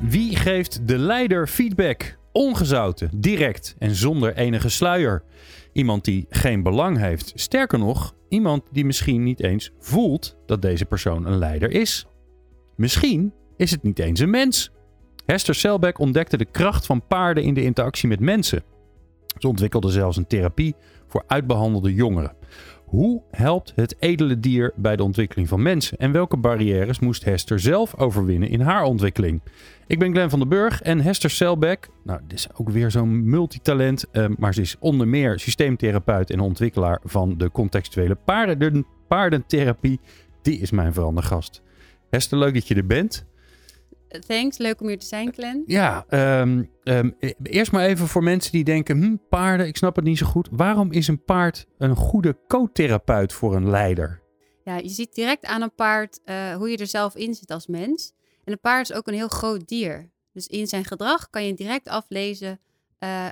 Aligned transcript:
Wie 0.00 0.36
geeft 0.36 0.88
de 0.88 0.98
leider 0.98 1.46
feedback? 1.46 2.18
Ongezouten, 2.32 3.10
direct 3.14 3.74
en 3.78 3.94
zonder 3.94 4.36
enige 4.36 4.68
sluier. 4.68 5.22
Iemand 5.72 6.04
die 6.04 6.26
geen 6.28 6.62
belang 6.62 6.98
heeft. 6.98 7.32
Sterker 7.34 7.78
nog, 7.78 8.14
iemand 8.28 8.62
die 8.72 8.84
misschien 8.84 9.22
niet 9.22 9.40
eens 9.42 9.70
voelt 9.78 10.36
dat 10.46 10.62
deze 10.62 10.84
persoon 10.84 11.26
een 11.26 11.38
leider 11.38 11.70
is. 11.70 12.06
Misschien 12.76 13.32
is 13.56 13.70
het 13.70 13.82
niet 13.82 13.98
eens 13.98 14.20
een 14.20 14.30
mens. 14.30 14.70
Hester 15.26 15.54
Selbeck 15.54 15.98
ontdekte 15.98 16.36
de 16.36 16.50
kracht 16.50 16.86
van 16.86 17.06
paarden 17.06 17.44
in 17.44 17.54
de 17.54 17.62
interactie 17.62 18.08
met 18.08 18.20
mensen. 18.20 18.62
Ze 19.38 19.48
ontwikkelde 19.48 19.90
zelfs 19.90 20.16
een 20.16 20.26
therapie 20.26 20.74
voor 21.06 21.24
uitbehandelde 21.26 21.94
jongeren. 21.94 22.36
Hoe 22.90 23.22
helpt 23.30 23.72
het 23.76 23.96
edele 23.98 24.40
dier 24.40 24.72
bij 24.76 24.96
de 24.96 25.02
ontwikkeling 25.02 25.48
van 25.48 25.62
mensen? 25.62 25.98
En 25.98 26.12
welke 26.12 26.36
barrières 26.36 26.98
moest 26.98 27.24
Hester 27.24 27.60
zelf 27.60 27.96
overwinnen 27.96 28.48
in 28.48 28.60
haar 28.60 28.82
ontwikkeling? 28.82 29.40
Ik 29.86 29.98
ben 29.98 30.12
Glenn 30.12 30.30
van 30.30 30.38
den 30.38 30.48
Burg 30.48 30.82
en 30.82 31.00
Hester 31.00 31.30
Selbeck. 31.30 31.88
Nou, 32.04 32.20
dit 32.26 32.38
is 32.38 32.48
ook 32.54 32.70
weer 32.70 32.90
zo'n 32.90 33.30
multitalent. 33.30 34.04
Uh, 34.12 34.26
maar 34.38 34.54
ze 34.54 34.60
is 34.60 34.76
onder 34.78 35.08
meer 35.08 35.38
systeemtherapeut 35.38 36.30
en 36.30 36.40
ontwikkelaar 36.40 37.00
van 37.04 37.38
de 37.38 37.50
contextuele 37.50 38.14
paarden, 38.14 38.86
paardentherapie. 39.08 40.00
Die 40.42 40.58
is 40.58 40.70
mijn 40.70 40.92
verandergast. 40.92 41.62
Hester, 42.08 42.38
leuk 42.38 42.54
dat 42.54 42.68
je 42.68 42.74
er 42.74 42.86
bent. 42.86 43.26
Thanks, 44.18 44.58
leuk 44.58 44.80
om 44.80 44.86
hier 44.88 44.98
te 44.98 45.06
zijn, 45.06 45.32
Glenn. 45.32 45.62
Ja, 45.66 46.04
um, 46.40 46.70
um, 46.84 47.16
eerst 47.42 47.72
maar 47.72 47.84
even 47.84 48.06
voor 48.06 48.22
mensen 48.22 48.52
die 48.52 48.64
denken, 48.64 49.02
hm, 49.02 49.16
paarden, 49.28 49.66
ik 49.66 49.76
snap 49.76 49.96
het 49.96 50.04
niet 50.04 50.18
zo 50.18 50.26
goed. 50.26 50.48
Waarom 50.50 50.92
is 50.92 51.08
een 51.08 51.24
paard 51.24 51.66
een 51.78 51.96
goede 51.96 52.38
co-therapeut 52.48 53.32
voor 53.32 53.56
een 53.56 53.70
leider? 53.70 54.22
Ja, 54.64 54.76
je 54.76 54.88
ziet 54.88 55.14
direct 55.14 55.44
aan 55.44 55.62
een 55.62 55.74
paard 55.74 56.20
uh, 56.24 56.54
hoe 56.54 56.70
je 56.70 56.76
er 56.76 56.86
zelf 56.86 57.14
in 57.14 57.34
zit 57.34 57.50
als 57.50 57.66
mens. 57.66 58.12
En 58.44 58.52
een 58.52 58.60
paard 58.60 58.90
is 58.90 58.96
ook 58.96 59.06
een 59.06 59.14
heel 59.14 59.28
groot 59.28 59.68
dier. 59.68 60.10
Dus 60.32 60.46
in 60.46 60.66
zijn 60.66 60.84
gedrag 60.84 61.30
kan 61.30 61.46
je 61.46 61.54
direct 61.54 61.88
aflezen 61.88 62.60
uh, 62.98 63.26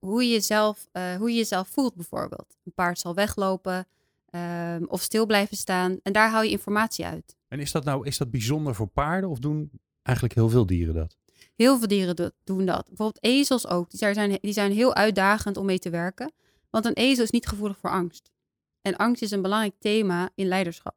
hoe, 0.00 0.22
je 0.22 0.30
jezelf, 0.30 0.88
uh, 0.92 1.14
hoe 1.14 1.30
je 1.30 1.36
jezelf 1.36 1.68
voelt 1.68 1.94
bijvoorbeeld. 1.94 2.56
Een 2.64 2.72
paard 2.74 2.98
zal 2.98 3.14
weglopen 3.14 3.86
uh, 4.30 4.76
of 4.86 5.02
stil 5.02 5.26
blijven 5.26 5.56
staan 5.56 5.98
en 6.02 6.12
daar 6.12 6.30
haal 6.30 6.42
je 6.42 6.50
informatie 6.50 7.04
uit. 7.04 7.36
En 7.48 7.60
is 7.60 7.72
dat 7.72 7.84
nou 7.84 8.06
is 8.06 8.18
dat 8.18 8.30
bijzonder 8.30 8.74
voor 8.74 8.86
paarden 8.86 9.30
of 9.30 9.38
doen 9.38 9.70
eigenlijk 10.06 10.34
heel 10.34 10.48
veel 10.48 10.66
dieren 10.66 10.94
dat? 10.94 11.16
Heel 11.54 11.78
veel 11.78 11.88
dieren 11.88 12.32
doen 12.44 12.64
dat. 12.64 12.86
Bijvoorbeeld 12.86 13.24
ezels 13.24 13.66
ook. 13.66 13.90
Die 13.90 13.98
zijn, 13.98 14.38
die 14.40 14.52
zijn 14.52 14.72
heel 14.72 14.94
uitdagend 14.94 15.56
om 15.56 15.66
mee 15.66 15.78
te 15.78 15.90
werken. 15.90 16.32
Want 16.70 16.84
een 16.84 16.92
ezel 16.92 17.24
is 17.24 17.30
niet 17.30 17.46
gevoelig 17.46 17.78
voor 17.78 17.90
angst. 17.90 18.30
En 18.82 18.96
angst 18.96 19.22
is 19.22 19.30
een 19.30 19.42
belangrijk 19.42 19.74
thema 19.78 20.30
in 20.34 20.46
leiderschap. 20.46 20.94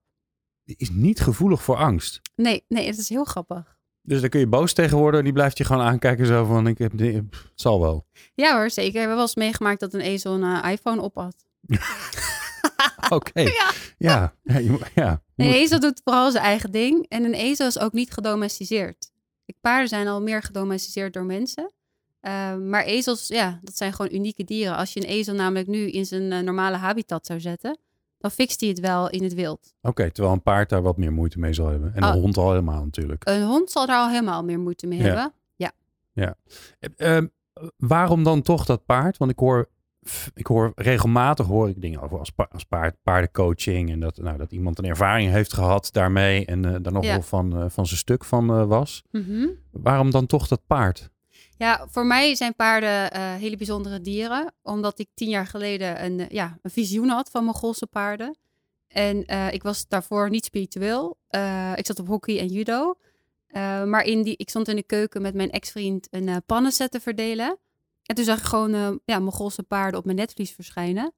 Die 0.64 0.76
is 0.78 0.90
niet 0.90 1.20
gevoelig 1.20 1.64
voor 1.64 1.76
angst? 1.76 2.22
Nee, 2.36 2.64
nee, 2.68 2.88
het 2.88 2.98
is 2.98 3.10
heel 3.10 3.24
grappig. 3.24 3.78
Dus 4.02 4.20
daar 4.22 4.30
kun 4.30 4.40
je 4.40 4.48
boos 4.48 4.74
tegen 4.74 4.98
worden. 4.98 5.24
Die 5.24 5.34
blijft 5.34 5.58
je 5.58 5.64
gewoon 5.64 5.84
aankijken 5.84 6.26
zo 6.26 6.46
van, 6.46 6.68
ik 6.68 6.78
heb, 6.78 6.92
het 6.92 7.36
zal 7.56 7.82
wel. 7.82 8.06
Ja 8.36 8.58
hoor, 8.58 8.70
zeker. 8.70 8.92
We 8.92 8.98
hebben 8.98 9.16
wel 9.16 9.26
eens 9.26 9.36
meegemaakt 9.36 9.80
dat 9.80 9.94
een 9.94 10.02
ezel 10.02 10.34
een 10.34 10.66
uh, 10.66 10.72
iPhone 10.72 11.02
op 11.02 11.16
had. 11.16 11.36
Oké. 13.10 13.42
Ja. 13.42 13.72
Ja. 13.98 14.34
Ja, 14.44 14.58
je, 14.58 14.80
ja. 14.96 15.22
Een 15.36 15.54
ezel 15.54 15.80
doet 15.80 16.02
vooral 16.04 16.32
zijn 16.32 16.44
eigen 16.44 16.72
ding. 16.72 17.06
En 17.08 17.24
een 17.24 17.34
ezel 17.34 17.68
is 17.68 17.80
ook 17.80 17.94
niet 17.94 18.12
gedomesticeerd. 18.12 19.12
Paarden 19.62 19.88
zijn 19.88 20.08
al 20.08 20.22
meer 20.22 20.42
gedomesticeerd 20.42 21.14
door 21.14 21.26
mensen. 21.26 21.74
Uh, 22.22 22.56
maar 22.56 22.84
ezels, 22.84 23.28
ja, 23.28 23.60
dat 23.62 23.78
zijn 23.78 23.94
gewoon 23.94 24.14
unieke 24.14 24.44
dieren. 24.44 24.76
Als 24.76 24.94
je 24.94 25.00
een 25.00 25.08
ezel 25.08 25.36
namelijk 25.36 25.68
nu 25.68 25.90
in 25.90 26.06
zijn 26.06 26.32
uh, 26.32 26.40
normale 26.40 26.78
habitat 26.78 27.26
zou 27.26 27.40
zetten, 27.40 27.80
dan 28.18 28.32
fixt 28.32 28.60
hij 28.60 28.70
het 28.70 28.80
wel 28.80 29.10
in 29.10 29.24
het 29.24 29.34
wild. 29.34 29.74
Oké, 29.78 29.88
okay, 29.90 30.12
terwijl 30.12 30.36
een 30.36 30.42
paard 30.42 30.70
daar 30.70 30.82
wat 30.82 30.98
meer 30.98 31.12
moeite 31.14 31.40
mee 31.40 31.54
zal 31.54 31.68
hebben. 31.68 31.96
En 31.96 32.04
oh. 32.04 32.10
een 32.10 32.22
hond 32.22 32.38
al 32.38 32.50
helemaal 32.50 32.84
natuurlijk. 32.84 33.22
Een 33.28 33.44
hond 33.44 33.72
zal 33.72 33.86
daar 33.86 34.00
al 34.00 34.10
helemaal 34.10 34.44
meer 34.44 34.60
moeite 34.60 34.88
mee 34.88 35.00
Ja. 35.00 35.06
hebben. 35.06 35.34
Ja. 35.56 35.72
Ja. 36.14 36.36
Uh, 36.98 37.22
waarom 37.78 38.24
dan 38.24 38.42
toch 38.42 38.66
dat 38.66 38.86
paard? 38.86 39.18
Want 39.18 39.32
ik 39.32 39.40
hoor 39.40 39.70
ik 40.34 40.46
hoor 40.48 40.72
regelmatig 40.76 41.46
hoor 41.46 41.70
ik 41.70 41.82
dingen 41.82 42.02
over 42.02 42.20
als, 42.20 42.30
pa 42.30 42.48
als 42.52 42.64
paard, 42.64 42.96
paardencoaching. 43.04 43.92
En 43.92 44.00
dat, 44.00 44.18
nou, 44.18 44.38
dat 44.38 44.52
iemand 44.52 44.78
een 44.78 44.86
ervaring 44.86 45.32
heeft 45.32 45.54
gehad 45.54 45.90
daarmee. 45.92 46.46
En 46.46 46.64
uh, 46.64 46.76
daar 46.82 46.94
nog 46.94 47.04
Ja. 47.04 47.12
wel 47.12 47.22
van, 47.22 47.58
uh, 47.64 47.66
van 47.70 47.86
zijn 47.86 48.00
stuk 48.00 48.24
van 48.26 48.60
uh, 48.60 48.66
was. 48.66 49.04
Mhm. 49.12 49.48
Waarom 49.72 50.12
dan 50.12 50.26
toch 50.26 50.48
dat 50.48 50.62
paard? 50.68 51.10
Ja, 51.58 51.86
voor 51.90 52.06
mij 52.06 52.36
zijn 52.36 52.56
paarden 52.56 53.12
eh, 53.12 53.34
hele 53.34 53.58
bijzondere 53.58 54.02
dieren. 54.02 54.54
Omdat 54.62 55.00
ik 55.00 55.08
tien 55.14 55.30
jaar 55.30 55.48
geleden 55.48 56.04
een, 56.06 56.20
eh, 56.20 56.30
ja, 56.30 56.58
een 56.62 56.72
visioen 56.72 57.08
had 57.10 57.30
van 57.30 57.44
Mongoolse 57.46 57.88
paarden. 57.88 58.38
En 58.88 59.26
eh, 59.26 59.54
ik 59.54 59.64
was 59.64 59.88
daarvoor 59.88 60.30
niet 60.30 60.46
spiritueel. 60.46 61.18
Eh, 61.28 61.72
ik 61.76 61.86
zat 61.86 62.00
op 62.00 62.08
hockey 62.08 62.40
en 62.40 62.48
judo. 62.48 62.96
Eh, 63.48 63.84
maar 63.84 64.04
in 64.04 64.24
die, 64.24 64.38
ik 64.38 64.50
stond 64.50 64.68
in 64.68 64.76
de 64.76 64.84
keuken 64.84 65.22
met 65.22 65.34
mijn 65.34 65.52
ex-vriend 65.52 66.08
een 66.12 66.28
eh, 66.28 66.36
pannenset 66.46 66.92
te 66.92 67.00
verdelen. 67.00 67.58
En 68.10 68.16
toen 68.16 68.24
zag 68.26 68.38
ik 68.38 68.44
gewoon 68.44 68.74
eh, 68.74 68.90
ja, 69.06 69.20
Mongoolse 69.20 69.64
paarden 69.64 70.00
op 70.00 70.06
mijn 70.06 70.18
netvlies 70.18 70.52
verschijnen. 70.52 71.04
En 71.04 71.14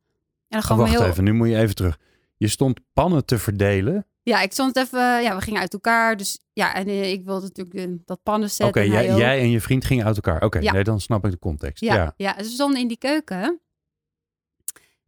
dan 0.47 0.59
Oh, 0.59 0.66
gewoon 0.66 0.81
wacht 0.81 0.91
heel... 0.91 1.06
even, 1.06 1.24
nu 1.24 1.34
moet 1.34 1.47
je 1.47 1.57
even 1.57 1.75
terug. 1.75 2.00
Je 2.38 2.47
stond 2.47 2.79
pannen 2.94 3.25
te 3.25 3.38
verdelen. 3.38 4.06
Ja, 4.24 4.41
ik 4.41 4.52
stond 4.52 4.75
even... 4.78 5.00
Ja, 5.00 5.35
we 5.35 5.41
gingen 5.41 5.62
uit 5.62 5.74
elkaar. 5.74 6.18
Dus 6.18 6.40
ja, 6.53 6.74
en 6.74 6.88
eh, 6.88 7.12
ik 7.12 7.25
wilde 7.25 7.41
natuurlijk 7.41 7.75
eh, 7.75 7.96
dat 8.06 8.24
pannenset. 8.24 8.68
Oké, 8.68 8.79
en 8.79 8.91
hij 8.91 9.16
jij, 9.16 9.40
en 9.40 9.50
je 9.50 9.62
vriend 9.62 9.85
gingen 9.85 10.06
uit 10.06 10.16
elkaar. 10.16 10.44
Oké, 10.44 10.59
Ja. 10.59 10.72
nee, 10.72 10.84
dan 10.84 11.00
snap 11.00 11.25
ik 11.25 11.31
de 11.31 11.40
context. 11.40 11.84
Ja, 11.84 11.96
Ja. 11.96 12.13
ja. 12.18 12.35
we 12.38 12.44
stonden 12.44 12.79
in 12.79 12.88
die 12.88 12.97
keuken. 12.97 13.62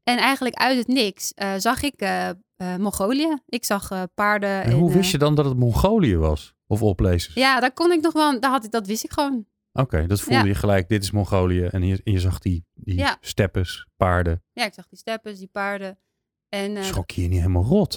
En 0.03 0.17
eigenlijk 0.17 0.55
uit 0.55 0.77
het 0.77 0.87
niks 0.87 1.33
zag 1.57 1.81
ik 1.81 2.07
Mongolië. 2.77 3.37
Ik 3.45 3.65
zag 3.65 3.89
paarden. 4.13 4.63
En 4.63 4.71
hoe 4.71 4.93
wist 4.93 5.11
je 5.11 5.17
dan 5.17 5.35
dat 5.35 5.45
het 5.45 5.57
Mongolië 5.57 6.17
was? 6.17 6.53
Of 6.67 6.81
oplezers? 6.81 7.33
Ja, 7.33 7.59
daar 7.59 7.73
kon 7.73 7.91
ik 7.91 8.01
nog 8.01 8.13
wel. 8.13 8.39
Daar 8.39 8.51
had 8.51 8.65
ik, 8.65 8.71
dat 8.71 8.87
wist 8.87 9.03
ik 9.03 9.11
gewoon. 9.11 9.45
Oké, 9.73 10.07
dat 10.07 10.21
voelde 10.21 10.39
Ja. 10.41 10.45
je 10.47 10.55
gelijk. 10.55 10.89
Dit 10.89 11.03
is 11.03 11.11
Mongolië. 11.11 11.63
En 11.65 11.83
je, 11.83 12.01
je 12.03 12.19
zag 12.19 12.39
die, 12.39 12.65
die 12.73 12.95
Ja. 12.97 13.17
steppes, 13.19 13.87
paarden. 13.95 14.43
Ja, 14.51 14.65
ik 14.65 14.73
zag 14.73 14.87
die 14.87 14.97
steppes, 14.97 15.37
die 15.39 15.47
paarden. 15.51 15.99
En, 16.49 16.77
eh, 16.77 16.83
Schrok 16.83 17.11
je 17.11 17.21
je 17.21 17.27
niet 17.27 17.39
helemaal 17.39 17.63
rot? 17.63 17.93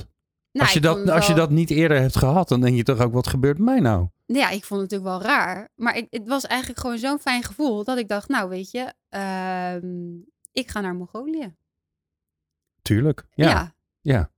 nou, 0.52 0.64
als, 0.68 0.72
je 0.72 0.80
ik 0.80 0.86
vond 0.86 1.06
dat, 1.06 1.14
als 1.14 1.26
je 1.26 1.34
dat 1.34 1.50
niet 1.50 1.70
eerder 1.70 2.00
hebt 2.00 2.16
gehad, 2.16 2.48
dan 2.48 2.60
denk 2.60 2.76
je 2.76 2.82
toch 2.82 3.00
ook, 3.00 3.12
wat 3.12 3.26
gebeurt 3.26 3.58
mij 3.58 3.80
nou? 3.80 4.08
Ja, 4.26 4.50
ik 4.50 4.64
vond 4.64 4.80
het 4.80 4.90
natuurlijk 4.90 5.20
wel 5.20 5.30
raar. 5.30 5.68
Maar 5.74 5.96
ik, 5.96 6.06
het 6.10 6.28
was 6.28 6.44
eigenlijk 6.46 6.80
gewoon 6.80 6.98
zo'n 6.98 7.18
fijn 7.18 7.42
gevoel 7.42 7.84
dat 7.84 7.98
ik 7.98 8.08
dacht, 8.08 8.28
nou 8.28 8.48
weet 8.48 8.70
je, 8.70 8.92
ehm, 9.08 10.14
ik 10.52 10.70
ga 10.70 10.80
naar 10.80 10.94
Mongolië. 10.94 11.54
Tuurlijk. 12.82 13.26
Ja. 13.30 13.48
ja. 13.48 13.74
ja. 14.00 14.30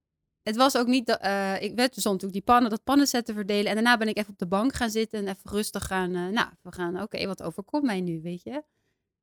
Het 0.49 0.57
was 0.57 0.77
ook 0.77 0.87
niet 0.87 1.07
dat 1.07 1.21
eh, 1.21 1.63
ik 1.63 1.75
werd 1.75 1.95
dus 1.95 2.05
natuurlijk 2.05 2.33
die 2.33 2.43
pannen, 2.43 2.71
dat 2.71 2.85
pannenset 2.85 3.27
te 3.27 3.33
verdelen. 3.33 3.67
En 3.67 3.75
daarna 3.75 3.97
ben 3.97 4.09
ik 4.09 4.17
even 4.17 4.33
op 4.33 4.39
de 4.39 4.47
bank 4.47 4.75
gaan 4.75 4.91
zitten 4.91 5.19
en 5.19 5.29
even 5.29 5.51
rustig 5.51 5.87
gaan. 5.87 6.15
eh, 6.15 6.27
nou, 6.27 6.49
we 6.63 6.73
gaan, 6.73 7.03
oké, 7.03 7.27
wat 7.27 7.43
overkomt 7.43 7.85
mij 7.85 8.01
nu, 8.01 8.21
weet 8.23 8.43
je? 8.43 8.63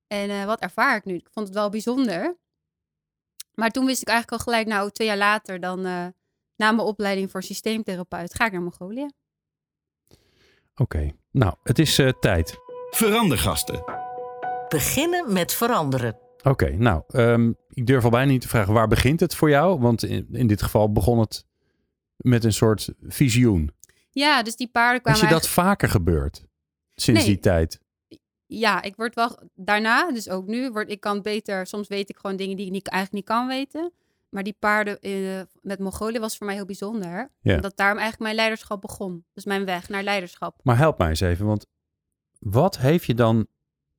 En 0.07 0.29
eh, 0.29 0.45
wat 0.45 0.59
ervaar 0.59 0.95
ik 0.95 1.05
nu? 1.05 1.15
Ik 1.15 1.27
vond 1.31 1.47
het 1.47 1.55
wel 1.55 1.69
bijzonder. 1.69 2.37
Maar 3.53 3.69
toen 3.69 3.85
wist 3.85 4.01
ik 4.01 4.07
eigenlijk 4.07 4.39
al 4.41 4.53
gelijk, 4.53 4.67
nou, 4.67 4.91
twee 4.91 5.07
jaar 5.07 5.17
later, 5.17 5.59
dan 5.59 5.85
eh, 5.85 6.05
na 6.55 6.71
mijn 6.71 6.87
opleiding 6.87 7.31
voor 7.31 7.43
systeemtherapeut, 7.43 8.35
ga 8.35 8.45
ik 8.45 8.51
naar 8.51 8.61
Mongolië. 8.61 9.09
Oké. 10.75 11.11
Nou, 11.31 11.53
het 11.63 11.79
is 11.79 11.99
eh, 11.99 12.09
tijd. 12.19 12.57
Verandergasten. 12.89 13.83
Beginnen 14.69 15.33
met 15.33 15.53
veranderen. 15.53 16.17
Oké, 16.43 16.69
nou, 16.69 17.03
ehm, 17.07 17.51
ik 17.75 17.87
durf 17.87 18.03
al 18.03 18.09
bijna 18.09 18.31
niet 18.31 18.41
te 18.41 18.47
vragen 18.47 18.73
waar 18.73 18.87
begint 18.87 19.19
het 19.19 19.35
voor 19.35 19.49
jou? 19.49 19.79
Want 19.79 20.03
in, 20.03 20.27
in 20.31 20.47
dit 20.47 20.61
geval 20.61 20.91
begon 20.91 21.19
het 21.19 21.45
met 22.17 22.43
een 22.43 22.53
soort 22.53 22.93
visioen. 23.07 23.71
Ja, 24.11 24.43
dus 24.43 24.55
die 24.55 24.67
paarden 24.67 24.95
Is 24.95 25.01
kwamen. 25.01 25.21
je 25.21 25.39
dat 25.39 25.47
vaker 25.47 25.89
gebeurd? 25.89 26.45
Sinds 26.95 27.19
Nee. 27.19 27.29
die 27.29 27.39
tijd? 27.39 27.79
Ja, 28.45 28.81
ik 28.81 28.95
word 28.95 29.15
wel 29.15 29.39
daarna, 29.55 30.11
dus 30.11 30.29
ook 30.29 30.47
nu, 30.47 30.71
word 30.71 30.89
ik 30.89 30.99
kan 30.99 31.21
beter. 31.21 31.67
Soms 31.67 31.87
weet 31.87 32.09
ik 32.09 32.17
gewoon 32.17 32.35
dingen 32.35 32.55
die 32.57 32.65
ik 32.65 32.71
niet, 32.71 32.87
eigenlijk 32.87 33.27
niet 33.27 33.37
kan 33.37 33.47
weten. 33.47 33.91
Maar 34.29 34.43
die 34.43 34.55
paarden 34.59 34.99
eh, 34.99 35.41
met 35.61 35.79
Mongolië 35.79 36.19
was 36.19 36.37
voor 36.37 36.45
mij 36.45 36.55
heel 36.55 36.65
bijzonder. 36.65 37.31
Ja. 37.41 37.55
Omdat 37.55 37.77
daarom 37.77 37.97
eigenlijk 37.97 38.19
mijn 38.23 38.35
leiderschap 38.35 38.81
begon. 38.81 39.25
Dus 39.33 39.45
mijn 39.45 39.65
weg 39.65 39.89
naar 39.89 40.03
leiderschap. 40.03 40.59
Maar 40.63 40.77
help 40.77 40.97
mij 40.97 41.09
eens 41.09 41.19
even, 41.19 41.45
want 41.45 41.65
wat 42.39 42.77
heeft 42.77 43.05
je 43.05 43.13
dan... 43.13 43.47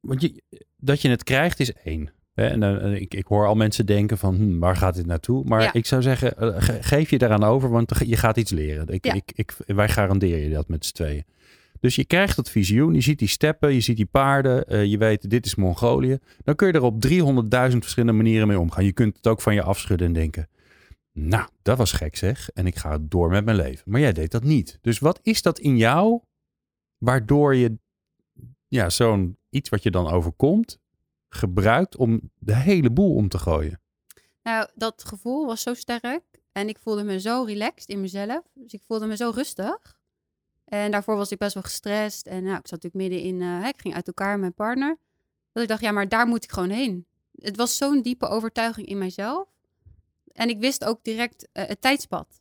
Want 0.00 0.20
je, 0.20 0.42
dat 0.76 1.00
je 1.02 1.08
het 1.08 1.24
krijgt 1.24 1.60
is 1.60 1.72
één. 1.72 2.12
Hè? 2.36 2.46
En 2.46 2.62
eh, 2.82 3.00
ik, 3.00 3.14
ik 3.14 3.26
hoor 3.26 3.46
al 3.46 3.54
mensen 3.54 3.86
denken 3.86 4.18
van, 4.18 4.34
hm, 4.34 4.58
waar 4.58 4.76
gaat 4.76 4.94
dit 4.94 5.06
naartoe? 5.06 5.44
Maar 5.44 5.62
Ja. 5.62 5.72
ik 5.72 5.86
zou 5.86 6.02
zeggen, 6.02 6.36
eh, 6.38 6.54
ge- 6.62 6.82
geef 6.82 7.10
je 7.10 7.18
daaraan 7.18 7.44
over, 7.44 7.70
want 7.70 7.92
je 8.06 8.16
gaat 8.16 8.36
iets 8.36 8.50
leren. 8.50 8.88
Ik, 8.88 9.04
Ja. 9.04 9.12
ik, 9.14 9.32
ik, 9.34 9.56
wij 9.66 9.88
garanderen 9.88 10.38
je 10.38 10.50
dat 10.50 10.68
met 10.68 10.84
z'n 10.86 10.94
tweeën. 10.94 11.24
Dus 11.80 11.94
je 11.96 12.04
krijgt 12.04 12.36
dat 12.36 12.50
visioen, 12.50 12.94
je 12.94 13.00
ziet 13.00 13.18
die 13.18 13.28
steppen, 13.28 13.74
je 13.74 13.80
ziet 13.80 13.96
die 13.96 14.06
paarden, 14.06 14.66
eh, 14.66 14.84
je 14.84 14.98
weet 14.98 15.30
dit 15.30 15.46
is 15.46 15.54
Mongolië. 15.54 16.18
Dan 16.44 16.54
kun 16.54 16.66
je 16.66 16.72
er 16.72 16.82
op 16.82 17.00
300.000 17.00 17.82
verschillende 17.82 18.12
manieren 18.22 18.48
mee 18.48 18.58
omgaan. 18.60 18.84
Je 18.84 18.92
kunt 18.92 19.16
het 19.16 19.26
ook 19.26 19.40
van 19.40 19.54
je 19.54 19.62
afschudden 19.62 20.06
en 20.06 20.12
denken, 20.12 20.48
nou, 21.12 21.48
dat 21.62 21.78
was 21.78 21.92
gek 21.92 22.16
zeg. 22.16 22.50
En 22.54 22.66
ik 22.66 22.76
ga 22.76 22.98
door 23.00 23.28
met 23.30 23.44
mijn 23.44 23.56
leven. 23.56 23.82
Maar 23.90 24.00
jij 24.00 24.12
deed 24.12 24.30
dat 24.30 24.44
niet. 24.44 24.78
Dus 24.80 24.98
wat 24.98 25.20
is 25.22 25.42
dat 25.42 25.58
in 25.58 25.76
jou 25.76 26.20
waardoor 26.98 27.54
je 27.54 27.78
ja, 28.68 28.90
zo'n 28.90 29.38
iets 29.50 29.68
wat 29.68 29.82
je 29.82 29.90
dan 29.90 30.08
overkomt, 30.10 30.78
gebruikt 31.36 31.96
om 31.96 32.30
de 32.38 32.54
hele 32.54 32.90
boel 32.90 33.14
om 33.14 33.28
te 33.28 33.38
gooien? 33.38 33.80
Nou, 34.42 34.68
dat 34.74 35.04
gevoel 35.04 35.46
was 35.46 35.62
zo 35.62 35.74
sterk. 35.74 36.22
En 36.52 36.68
ik 36.68 36.78
voelde 36.78 37.04
me 37.04 37.20
zo 37.20 37.42
relaxed 37.42 37.88
in 37.88 38.00
mezelf. 38.00 38.42
Dus 38.54 38.72
ik 38.72 38.82
voelde 38.86 39.06
me 39.06 39.16
zo 39.16 39.30
rustig. 39.34 39.98
En 40.64 40.90
daarvoor 40.90 41.16
was 41.16 41.30
ik 41.30 41.38
best 41.38 41.54
wel 41.54 41.62
gestrest. 41.62 42.26
En 42.26 42.42
nou, 42.42 42.58
ik 42.58 42.66
zat 42.66 42.82
natuurlijk 42.82 43.10
midden 43.10 43.20
in... 43.20 43.42
eh, 43.42 43.68
ik 43.68 43.80
ging 43.80 43.94
uit 43.94 44.06
elkaar 44.06 44.30
met 44.30 44.40
mijn 44.40 44.54
partner. 44.54 44.96
Dat 45.52 45.62
ik 45.62 45.68
dacht, 45.68 45.80
ja, 45.80 45.90
maar 45.92 46.08
daar 46.08 46.26
moet 46.26 46.44
ik 46.44 46.52
gewoon 46.52 46.70
heen. 46.70 47.06
Het 47.36 47.56
was 47.56 47.76
zo'n 47.76 48.02
diepe 48.02 48.26
overtuiging 48.26 48.86
in 48.86 48.98
mijzelf. 48.98 49.48
En 50.32 50.48
ik 50.48 50.58
wist 50.58 50.84
ook 50.84 51.04
direct 51.04 51.48
eh, 51.52 51.66
het 51.66 51.80
tijdspad. 51.80 52.40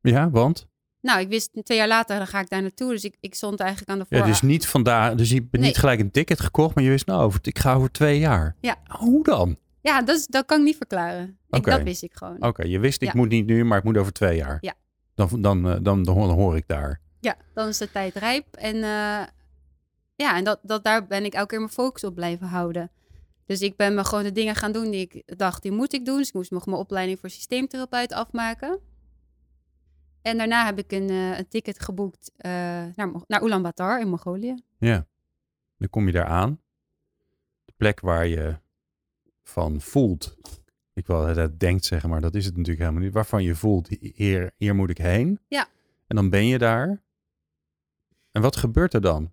Ja, 0.00 0.30
want? 0.30 0.66
Nou, 1.00 1.20
ik 1.20 1.28
wist 1.28 1.50
twee 1.64 1.78
jaar 1.78 1.88
later, 1.88 2.16
dan 2.18 2.26
ga 2.26 2.40
ik 2.40 2.48
daar 2.48 2.62
naartoe. 2.62 2.90
Dus 2.90 3.04
ik, 3.04 3.16
ik 3.20 3.34
stond 3.34 3.60
eigenlijk 3.60 3.90
aan 3.90 3.98
de 3.98 4.04
Ja, 4.08 4.18
voor. 4.18 4.26
dus 4.26 4.42
niet 4.42 4.66
vandaag, 4.66 5.14
dus 5.14 5.28
je 5.28 5.34
hebt 5.34 5.52
Nee. 5.52 5.62
niet 5.62 5.76
gelijk 5.76 6.00
een 6.00 6.10
ticket 6.10 6.40
gekocht, 6.40 6.74
maar 6.74 6.84
je 6.84 6.90
wist 6.90 7.06
nou, 7.06 7.22
over, 7.22 7.40
ik 7.42 7.58
ga 7.58 7.74
over 7.74 7.90
twee 7.92 8.18
jaar. 8.18 8.56
Ja. 8.60 8.76
Hoe 8.86 9.24
dan? 9.24 9.56
Ja, 9.82 10.02
dat, 10.02 10.16
is, 10.16 10.26
dat 10.26 10.46
kan 10.46 10.58
ik 10.58 10.64
niet 10.64 10.76
verklaren. 10.76 11.38
Ik, 11.48 11.56
Oké. 11.58 11.70
dat 11.70 11.82
wist 11.82 12.02
ik 12.02 12.12
gewoon. 12.14 12.42
Oké, 12.42 12.62
je 12.66 12.78
wist 12.78 13.02
ik 13.02 13.08
Ja. 13.08 13.14
moet 13.16 13.28
niet 13.28 13.46
nu, 13.46 13.64
maar 13.64 13.78
ik 13.78 13.84
moet 13.84 13.96
over 13.96 14.12
twee 14.12 14.36
jaar. 14.36 14.58
Ja. 14.60 14.74
Dan, 15.14 15.28
dan, 15.42 15.62
dan, 15.62 15.82
dan, 15.82 16.02
dan, 16.02 16.14
hoor, 16.16 16.26
dan 16.26 16.36
hoor 16.36 16.56
ik 16.56 16.64
daar. 16.66 17.00
Ja, 17.20 17.36
dan 17.54 17.68
is 17.68 17.78
de 17.78 17.90
tijd 17.90 18.14
rijp. 18.14 18.46
En 18.56 18.74
eh, 18.74 19.22
ja, 20.16 20.36
en 20.36 20.44
dat, 20.44 20.58
dat, 20.62 20.84
daar 20.84 21.06
ben 21.06 21.24
ik 21.24 21.32
elke 21.34 21.46
keer 21.48 21.58
mijn 21.58 21.70
focus 21.70 22.04
op 22.04 22.14
blijven 22.14 22.46
houden. 22.46 22.90
Dus 23.46 23.60
ik 23.60 23.76
ben 23.76 23.94
me 23.94 24.04
gewoon 24.04 24.24
de 24.24 24.32
dingen 24.32 24.54
gaan 24.54 24.72
doen 24.72 24.90
die 24.90 25.08
ik 25.10 25.38
dacht, 25.38 25.62
die 25.62 25.72
moet 25.72 25.92
ik 25.92 26.04
doen. 26.04 26.16
Dus 26.16 26.28
ik 26.28 26.34
moest 26.34 26.50
nog 26.50 26.66
mijn 26.66 26.78
opleiding 26.78 27.18
voor 27.20 27.30
systeemtherapeut 27.30 28.12
afmaken. 28.12 28.78
En 30.22 30.38
daarna 30.38 30.64
heb 30.64 30.78
ik 30.78 30.92
een, 30.92 31.10
eh, 31.10 31.38
een 31.38 31.48
ticket 31.48 31.80
geboekt 31.80 32.32
eh, 32.36 32.50
naar, 32.96 33.08
Mo- 33.10 33.24
naar 33.26 33.42
Ulaanbaatar 33.44 34.00
in 34.00 34.08
Mongolië. 34.08 34.54
Ja. 34.78 35.06
Dan 35.76 35.88
kom 35.90 36.06
je 36.06 36.12
daar 36.12 36.26
aan. 36.26 36.60
De 37.64 37.72
plek 37.76 38.00
waar 38.00 38.26
je 38.26 38.58
van 39.42 39.80
voelt. 39.80 40.36
Ik 40.94 41.06
wil 41.06 41.26
het 41.26 41.38
uit 41.38 41.60
denkt 41.60 41.84
zeggen, 41.84 42.10
maar 42.10 42.20
dat 42.20 42.34
is 42.34 42.44
het 42.44 42.56
natuurlijk 42.56 42.80
helemaal 42.84 43.02
niet. 43.04 43.12
Waarvan 43.14 43.42
je 43.42 43.54
voelt, 43.54 43.88
hier, 44.14 44.50
hier 44.56 44.74
moet 44.74 44.90
ik 44.90 44.98
heen. 44.98 45.40
Ja. 45.48 45.68
En 46.06 46.16
dan 46.16 46.30
ben 46.30 46.46
je 46.46 46.58
daar. 46.58 47.02
En 48.30 48.42
wat 48.42 48.56
gebeurt 48.56 48.94
er 48.94 49.00
dan? 49.00 49.32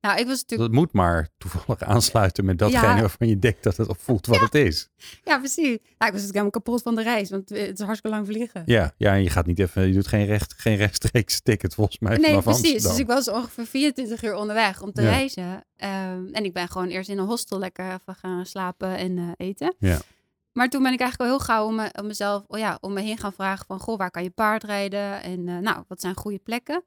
Nou, 0.00 0.18
ik 0.20 0.26
was 0.26 0.40
natuurlijk... 0.40 0.70
Dat 0.72 0.80
moet 0.80 0.92
maar 0.92 1.28
toevallig 1.38 1.82
aansluiten 1.82 2.44
met 2.44 2.58
datgene 2.58 2.94
Ja. 2.94 3.00
waarvan 3.00 3.28
je 3.28 3.38
denkt 3.38 3.62
dat 3.62 3.76
het 3.76 3.92
voelt 3.98 4.26
wat 4.26 4.40
het 4.40 4.54
is. 4.54 4.88
Ja, 5.24 5.38
precies. 5.38 5.64
Nou, 5.66 5.74
ik 5.76 5.82
was 5.98 6.10
natuurlijk 6.10 6.22
helemaal 6.32 6.50
kapot 6.50 6.82
van 6.82 6.94
de 6.94 7.02
reis, 7.02 7.30
want 7.30 7.48
het 7.48 7.78
is 7.78 7.84
hartstikke 7.84 8.16
lang 8.16 8.26
vliegen. 8.26 8.62
Ja, 8.66 8.92
ja, 8.96 9.12
en 9.14 9.22
je 9.22 9.30
gaat 9.30 9.46
niet 9.46 9.58
even, 9.58 9.86
je 9.86 9.92
doet 9.92 10.06
geen, 10.06 10.26
recht, 10.26 10.54
geen 10.56 10.76
rechtstreeks 10.76 11.40
ticket 11.40 11.74
volgens 11.74 11.98
mij 11.98 12.16
Nee, 12.16 12.26
vanaf 12.28 12.44
precies. 12.44 12.62
Amsterdam. 12.64 12.90
Dus 12.90 13.00
ik 13.00 13.06
was 13.06 13.28
ongeveer 13.30 13.66
24 13.66 14.22
uur 14.22 14.34
onderweg 14.34 14.82
om 14.82 14.92
te 14.92 15.02
Ja. 15.02 15.10
reizen. 15.10 15.64
Ehm, 15.76 16.26
en 16.32 16.44
ik 16.44 16.52
ben 16.52 16.68
gewoon 16.68 16.88
eerst 16.88 17.08
in 17.08 17.18
een 17.18 17.26
hostel 17.26 17.58
lekker 17.58 17.84
even 17.84 18.14
gaan 18.14 18.46
slapen 18.46 18.96
en 18.96 19.18
eh, 19.18 19.24
eten. 19.36 19.74
Ja. 19.78 19.98
Maar 20.52 20.68
toen 20.68 20.82
ben 20.82 20.92
ik 20.92 21.00
eigenlijk 21.00 21.30
al 21.30 21.36
heel 21.36 21.46
gauw 21.46 21.66
om, 21.66 21.74
me, 21.74 21.90
om 22.00 22.06
mezelf, 22.06 22.44
oh 22.46 22.58
ja, 22.58 22.78
om 22.80 22.92
me 22.92 23.00
heen 23.00 23.18
gaan 23.18 23.32
vragen 23.32 23.66
van, 23.66 23.80
goh, 23.80 23.98
waar 23.98 24.10
kan 24.10 24.22
je 24.22 24.30
paard 24.30 24.64
rijden? 24.64 25.22
En 25.22 25.48
eh, 25.48 25.58
nou, 25.58 25.84
wat 25.88 26.00
zijn 26.00 26.14
goede 26.16 26.38
plekken? 26.38 26.82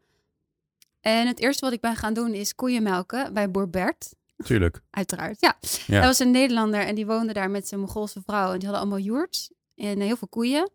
En 1.03 1.27
het 1.27 1.39
eerste 1.39 1.65
wat 1.65 1.73
ik 1.73 1.81
ben 1.81 1.95
gaan 1.95 2.13
doen 2.13 2.33
is 2.33 2.55
koeien 2.55 2.83
melken 2.83 3.33
bij 3.33 3.51
boer 3.51 3.69
Bert. 3.69 4.13
Tuurlijk. 4.43 4.81
Uiteraard, 4.89 5.41
ja. 5.41 5.57
Ja. 5.61 5.97
Hij 5.97 6.01
was 6.07 6.19
een 6.19 6.31
Nederlander 6.31 6.79
en 6.81 6.95
die 6.95 7.05
woonde 7.05 7.33
daar 7.33 7.49
met 7.51 7.67
zijn 7.67 7.79
Mongoolse 7.79 8.21
vrouw. 8.25 8.51
En 8.53 8.59
die 8.59 8.67
hadden 8.67 8.79
allemaal 8.79 9.05
joerts 9.05 9.51
en 9.75 9.99
eh, 9.99 10.05
heel 10.05 10.15
veel 10.17 10.27
koeien. 10.27 10.69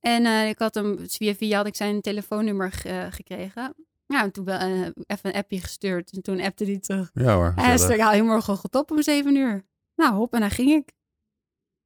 En 0.00 0.26
eh, 0.26 0.48
ik 0.48 0.58
had 0.58 0.74
hem, 0.74 0.98
via 1.08 1.34
via 1.34 1.56
had 1.56 1.66
ik 1.66 1.76
zijn 1.76 2.00
telefoonnummer 2.00 2.72
ge- 2.72 2.88
eh, 2.88 3.06
gekregen. 3.12 3.74
Ja, 4.06 4.22
en 4.22 4.32
toen 4.32 4.44
wel, 4.44 4.58
even 4.58 4.94
een 5.22 5.32
appje 5.32 5.60
gestuurd. 5.60 6.12
En 6.12 6.22
toen 6.22 6.40
appte 6.40 6.64
hij 6.64 6.78
terug. 6.78 7.10
Ja 7.14 7.34
hoor, 7.34 7.52
Hij 7.56 7.78
zei, 7.78 7.96
ja, 7.96 8.12
je 8.12 8.22
morgen 8.22 8.56
goed 8.56 8.74
op 8.74 8.90
om 8.90 9.02
zeven 9.02 9.36
uur. 9.36 9.64
Nou, 9.96 10.14
hop, 10.14 10.34
en 10.34 10.40
daar 10.40 10.50
ging 10.50 10.70
ik. 10.70 10.92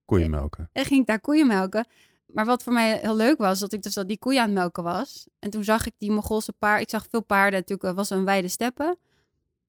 koeien 0.05 0.31
melken. 0.31 0.69
En 0.73 0.85
ging 0.85 1.01
ik 1.01 1.07
daar 1.07 1.21
koeien 1.21 1.47
melken. 1.47 1.87
Maar 2.35 2.45
wat 2.45 2.63
voor 2.63 2.73
mij 2.73 2.99
heel 3.03 3.17
leuk 3.17 3.39
was, 3.39 3.59
dat 3.59 3.73
ik 3.73 3.83
dus 3.83 3.95
dat 3.95 4.09
die 4.09 4.19
koeien 4.19 4.41
aan 4.41 4.47
het 4.49 4.55
melken 4.59 4.83
was. 4.83 5.27
En 5.39 5.51
toen 5.51 5.65
zag 5.65 5.87
ik 5.87 5.93
die 5.99 6.11
Mongoolse 6.11 6.53
paard. 6.53 6.83
Ik 6.83 6.91
zag 6.91 7.07
veel 7.11 7.23
paarden, 7.25 7.53
natuurlijk 7.61 7.83
het 7.89 7.97
was 7.97 8.11
een 8.11 8.25
wijde 8.25 8.49
steppen. 8.49 8.97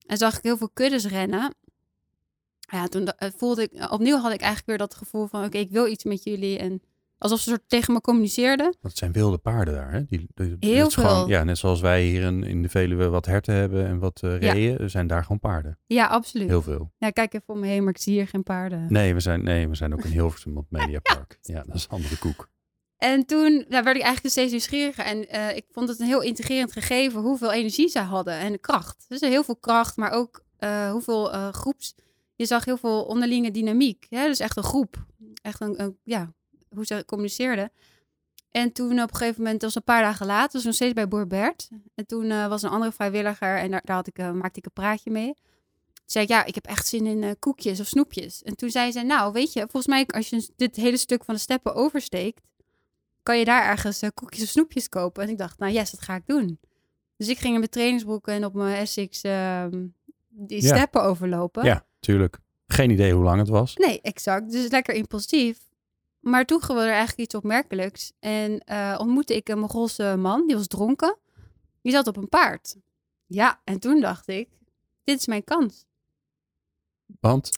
En 0.06 0.16
zag 0.16 0.36
ik 0.36 0.42
heel 0.42 0.56
veel 0.56 0.70
kuddes 0.72 1.06
rennen. 1.06 1.54
Ja, 2.58 2.86
toen 2.86 3.06
eh, 3.06 3.28
voelde 3.36 3.62
ik, 3.62 3.92
opnieuw 3.92 4.16
had 4.16 4.32
ik 4.32 4.40
eigenlijk 4.40 4.66
weer 4.66 4.78
dat 4.78 4.94
gevoel 4.94 5.26
van, 5.26 5.44
oké, 5.44 5.58
ik 5.58 5.70
wil 5.70 5.86
iets 5.86 6.04
met 6.04 6.24
jullie. 6.24 6.58
En 6.58 6.82
alsof 7.18 7.40
ze 7.40 7.48
soort 7.48 7.62
tegen 7.66 7.92
me 7.92 8.00
communiceerden. 8.00 8.76
Het 8.80 8.96
zijn 8.98 9.12
wilde 9.12 9.38
paarden 9.38 9.74
daar. 9.74 9.92
Hè? 9.92 10.04
Die, 10.04 10.26
die- 10.34 10.56
Heel 10.60 10.86
is 10.86 10.94
gewoon- 10.94 11.10
veel. 11.16 11.28
ja, 11.28 11.44
net 11.44 11.58
zoals 11.58 11.80
wij 11.80 12.04
hier 12.04 12.22
in, 12.22 12.42
in 12.42 12.62
de 12.62 12.68
Veluwe 12.68 13.08
wat 13.08 13.26
herten 13.26 13.54
hebben 13.54 13.86
en 13.86 13.98
wat 13.98 14.20
eh 14.22 14.40
Ja. 14.40 14.52
reeën, 14.52 14.90
zijn 14.90 15.06
daar 15.06 15.22
gewoon 15.22 15.40
paarden. 15.40 15.78
Ja, 15.86 16.06
absoluut. 16.06 16.48
Heel 16.48 16.62
veel. 16.62 16.92
Ja, 16.98 17.10
kijk 17.10 17.34
even 17.34 17.54
om 17.54 17.60
me 17.60 17.66
heen, 17.66 17.80
maar 17.84 17.92
ik 17.92 17.98
zie 18.00 18.12
hier 18.12 18.28
geen 18.28 18.42
paarden. 18.42 18.86
Nee, 18.92 19.14
we 19.14 19.20
zijn, 19.20 19.44
nee, 19.44 19.68
we 19.68 19.74
zijn 19.74 19.92
ook 19.92 20.04
in 20.04 20.10
Hilversum 20.10 20.56
op 20.56 20.66
Mediapark. 20.70 21.38
Ja, 21.42 21.62
dat 21.66 21.74
is 21.74 21.82
een 21.84 21.90
andere 21.90 22.18
koek. 22.18 22.48
En 22.96 23.26
toen 23.26 23.64
ja, 23.68 23.82
werd 23.82 23.96
ik 23.96 24.02
eigenlijk 24.02 24.34
steeds 24.34 24.50
nieuwsgieriger. 24.50 25.04
En 25.04 25.28
eh, 25.28 25.56
ik 25.56 25.64
vond 25.70 25.88
het 25.88 26.00
een 26.00 26.06
heel 26.06 26.22
integrerend 26.22 26.72
gegeven 26.72 27.20
hoeveel 27.20 27.52
energie 27.52 27.88
zij 27.88 28.02
hadden 28.02 28.34
en 28.34 28.60
kracht. 28.60 29.04
Dus 29.08 29.20
heel 29.20 29.44
veel 29.44 29.56
kracht, 29.56 29.96
maar 29.96 30.10
ook 30.10 30.44
eh, 30.58 30.90
hoeveel 30.90 31.32
eh, 31.32 31.52
groeps. 31.52 31.94
Je 32.34 32.46
zag 32.46 32.64
heel 32.64 32.76
veel 32.76 33.04
onderlinge 33.04 33.50
dynamiek. 33.50 34.06
Hè? 34.10 34.26
Dus 34.26 34.40
echt 34.40 34.56
een 34.56 34.62
groep. 34.62 35.04
Echt 35.42 35.60
een, 35.60 35.98
ja, 36.02 36.32
hoe 36.68 36.86
ze 36.86 37.02
communiceerden. 37.06 37.72
En 38.50 38.72
toen 38.72 39.02
op 39.02 39.10
een 39.10 39.16
gegeven 39.16 39.42
moment, 39.42 39.60
dat 39.60 39.74
was 39.74 39.74
een 39.74 39.94
paar 39.94 40.02
dagen 40.02 40.26
later, 40.26 40.52
was 40.52 40.64
nog 40.64 40.74
steeds 40.74 40.92
bij 40.92 41.08
Boer 41.08 41.26
Bert. 41.26 41.68
En 41.94 42.06
toen 42.06 42.48
was 42.48 42.62
een 42.62 42.70
andere 42.70 42.92
vrijwilliger 42.92 43.58
en 43.58 43.70
daar, 43.70 43.82
daar 43.84 43.96
had 43.96 44.06
ik, 44.06 44.16
maakte 44.18 44.58
ik 44.58 44.64
een 44.64 44.72
praatje 44.72 45.10
mee. 45.10 45.34
Toen 45.34 46.04
zei 46.04 46.24
ik, 46.24 46.30
ja, 46.30 46.44
ik 46.44 46.54
heb 46.54 46.66
echt 46.66 46.86
zin 46.86 47.06
in 47.06 47.38
koekjes 47.38 47.80
of 47.80 47.86
snoepjes. 47.86 48.42
En 48.42 48.56
toen 48.56 48.70
zei 48.70 48.92
ze, 48.92 49.02
nou, 49.02 49.32
weet 49.32 49.52
je, 49.52 49.60
volgens 49.60 49.86
mij 49.86 50.06
als 50.06 50.28
je 50.28 50.48
dit 50.56 50.76
hele 50.76 50.96
stuk 50.96 51.24
van 51.24 51.34
de 51.34 51.40
steppen 51.40 51.74
oversteekt, 51.74 52.40
kan 53.26 53.38
je 53.38 53.44
daar 53.44 53.64
ergens 53.70 54.02
eh, 54.02 54.10
koekjes 54.14 54.42
of 54.42 54.48
snoepjes 54.48 54.88
kopen? 54.88 55.22
En 55.22 55.28
ik 55.28 55.38
dacht, 55.38 55.58
nou 55.58 55.72
yes, 55.72 55.90
dat 55.90 56.00
ga 56.00 56.14
ik 56.14 56.26
doen. 56.26 56.60
Dus 57.16 57.28
ik 57.28 57.38
ging 57.38 57.52
in 57.52 57.58
mijn 57.58 57.70
trainingsbroeken 57.70 58.32
en 58.32 58.44
op 58.44 58.54
mijn 58.54 58.76
Essex 58.76 59.22
ehm, 59.22 59.86
die 60.28 60.62
Ja. 60.62 60.74
steppen 60.74 61.02
overlopen. 61.02 61.64
Ja, 61.64 61.86
tuurlijk. 62.00 62.38
Geen 62.66 62.90
idee 62.90 63.12
hoe 63.12 63.22
lang 63.24 63.38
het 63.38 63.48
was. 63.48 63.76
Nee, 63.76 64.00
exact. 64.00 64.50
Dus 64.50 64.70
lekker 64.70 64.94
impulsief. 64.94 65.58
Maar 66.20 66.44
toen 66.44 66.60
gebeurde 66.62 66.88
er 66.88 66.96
eigenlijk 66.96 67.20
iets 67.20 67.34
opmerkelijks. 67.34 68.12
En 68.20 68.58
eh, 68.58 68.96
ontmoette 68.98 69.36
ik 69.36 69.48
een 69.48 69.58
Mongoolse 69.58 70.16
man, 70.18 70.46
die 70.46 70.56
was 70.56 70.66
dronken. 70.66 71.18
Die 71.82 71.92
zat 71.92 72.06
op 72.06 72.16
een 72.16 72.28
paard. 72.28 72.76
Ja, 73.26 73.60
en 73.64 73.78
toen 73.80 74.00
dacht 74.00 74.28
ik, 74.28 74.48
dit 75.04 75.18
is 75.18 75.26
mijn 75.26 75.44
kans. 75.44 75.84
Want 77.20 77.50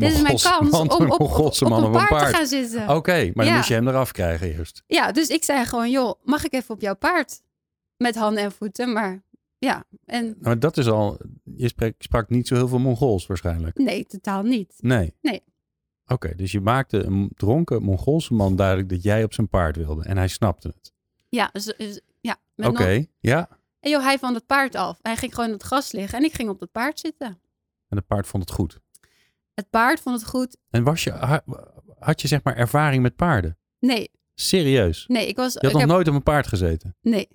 Dit 0.00 0.12
is 0.12 0.22
mijn 0.22 0.36
kans 0.38 0.70
man, 0.70 0.80
om 0.80 0.90
op, 0.90 1.00
een 1.00 1.10
op, 1.10 1.20
op 1.20 1.84
een 1.84 1.90
paard, 1.92 2.08
paard. 2.08 2.30
te 2.30 2.36
gaan 2.36 2.46
zitten. 2.46 2.88
Oké, 2.88 3.12
maar 3.24 3.32
dan 3.34 3.46
Ja. 3.46 3.56
moest 3.56 3.68
je 3.68 3.74
hem 3.74 3.88
eraf 3.88 4.12
krijgen 4.12 4.52
eerst. 4.58 4.82
Ja, 4.86 5.12
dus 5.12 5.28
ik 5.28 5.44
zei 5.44 5.64
gewoon, 5.64 5.90
joh, 5.90 6.14
mag 6.24 6.44
ik 6.44 6.52
even 6.52 6.74
op 6.74 6.80
jouw 6.80 6.96
paard? 6.96 7.42
Met 7.96 8.14
handen 8.16 8.42
en 8.42 8.52
voeten, 8.52 8.92
maar 8.92 9.22
ja. 9.58 9.84
En 10.04 10.36
Maar 10.40 10.58
dat 10.58 10.76
is 10.76 10.88
al, 10.88 11.18
je 11.56 11.68
sprak, 11.68 11.92
sprak 11.98 12.28
niet 12.28 12.48
zo 12.48 12.54
heel 12.54 12.68
veel 12.68 12.78
Mongools 12.78 13.26
waarschijnlijk. 13.26 13.78
nee, 13.78 14.06
totaal 14.06 14.42
niet. 14.42 14.74
Nee. 14.78 15.14
Nee. 15.20 15.42
Oké, 16.06 16.34
dus 16.36 16.52
je 16.52 16.60
maakte 16.60 17.02
een 17.04 17.30
dronken 17.36 17.82
Mongoolse 17.82 18.34
man 18.34 18.56
duidelijk 18.56 18.88
dat 18.88 19.02
jij 19.02 19.24
op 19.24 19.32
zijn 19.34 19.48
paard 19.48 19.76
wilde. 19.76 20.04
En 20.04 20.16
hij 20.16 20.28
snapte 20.28 20.68
het. 20.68 20.92
Ja, 21.28 21.48
dus, 21.52 21.64
dus- 21.64 22.00
ja. 22.20 22.36
Oké, 22.56 23.04
ja. 23.20 23.48
En 23.80 23.90
joh, 23.90 24.02
hij 24.02 24.18
van 24.18 24.34
het 24.34 24.46
paard 24.46 24.74
af. 24.74 24.98
Hij 25.02 25.16
ging 25.16 25.34
gewoon 25.34 25.48
op 25.52 25.58
het 25.58 25.66
gras 25.66 25.92
liggen 25.92 26.18
en 26.18 26.24
ik 26.24 26.32
ging 26.32 26.48
op 26.48 26.60
het 26.60 26.72
paard 26.72 27.00
zitten. 27.00 27.26
En 27.88 27.96
het 27.96 28.06
paard 28.06 28.26
vond 28.26 28.42
het 28.48 28.52
goed. 28.52 28.80
Het 29.54 29.70
paard 29.70 30.00
vond 30.00 30.20
het 30.20 30.28
goed. 30.28 30.56
En 30.70 30.82
was 30.84 31.04
je, 31.04 31.10
ha- 31.12 31.44
had 31.98 32.20
je 32.20 32.28
zeg 32.28 32.40
maar 32.42 32.56
ervaring 32.56 33.02
met 33.02 33.16
paarden? 33.16 33.58
Nee, 33.78 34.10
Serieus? 34.34 35.04
nee, 35.06 35.28
ik 35.28 35.36
was... 35.36 35.52
Je 35.52 35.58
had 35.58 35.66
ik 35.66 35.72
nog 35.72 35.80
heb- 35.80 35.90
nooit 35.90 36.08
op 36.08 36.14
een 36.14 36.22
paard 36.22 36.46
gezeten? 36.46 36.96
Nee. 37.00 37.28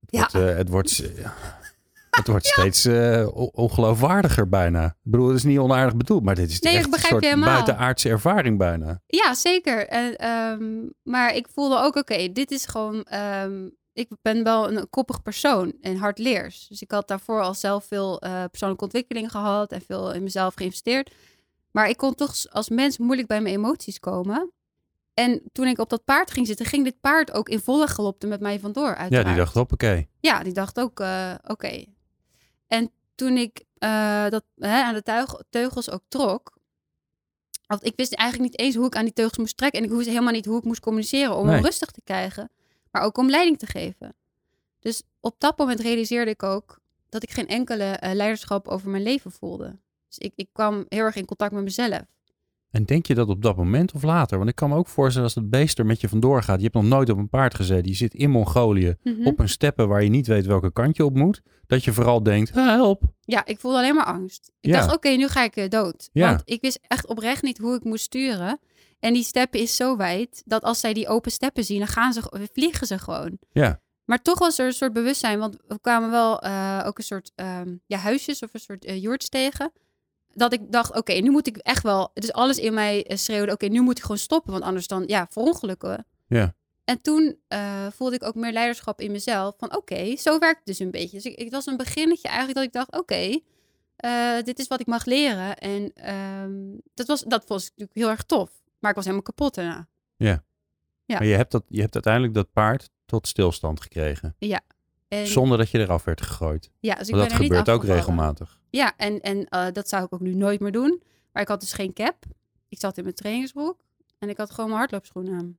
Het 0.00 0.10
Ja. 0.10 0.18
wordt, 0.18 0.34
eh, 0.34 0.56
het 0.56 0.68
wordt, 0.68 0.96
het 2.18 2.26
wordt 2.26 2.46
steeds 2.46 2.84
eh, 2.84 3.28
on- 3.34 3.50
ongeloofwaardiger 3.52 4.48
bijna. 4.48 4.86
Ik 4.86 4.94
bedoel, 5.10 5.26
het 5.28 5.36
is 5.36 5.42
niet 5.44 5.58
onaardig 5.58 5.96
bedoeld, 5.96 6.22
maar 6.22 6.34
dit 6.34 6.50
is 6.50 6.60
Nee, 6.60 6.72
ik 6.72 6.78
echt 6.78 6.92
een 6.94 7.00
soort 7.00 7.40
buitenaardse 7.40 8.08
ervaring 8.08 8.58
bijna. 8.58 9.02
Ja, 9.06 9.34
zeker. 9.34 9.86
En, 9.88 10.16
ehm, 10.16 10.86
maar 11.02 11.34
ik 11.34 11.48
voelde 11.54 11.78
ook, 11.78 11.96
oké, 11.96 12.32
dit 12.32 12.50
is 12.50 12.66
gewoon... 12.66 13.02
ehm, 13.02 13.68
ik 13.98 14.08
ben 14.22 14.44
wel 14.44 14.72
een 14.72 14.90
koppig 14.90 15.22
persoon 15.22 15.72
en 15.80 15.96
hardleers. 15.96 16.66
Dus 16.68 16.82
ik 16.82 16.90
had 16.90 17.08
daarvoor 17.08 17.40
al 17.42 17.54
zelf 17.54 17.84
veel 17.84 18.20
eh, 18.20 18.44
persoonlijke 18.50 18.84
ontwikkeling 18.84 19.30
gehad 19.30 19.72
en 19.72 19.80
veel 19.82 20.12
in 20.12 20.22
mezelf 20.22 20.54
geïnvesteerd. 20.54 21.14
Maar 21.70 21.88
ik 21.88 21.96
kon 21.96 22.14
toch 22.14 22.34
als 22.50 22.68
mens 22.68 22.98
moeilijk 22.98 23.28
bij 23.28 23.40
mijn 23.40 23.54
emoties 23.54 23.98
komen. 24.00 24.52
En 25.14 25.42
toen 25.52 25.66
ik 25.66 25.78
op 25.78 25.90
dat 25.90 26.04
paard 26.04 26.30
ging 26.30 26.46
zitten, 26.46 26.66
ging 26.66 26.84
dit 26.84 27.00
paard 27.00 27.32
ook 27.32 27.48
in 27.48 27.60
volle 27.60 27.86
galopte 27.86 28.26
met 28.26 28.40
mij 28.40 28.60
vandoor, 28.60 28.86
Ja, 28.88 28.94
uiteraard. 28.96 29.26
die 29.26 29.36
dacht, 29.36 29.54
hoppakee. 29.54 30.08
Ja, 30.20 30.42
die 30.42 30.52
dacht 30.52 30.80
ook, 30.80 31.00
eh, 31.00 31.34
oké. 31.46 31.84
En 32.66 32.90
toen 33.14 33.36
ik 33.36 33.64
eh, 33.78 34.28
dat 34.28 34.44
hè, 34.56 34.82
aan 34.82 34.94
de 34.94 35.26
teugels 35.50 35.90
ook 35.90 36.02
trok, 36.08 36.58
want 37.66 37.84
ik 37.86 37.92
wist 37.96 38.12
eigenlijk 38.14 38.50
niet 38.50 38.60
eens 38.60 38.74
hoe 38.74 38.86
ik 38.86 38.96
aan 38.96 39.04
die 39.04 39.12
teugels 39.12 39.38
moest 39.38 39.56
trekken. 39.56 39.80
En 39.82 39.86
ik 39.88 39.94
wist 39.94 40.08
helemaal 40.08 40.32
niet 40.32 40.46
hoe 40.46 40.58
ik 40.58 40.64
moest 40.64 40.80
communiceren 40.80 41.36
om 41.36 41.44
Nee. 41.46 41.54
hem 41.54 41.64
rustig 41.64 41.90
te 41.90 42.00
krijgen. 42.04 42.50
Maar 42.98 43.06
ook 43.06 43.18
om 43.18 43.30
leiding 43.30 43.58
te 43.58 43.66
geven. 43.66 44.14
Dus 44.80 45.02
op 45.20 45.34
dat 45.38 45.58
moment 45.58 45.80
realiseerde 45.80 46.30
ik 46.30 46.42
ook 46.42 46.80
dat 47.08 47.22
ik 47.22 47.30
geen 47.30 47.48
enkele 47.48 47.84
eh, 47.84 48.14
leiderschap 48.14 48.68
over 48.68 48.90
mijn 48.90 49.02
leven 49.02 49.30
voelde. 49.30 49.78
Dus 50.08 50.18
ik, 50.18 50.32
ik 50.36 50.48
kwam 50.52 50.84
heel 50.88 51.04
erg 51.04 51.16
in 51.16 51.24
contact 51.24 51.52
met 51.52 51.62
mezelf. 51.62 52.00
En 52.70 52.84
denk 52.84 53.06
je 53.06 53.14
dat 53.14 53.28
op 53.28 53.42
dat 53.42 53.56
moment 53.56 53.92
of 53.92 54.02
later? 54.02 54.38
Want 54.38 54.50
ik 54.50 54.56
kan 54.56 54.68
me 54.68 54.76
ook 54.76 54.88
voorstellen 54.88 55.26
als 55.26 55.34
het 55.34 55.50
beest 55.50 55.78
er 55.78 55.86
met 55.86 56.00
je 56.00 56.08
vandoor 56.08 56.42
gaat. 56.42 56.56
Je 56.56 56.62
hebt 56.62 56.74
nog 56.74 56.84
nooit 56.84 57.10
op 57.10 57.18
een 57.18 57.28
paard 57.28 57.54
gezeten. 57.54 57.88
Je 57.90 57.94
zit 57.96 58.14
in 58.14 58.30
Mongolië 58.30 58.96
Mhm. 59.02 59.26
op 59.26 59.38
een 59.38 59.48
steppe 59.48 59.86
waar 59.86 60.02
je 60.02 60.08
niet 60.10 60.26
weet 60.26 60.46
welke 60.46 60.72
kant 60.72 60.96
je 60.96 61.04
op 61.04 61.14
moet. 61.16 61.42
Dat 61.66 61.84
je 61.84 61.92
vooral 61.92 62.22
denkt, 62.22 62.56
"Ah, 62.56 62.66
help. 62.66 63.02
Ja, 63.20 63.46
ik 63.46 63.58
voelde 63.60 63.76
alleen 63.78 63.94
maar 63.94 64.04
angst. 64.04 64.50
Ik 64.60 64.70
Ja. 64.70 64.80
dacht, 64.80 64.94
oké, 64.94 65.08
nu 65.08 65.28
ga 65.28 65.44
ik 65.44 65.56
eh, 65.56 65.68
dood. 65.68 66.08
Ja. 66.12 66.28
Want 66.28 66.42
ik 66.44 66.60
wist 66.60 66.78
echt 66.82 67.06
oprecht 67.06 67.42
niet 67.42 67.58
hoe 67.58 67.74
ik 67.76 67.84
moest 67.84 68.04
sturen. 68.04 68.58
En 68.98 69.12
die 69.12 69.22
steppen 69.22 69.60
is 69.60 69.76
zo 69.76 69.96
wijd 69.96 70.42
dat 70.44 70.62
als 70.62 70.80
zij 70.80 70.92
die 70.92 71.08
open 71.08 71.32
steppen 71.32 71.64
zien, 71.64 71.78
dan 71.78 71.88
gaan 71.88 72.12
ze, 72.12 72.48
vliegen 72.52 72.86
ze 72.86 72.98
gewoon. 72.98 73.38
Ja. 73.52 73.80
Maar 74.08 74.22
toch 74.22 74.38
was 74.38 74.58
er 74.58 74.66
een 74.66 74.72
soort 74.72 74.92
bewustzijn, 74.92 75.38
want 75.38 75.56
we 75.66 75.80
kwamen 75.80 76.10
wel 76.10 76.40
eh, 76.40 76.82
ook 76.86 76.98
een 76.98 77.04
soort 77.04 77.32
ehm, 77.34 77.76
ja, 77.86 77.98
huisjes 77.98 78.42
of 78.42 78.54
een 78.54 78.60
soort 78.60 78.86
uh, 78.86 79.02
joerts 79.02 79.28
tegen. 79.28 79.72
Dat 80.32 80.52
ik 80.52 80.72
dacht, 80.72 80.96
oké, 80.96 81.12
nu 81.12 81.30
moet 81.30 81.46
ik 81.46 81.56
echt 81.56 81.82
wel... 81.82 82.10
Dus 82.14 82.32
alles 82.32 82.58
in 82.58 82.74
mij 82.74 83.06
eh, 83.06 83.16
schreeuwde, 83.16 83.52
oké, 83.52 83.66
nu 83.66 83.80
moet 83.80 83.96
ik 83.96 84.02
gewoon 84.02 84.18
stoppen. 84.18 84.52
Want 84.52 84.64
anders 84.64 84.86
dan, 84.86 85.04
ja, 85.06 85.26
verongelukken. 85.30 86.06
Ja. 86.26 86.54
En 86.84 87.00
toen 87.00 87.38
voelde 87.90 88.14
ik 88.14 88.22
ook 88.22 88.34
meer 88.34 88.52
leiderschap 88.52 89.00
in 89.00 89.10
mezelf. 89.10 89.54
Van 89.58 89.76
oké, 89.76 90.16
zo 90.16 90.38
werkt 90.38 90.58
het 90.58 90.66
dus 90.66 90.78
een 90.78 90.90
beetje. 90.90 91.16
Dus 91.16 91.24
ik, 91.24 91.38
het 91.38 91.52
was 91.52 91.66
een 91.66 91.76
beginnetje 91.76 92.28
eigenlijk 92.28 92.56
dat 92.58 92.66
ik 92.66 92.72
dacht, 92.72 93.02
oké, 93.02 93.40
dit 94.44 94.58
is 94.58 94.66
wat 94.66 94.80
ik 94.80 94.86
mag 94.86 95.04
leren. 95.04 95.56
En 95.56 95.92
ehm, 95.94 96.52
dat, 96.94 97.06
was, 97.06 97.22
dat 97.22 97.48
was 97.48 97.62
natuurlijk 97.62 97.96
heel 97.98 98.08
erg 98.08 98.22
tof. 98.22 98.50
Maar 98.78 98.90
ik 98.90 98.96
was 98.96 99.04
helemaal 99.04 99.26
kapot 99.26 99.54
daarna. 99.54 99.88
Ja. 100.16 100.42
Maar 101.06 101.24
je 101.24 101.34
hebt, 101.34 101.50
dat, 101.52 101.64
je 101.68 101.80
hebt 101.80 101.94
uiteindelijk 101.94 102.34
dat 102.34 102.52
paard 102.52 102.90
tot 103.04 103.26
stilstand 103.28 103.80
gekregen. 103.80 104.36
En, 105.08 105.26
Zonder 105.26 105.58
dat 105.58 105.70
je 105.70 105.78
eraf 105.78 106.04
werd 106.04 106.20
gegooid. 106.22 106.70
ja, 106.80 106.94
dus 106.94 107.08
ik 107.08 107.14
Want 107.14 107.28
ben 107.28 107.28
dat 107.28 107.32
er 107.32 107.38
niet 107.38 107.48
gebeurt 107.58 107.68
ook 107.68 107.84
regelmatig. 107.84 108.60
Ja, 108.70 108.96
en, 108.96 109.20
en 109.20 109.44
eh, 109.48 109.72
dat 109.72 109.88
zou 109.88 110.04
ik 110.04 110.12
ook 110.12 110.20
nu 110.20 110.34
nooit 110.34 110.60
meer 110.60 110.72
doen. 110.72 111.02
Maar 111.32 111.42
ik 111.42 111.48
had 111.48 111.60
dus 111.60 111.72
geen 111.72 111.92
cap. 111.92 112.24
Ik 112.68 112.78
zat 112.80 112.96
in 112.96 113.02
mijn 113.02 113.14
trainingsbroek. 113.14 113.84
En 114.18 114.28
ik 114.28 114.36
had 114.36 114.50
gewoon 114.50 114.66
mijn 114.66 114.78
hardloopschoenen 114.78 115.34
aan. 115.38 115.58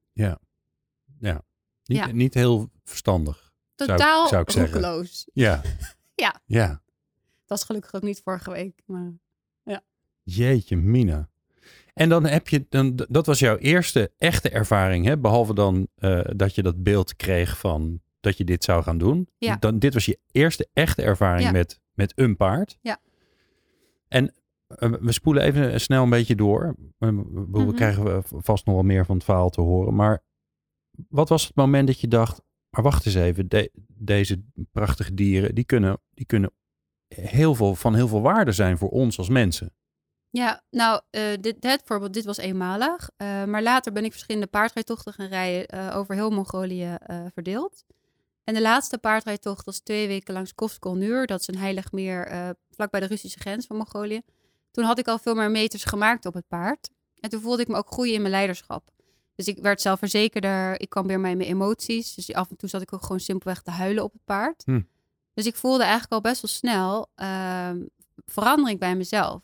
Niet, 1.84 1.98
Ja. 1.98 2.06
niet 2.12 2.34
heel 2.34 2.70
verstandig. 2.84 3.54
Zou 3.76 3.92
ik- 3.92 3.98
Totaal 3.98 4.28
zou 4.28 4.42
ik 4.42 4.50
zeggen. 4.52 4.74
roekeloos. 4.74 5.28
Ja. 5.34 5.62
Ja. 6.16 6.42
Ja. 6.46 6.68
Dat 6.68 6.80
was 7.48 7.64
gelukkig 7.64 7.94
ook 7.94 8.02
niet 8.02 8.22
vorige 8.22 8.52
week. 8.52 8.82
Maar... 8.86 9.14
Jeetje, 10.24 10.76
Mina. 10.78 11.30
En 12.00 12.10
dan 12.10 12.26
heb 12.26 12.48
je, 12.48 12.66
dan, 12.70 13.06
dat 13.10 13.26
was 13.26 13.40
jouw 13.40 13.58
eerste 13.58 14.12
echte 14.18 14.50
ervaring, 14.50 15.06
hè? 15.06 15.18
behalve 15.18 15.54
dan 15.54 15.88
eh, 15.96 16.22
dat 16.36 16.56
je 16.56 16.62
dat 16.64 16.84
beeld 16.84 17.16
kreeg 17.16 17.58
van 17.58 18.02
dat 18.20 18.38
je 18.38 18.44
dit 18.44 18.64
zou 18.64 18.84
gaan 18.84 18.98
doen. 18.98 19.28
Ja. 19.38 19.56
Dan, 19.56 19.80
dit 19.80 19.94
was 19.94 20.06
je 20.06 20.20
eerste 20.32 20.68
echte 20.74 21.02
ervaring 21.02 21.44
Ja. 21.46 21.52
met, 21.52 21.80
met 21.94 22.12
een 22.16 22.36
paard. 22.38 22.78
Ja. 22.82 22.98
En 24.08 24.34
eh, 24.68 24.92
we 25.00 25.12
spoelen 25.12 25.44
even 25.44 25.82
snel 25.82 26.04
een 26.04 26.10
beetje 26.10 26.36
door. 26.36 26.76
We, 26.98 27.12
Mhm. 27.12 27.72
krijgen 27.72 28.04
we 28.04 28.22
vast 28.26 28.66
nog 28.66 28.76
wel 28.76 28.84
meer 28.84 29.06
van 29.06 29.16
het 29.16 29.24
verhaal 29.26 29.50
te 29.50 29.62
horen. 29.62 29.96
Maar 29.96 30.24
wat 31.10 31.30
was 31.30 31.44
het 31.48 31.56
moment 31.56 31.88
dat 31.88 32.00
je 32.00 32.08
dacht, 32.08 32.42
maar 32.70 32.84
wacht 32.84 33.06
eens 33.06 33.16
even, 33.16 33.50
de- 33.50 33.72
deze 33.88 34.44
prachtige 34.72 35.14
dieren, 35.14 35.56
die 35.56 35.64
kunnen, 35.66 36.00
die 36.14 36.26
kunnen 36.26 36.52
heel 37.16 37.56
veel, 37.56 37.76
van 37.76 37.96
heel 37.96 38.08
veel 38.08 38.22
waarde 38.22 38.52
zijn 38.52 38.78
voor 38.78 38.90
ons 38.90 39.18
als 39.18 39.30
mensen. 39.30 39.74
Ja, 40.30 40.62
nou, 40.70 41.02
eh, 41.10 41.24
dit, 41.42 41.62
dit 41.62 41.82
voorbeeld, 41.86 42.14
dit 42.14 42.26
was 42.26 42.38
eenmalig. 42.38 43.10
Eh, 43.18 43.44
maar 43.44 43.64
later 43.64 43.92
ben 43.92 44.06
ik 44.06 44.12
verschillende 44.12 44.48
paardrijtochten 44.48 45.14
gaan 45.14 45.28
rijden 45.28 45.68
eh, 45.68 45.98
over 45.98 46.16
heel 46.16 46.30
Mongolië 46.30 46.98
verdeeld. 47.34 47.84
En 48.50 48.56
de 48.56 48.62
laatste 48.62 48.98
paardrijtocht 48.98 49.66
was 49.66 49.80
twee 49.80 50.08
weken 50.08 50.34
langs 50.34 50.56
Kofskolnuur. 50.56 51.26
Dat 51.26 51.40
is 51.40 51.48
een 51.48 51.58
heilig 51.58 51.92
meer 51.92 52.28
eh, 52.28 52.50
vlakbij 52.72 53.00
de 53.00 53.06
Russische 53.06 53.40
grens 53.40 53.66
van 53.66 53.78
Mongolië. 53.78 54.22
Toen 54.72 54.84
had 54.84 55.00
ik 55.00 55.08
al 55.08 55.20
veel 55.20 55.36
meer 55.36 55.52
meters 55.52 55.84
gemaakt 55.84 56.26
op 56.26 56.34
het 56.34 56.48
paard. 56.48 56.90
En 57.20 57.30
toen 57.30 57.42
voelde 57.42 57.62
ik 57.62 57.68
me 57.68 57.76
ook 57.76 57.92
groeien 57.92 58.14
in 58.14 58.22
mijn 58.22 58.34
leiderschap. 58.34 58.90
Dus 59.36 59.48
ik 59.48 59.58
werd 59.58 59.82
zelfverzekerder. 59.82 60.82
Ik 60.82 60.90
kwam 60.90 61.08
weer 61.08 61.22
bij 61.22 61.36
mijn 61.36 61.50
emoties. 61.50 62.14
Dus 62.16 62.34
af 62.34 62.50
en 62.50 62.58
toe 62.58 62.70
zat 62.70 62.82
ik 62.82 62.94
ook 62.94 63.02
gewoon 63.02 63.20
simpelweg 63.20 63.62
te 63.62 63.72
huilen 63.72 64.04
op 64.04 64.14
het 64.14 64.24
paard. 64.26 64.64
Hm. 64.66 64.82
Dus 65.34 65.46
ik 65.46 65.56
voelde 65.56 65.84
eigenlijk 65.84 66.12
al 66.12 66.22
best 66.22 66.42
wel 66.42 66.52
snel 66.52 67.12
ehm, 67.16 67.82
verandering 68.26 68.80
bij 68.80 68.96
mezelf. 68.96 69.42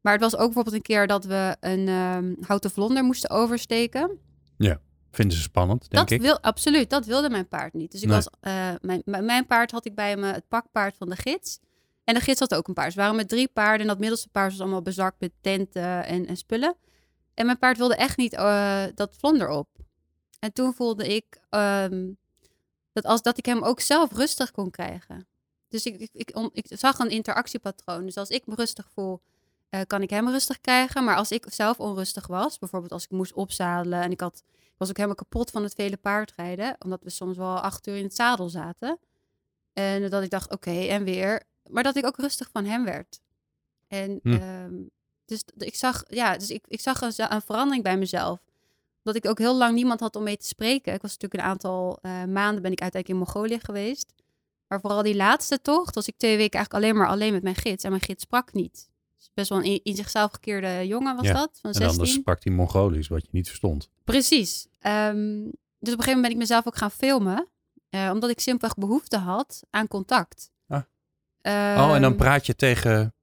Maar 0.00 0.12
het 0.12 0.22
was 0.22 0.32
ook 0.36 0.44
bijvoorbeeld 0.44 0.74
een 0.74 0.82
keer 0.82 1.06
dat 1.06 1.24
we 1.24 1.56
een 1.60 1.88
ehm, 1.88 2.34
houten 2.40 2.70
vlonder 2.70 3.04
moesten 3.04 3.30
oversteken. 3.30 4.18
Vinden 5.10 5.36
ze 5.36 5.42
spannend, 5.42 5.80
denk 5.90 5.92
dat 6.08 6.10
ik. 6.10 6.20
wil 6.20 6.40
absoluut, 6.40 6.90
dat 6.90 7.06
wilde 7.06 7.30
mijn 7.30 7.48
paard 7.48 7.72
niet. 7.72 7.90
Dus 7.92 8.02
ik 8.02 8.08
Nee. 8.08 8.16
was, 8.16 8.28
eh, 8.40 8.70
mijn, 8.80 9.02
mijn 9.04 9.46
paard 9.46 9.70
had 9.70 9.86
ik 9.86 9.94
bij 9.94 10.16
me 10.16 10.26
het 10.32 10.48
pakpaard 10.48 10.96
van 10.96 11.08
de 11.08 11.16
gids. 11.16 11.58
En 12.04 12.14
de 12.14 12.20
gids 12.20 12.40
had 12.40 12.54
ook 12.54 12.68
een 12.68 12.74
paard. 12.74 12.92
Ze 12.92 12.98
waren 12.98 13.16
met 13.16 13.28
drie 13.28 13.48
paarden 13.48 13.80
en 13.80 13.86
dat 13.86 13.98
middelste 13.98 14.28
paard 14.28 14.50
was 14.50 14.60
allemaal 14.60 14.82
bezakt 14.82 15.20
met 15.20 15.32
tenten 15.40 16.04
en, 16.04 16.26
en 16.26 16.36
spullen. 16.36 16.76
En 17.34 17.46
mijn 17.46 17.58
paard 17.58 17.76
wilde 17.78 17.94
echt 17.96 18.16
niet 18.16 18.32
eh, 18.32 18.82
dat 18.94 19.16
vlonder 19.18 19.48
op. 19.48 19.68
En 20.38 20.52
toen 20.52 20.74
voelde 20.74 21.14
ik 21.14 21.40
ehm, 21.50 22.06
dat, 22.92 23.04
als, 23.04 23.22
dat 23.22 23.38
ik 23.38 23.46
hem 23.46 23.62
ook 23.62 23.80
zelf 23.80 24.12
rustig 24.12 24.50
kon 24.50 24.70
krijgen. 24.70 25.26
Dus 25.68 25.86
ik, 25.86 26.00
ik, 26.00 26.10
ik, 26.12 26.36
om- 26.36 26.50
ik 26.52 26.66
zag 26.68 26.98
een 26.98 27.10
interactiepatroon. 27.10 28.04
Dus 28.04 28.16
als 28.16 28.28
ik 28.28 28.46
me 28.46 28.54
rustig 28.54 28.88
voel, 28.94 29.20
eh, 29.68 29.80
kan 29.86 30.02
ik 30.02 30.10
hem 30.10 30.28
rustig 30.28 30.60
krijgen. 30.60 31.04
Maar 31.04 31.16
als 31.16 31.30
ik 31.30 31.44
zelf 31.48 31.80
onrustig 31.80 32.26
was, 32.26 32.58
bijvoorbeeld 32.58 32.92
als 32.92 33.04
ik 33.04 33.10
moest 33.10 33.32
opzadelen 33.32 34.02
en 34.02 34.10
ik 34.10 34.20
had 34.20 34.42
ik 34.56 34.84
was 34.84 34.88
ook 34.88 34.96
helemaal 34.96 35.24
kapot 35.24 35.50
van 35.50 35.62
het 35.62 35.74
vele 35.74 35.96
paardrijden, 35.96 36.76
omdat 36.84 37.02
we 37.02 37.10
soms 37.10 37.36
wel 37.36 37.58
acht 37.60 37.86
uur 37.86 37.96
in 37.96 38.02
het 38.04 38.14
zadel 38.14 38.48
zaten. 38.48 38.98
En 39.72 40.10
dat 40.10 40.22
ik 40.22 40.30
dacht, 40.30 40.52
oké, 40.52 40.70
en 40.70 41.04
weer. 41.04 41.42
Maar 41.70 41.82
dat 41.82 41.96
ik 41.96 42.06
ook 42.06 42.16
rustig 42.16 42.48
van 42.52 42.64
hem 42.64 42.84
werd. 42.84 43.20
En 43.88 44.20
Hm. 44.22 44.32
ehm, 44.32 44.74
dus 45.24 45.44
ik 45.56 45.74
zag, 45.74 46.04
ja, 46.08 46.36
dus 46.36 46.50
ik, 46.50 46.64
ik 46.68 46.80
zag 46.80 47.00
een, 47.00 47.12
een 47.16 47.42
verandering 47.42 47.82
bij 47.82 47.98
mezelf. 47.98 48.38
Dat 49.02 49.14
ik 49.14 49.26
ook 49.26 49.38
heel 49.38 49.56
lang 49.56 49.74
niemand 49.74 50.00
had 50.00 50.16
om 50.16 50.22
mee 50.22 50.36
te 50.36 50.46
spreken. 50.46 50.94
Ik 50.94 51.02
was 51.02 51.12
natuurlijk 51.12 51.42
een 51.42 51.48
aantal 51.50 51.98
eh, 52.02 52.10
maanden 52.24 52.62
ben 52.62 52.72
ik 52.72 52.80
uiteindelijk 52.82 53.08
in 53.08 53.16
Mongolië 53.16 53.58
geweest. 53.60 54.12
Maar 54.66 54.80
vooral 54.80 55.02
die 55.02 55.16
laatste 55.16 55.60
tocht 55.60 55.94
was 55.94 56.08
ik 56.08 56.16
twee 56.16 56.36
weken 56.36 56.58
eigenlijk 56.58 56.84
alleen 56.84 56.96
maar 56.96 57.08
alleen 57.08 57.32
met 57.32 57.42
mijn 57.42 57.54
gids. 57.54 57.84
En 57.84 57.90
mijn 57.90 58.02
gids 58.02 58.22
sprak 58.22 58.52
niet. 58.52 58.88
Best 59.34 59.48
wel 59.48 59.58
een 59.64 59.80
in, 59.82 59.96
zichzelf 59.96 60.32
gekeerde 60.32 60.86
jongen 60.86 61.16
was 61.16 61.26
Ja, 61.26 61.32
dat, 61.32 61.58
van 61.60 61.70
En 61.70 61.76
16. 61.76 61.88
anders 61.88 62.12
sprak 62.12 62.42
die 62.42 62.52
Mongolisch, 62.52 63.08
wat 63.08 63.22
je 63.22 63.28
niet 63.30 63.46
verstond. 63.46 63.88
Precies. 64.04 64.66
Ehm, 64.80 65.14
dus 65.78 65.92
op 65.92 65.98
een 65.98 66.04
gegeven 66.04 66.04
moment 66.06 66.22
ben 66.22 66.30
ik 66.30 66.36
mezelf 66.36 66.66
ook 66.66 66.76
gaan 66.76 66.90
filmen. 66.90 67.48
eh, 67.90 68.10
omdat 68.12 68.30
ik 68.30 68.40
simpelweg 68.40 68.76
behoefte 68.76 69.16
had 69.16 69.60
aan 69.70 69.88
contact. 69.88 70.50
Ah. 70.68 70.80
oh, 71.42 71.94
en 71.94 72.02
dan 72.02 72.10
Ehm, 72.10 72.16
praat 72.16 72.46
je 72.46 72.54
tegen 72.56 73.14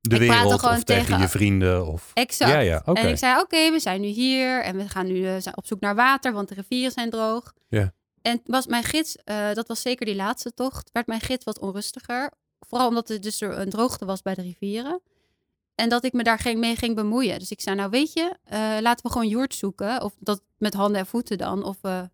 de 0.00 0.18
wereld 0.18 0.52
of 0.52 0.60
tegen, 0.84 0.84
tegen- 0.84 1.18
je 1.20 1.28
vrienden? 1.28 1.86
Of... 1.86 2.10
Exact. 2.14 2.50
Ja, 2.50 2.58
ja. 2.58 2.84
En 2.84 3.08
ik 3.08 3.16
zei, 3.18 3.40
oké, 3.40 3.70
we 3.70 3.78
zijn 3.80 4.00
nu 4.00 4.06
hier 4.06 4.62
en 4.62 4.76
we 4.76 4.88
gaan 4.88 5.06
nu 5.06 5.26
eh, 5.26 5.36
op 5.54 5.66
zoek 5.66 5.80
naar 5.80 5.94
water, 5.94 6.32
want 6.32 6.48
de 6.48 6.54
rivieren 6.54 6.92
zijn 6.92 7.10
droog. 7.10 7.52
Ja. 7.68 7.92
En 8.22 8.40
was 8.44 8.66
mijn 8.66 8.82
gids, 8.84 9.16
eh, 9.16 9.52
dat 9.52 9.68
was 9.68 9.82
zeker 9.82 10.06
die 10.06 10.14
laatste 10.16 10.54
tocht, 10.54 10.90
werd 10.92 11.06
mijn 11.06 11.20
gids 11.20 11.44
wat 11.44 11.58
onrustiger. 11.58 12.32
Vooral 12.68 12.88
omdat 12.88 13.10
er 13.10 13.20
dus 13.20 13.40
er 13.40 13.58
een 13.58 13.70
droogte 13.70 14.04
was 14.04 14.22
bij 14.22 14.34
de 14.34 14.42
rivieren. 14.42 15.00
En 15.82 15.88
dat 15.88 16.04
ik 16.04 16.12
me 16.12 16.22
daar 16.22 16.38
geen, 16.38 16.58
mee 16.58 16.76
ging 16.76 16.94
bemoeien. 16.94 17.38
Dus 17.38 17.50
ik 17.50 17.60
zei, 17.60 17.76
nou 17.76 17.90
weet 17.90 18.12
je, 18.12 18.36
eh, 18.44 18.76
laten 18.80 19.06
we 19.06 19.12
gewoon 19.12 19.28
joert 19.28 19.54
zoeken. 19.54 20.02
Of 20.02 20.12
dat 20.18 20.42
met 20.58 20.74
handen 20.74 21.00
en 21.00 21.06
voeten 21.06 21.38
dan. 21.38 21.64
Of, 21.64 21.76
we, 21.80 22.10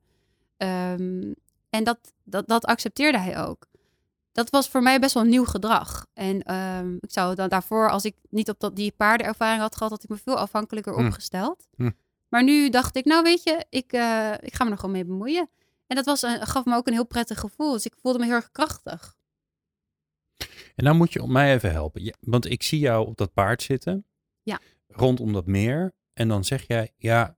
ehm, 0.57 1.33
en 1.71 1.85
dat, 1.85 1.99
dat, 2.25 2.49
dat 2.49 2.65
accepteerde 2.65 3.19
hij 3.19 3.45
ook. 3.45 3.67
Dat 4.33 4.51
was 4.51 4.69
voor 4.69 4.83
mij 4.83 5.01
best 5.01 5.15
wel 5.15 5.23
nieuw 5.23 5.45
gedrag. 5.45 6.07
En 6.15 6.43
ehm, 6.43 6.95
ik 7.01 7.11
zou 7.11 7.35
dan 7.35 7.49
daarvoor, 7.49 7.91
als 7.91 8.05
ik 8.05 8.17
niet 8.31 8.49
op 8.49 8.61
dat, 8.61 8.77
die 8.77 8.93
paardenervaring 8.97 9.61
had 9.61 9.77
gehad, 9.77 9.93
had 9.93 10.03
ik 10.03 10.09
me 10.09 10.17
veel 10.17 10.39
afhankelijker 10.39 10.95
Hm. 10.95 11.07
opgesteld. 11.07 11.67
Hm. 11.77 11.91
Maar 12.29 12.45
nu 12.45 12.69
dacht 12.69 12.97
ik, 12.97 13.05
nou 13.05 13.23
weet 13.23 13.43
je, 13.43 13.65
ik, 13.71 13.93
eh, 13.93 14.33
ik 14.41 14.55
ga 14.55 14.65
me 14.65 14.71
er 14.71 14.77
gewoon 14.77 14.95
mee 14.95 15.05
bemoeien. 15.05 15.51
En 15.87 15.97
dat 15.97 16.05
was 16.05 16.23
een, 16.23 16.47
gaf 16.47 16.65
me 16.65 16.77
ook 16.77 16.87
een 16.87 16.93
heel 16.93 17.07
prettig 17.07 17.41
gevoel. 17.41 17.73
Dus 17.73 17.87
ik 17.87 17.95
voelde 18.03 18.19
me 18.19 18.25
heel 18.25 18.35
erg 18.35 18.51
krachtig. 18.51 19.17
En 20.79 20.85
dan 20.85 20.97
moet 20.97 21.13
je 21.13 21.27
mij 21.27 21.55
even 21.55 21.73
helpen. 21.73 22.15
Want 22.21 22.51
ik 22.51 22.63
zie 22.63 22.79
jou 22.79 23.07
op 23.07 23.17
dat 23.17 23.33
paard 23.33 23.63
zitten. 23.63 24.05
Ja. 24.43 24.61
Rondom 24.89 25.33
dat 25.33 25.47
meer. 25.47 25.93
En 26.13 26.29
dan 26.29 26.45
zeg 26.45 26.67
jij, 26.67 26.91
ja, 26.97 27.37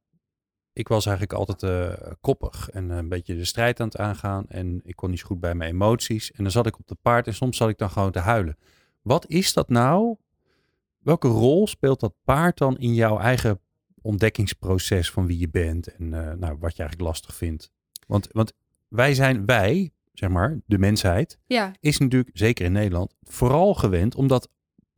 ik 0.72 0.88
was 0.88 1.06
eigenlijk 1.06 1.38
altijd 1.38 1.62
eh, 1.62 2.12
koppig. 2.20 2.70
En 2.70 2.90
een 2.90 3.08
beetje 3.08 3.36
de 3.36 3.44
strijd 3.44 3.80
aan 3.80 3.86
het 3.86 3.96
aangaan. 3.96 4.48
En 4.48 4.80
ik 4.84 4.96
kon 4.96 5.10
niet 5.10 5.18
zo 5.18 5.26
goed 5.26 5.40
bij 5.40 5.54
mijn 5.54 5.70
emoties. 5.70 6.32
En 6.32 6.42
dan 6.42 6.52
zat 6.52 6.66
ik 6.66 6.78
op 6.78 6.88
het 6.88 7.00
paard 7.02 7.26
en 7.26 7.34
soms 7.34 7.56
zat 7.56 7.68
ik 7.68 7.78
dan 7.78 7.90
gewoon 7.90 8.12
te 8.12 8.18
huilen. 8.18 8.58
Wat 9.02 9.28
is 9.28 9.52
dat 9.52 9.68
nou? 9.68 10.16
Welke 10.98 11.28
rol 11.28 11.66
speelt 11.66 12.00
dat 12.00 12.14
paard 12.24 12.58
dan 12.58 12.78
in 12.78 12.94
jouw 12.94 13.18
eigen 13.18 13.60
ontdekkingsproces 14.02 15.10
van 15.10 15.26
wie 15.26 15.38
je 15.38 15.48
bent 15.48 15.86
en 15.86 16.14
eh, 16.14 16.34
nou, 16.34 16.56
wat 16.58 16.76
je 16.76 16.82
eigenlijk 16.82 17.00
lastig 17.00 17.34
vindt? 17.34 17.70
Want, 18.06 18.28
want 18.32 18.52
wij 18.88 19.14
zijn 19.14 19.46
wij, 19.46 19.92
zeg 20.12 20.28
maar, 20.30 20.60
de 20.66 20.78
mensheid, 20.78 21.38
Ja, 21.46 21.72
is 21.80 21.98
natuurlijk, 21.98 22.30
zeker 22.32 22.64
in 22.64 22.72
Nederland, 22.72 23.14
vooral 23.22 23.74
gewend 23.74 24.14
om 24.14 24.26
dat 24.28 24.48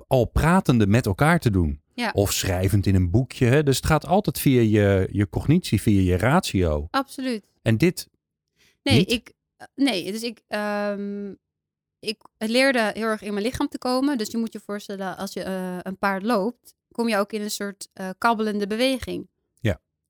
al 0.07 0.25
pratende 0.25 0.87
met 0.87 1.07
elkaar 1.07 1.39
te 1.41 1.51
doen. 1.51 1.81
Ja. 1.95 2.11
Of 2.15 2.33
schrijvend 2.33 2.87
in 2.87 2.95
een 2.95 3.11
boekje. 3.11 3.47
Hè? 3.47 3.63
Dus 3.63 3.77
het 3.77 3.87
gaat 3.87 4.07
altijd 4.07 4.39
via 4.39 4.61
je, 4.61 5.09
je 5.11 5.29
cognitie, 5.29 5.81
via 5.83 6.01
je 6.01 6.17
ratio. 6.17 6.87
absoluut. 6.91 7.47
En 7.63 7.77
dit, 7.79 8.09
Nee, 8.83 8.99
Niet? 8.99 9.11
ik, 9.11 9.33
nee 9.75 10.13
dus 10.13 10.23
ik, 10.23 10.41
ehm, 10.49 11.35
ik 11.99 12.21
leerde 12.39 12.91
heel 12.95 13.07
erg 13.07 13.23
in 13.23 13.33
mijn 13.33 13.45
lichaam 13.45 13.69
te 13.69 13.79
komen. 13.79 14.19
Dus 14.19 14.31
je 14.31 14.39
moet 14.39 14.53
je 14.53 14.61
voorstellen, 14.61 15.17
als 15.17 15.33
je 15.33 15.43
eh, 15.43 15.79
een 15.83 15.99
paard 15.99 16.23
loopt, 16.23 16.75
kom 16.91 17.09
je 17.09 17.17
ook 17.17 17.33
in 17.33 17.41
een 17.43 17.51
soort 17.51 17.89
eh, 17.93 18.09
kabbelende 18.19 18.67
beweging. 18.67 19.29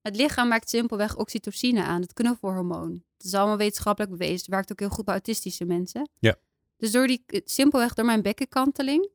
Het 0.03 0.17
lichaam 0.17 0.49
maakt 0.49 0.69
simpelweg 0.69 1.17
oxytocine 1.17 1.83
aan, 1.83 2.01
het 2.01 2.13
knuffelhormoon. 2.13 3.03
Het 3.17 3.27
is 3.27 3.35
allemaal 3.35 3.57
wetenschappelijk 3.57 4.13
bewezen. 4.13 4.37
Het 4.37 4.47
werkt 4.47 4.73
ook 4.73 4.79
heel 4.81 4.89
goed 4.89 5.05
bij 5.05 5.15
autistische 5.15 5.65
mensen. 5.65 6.09
Ja. 6.19 6.35
Dus 6.77 6.91
door 6.91 7.07
die, 7.07 7.25
simpelweg 7.45 7.95
door 7.95 8.05
mijn 8.05 8.23
bekkenkanteling, 8.23 9.09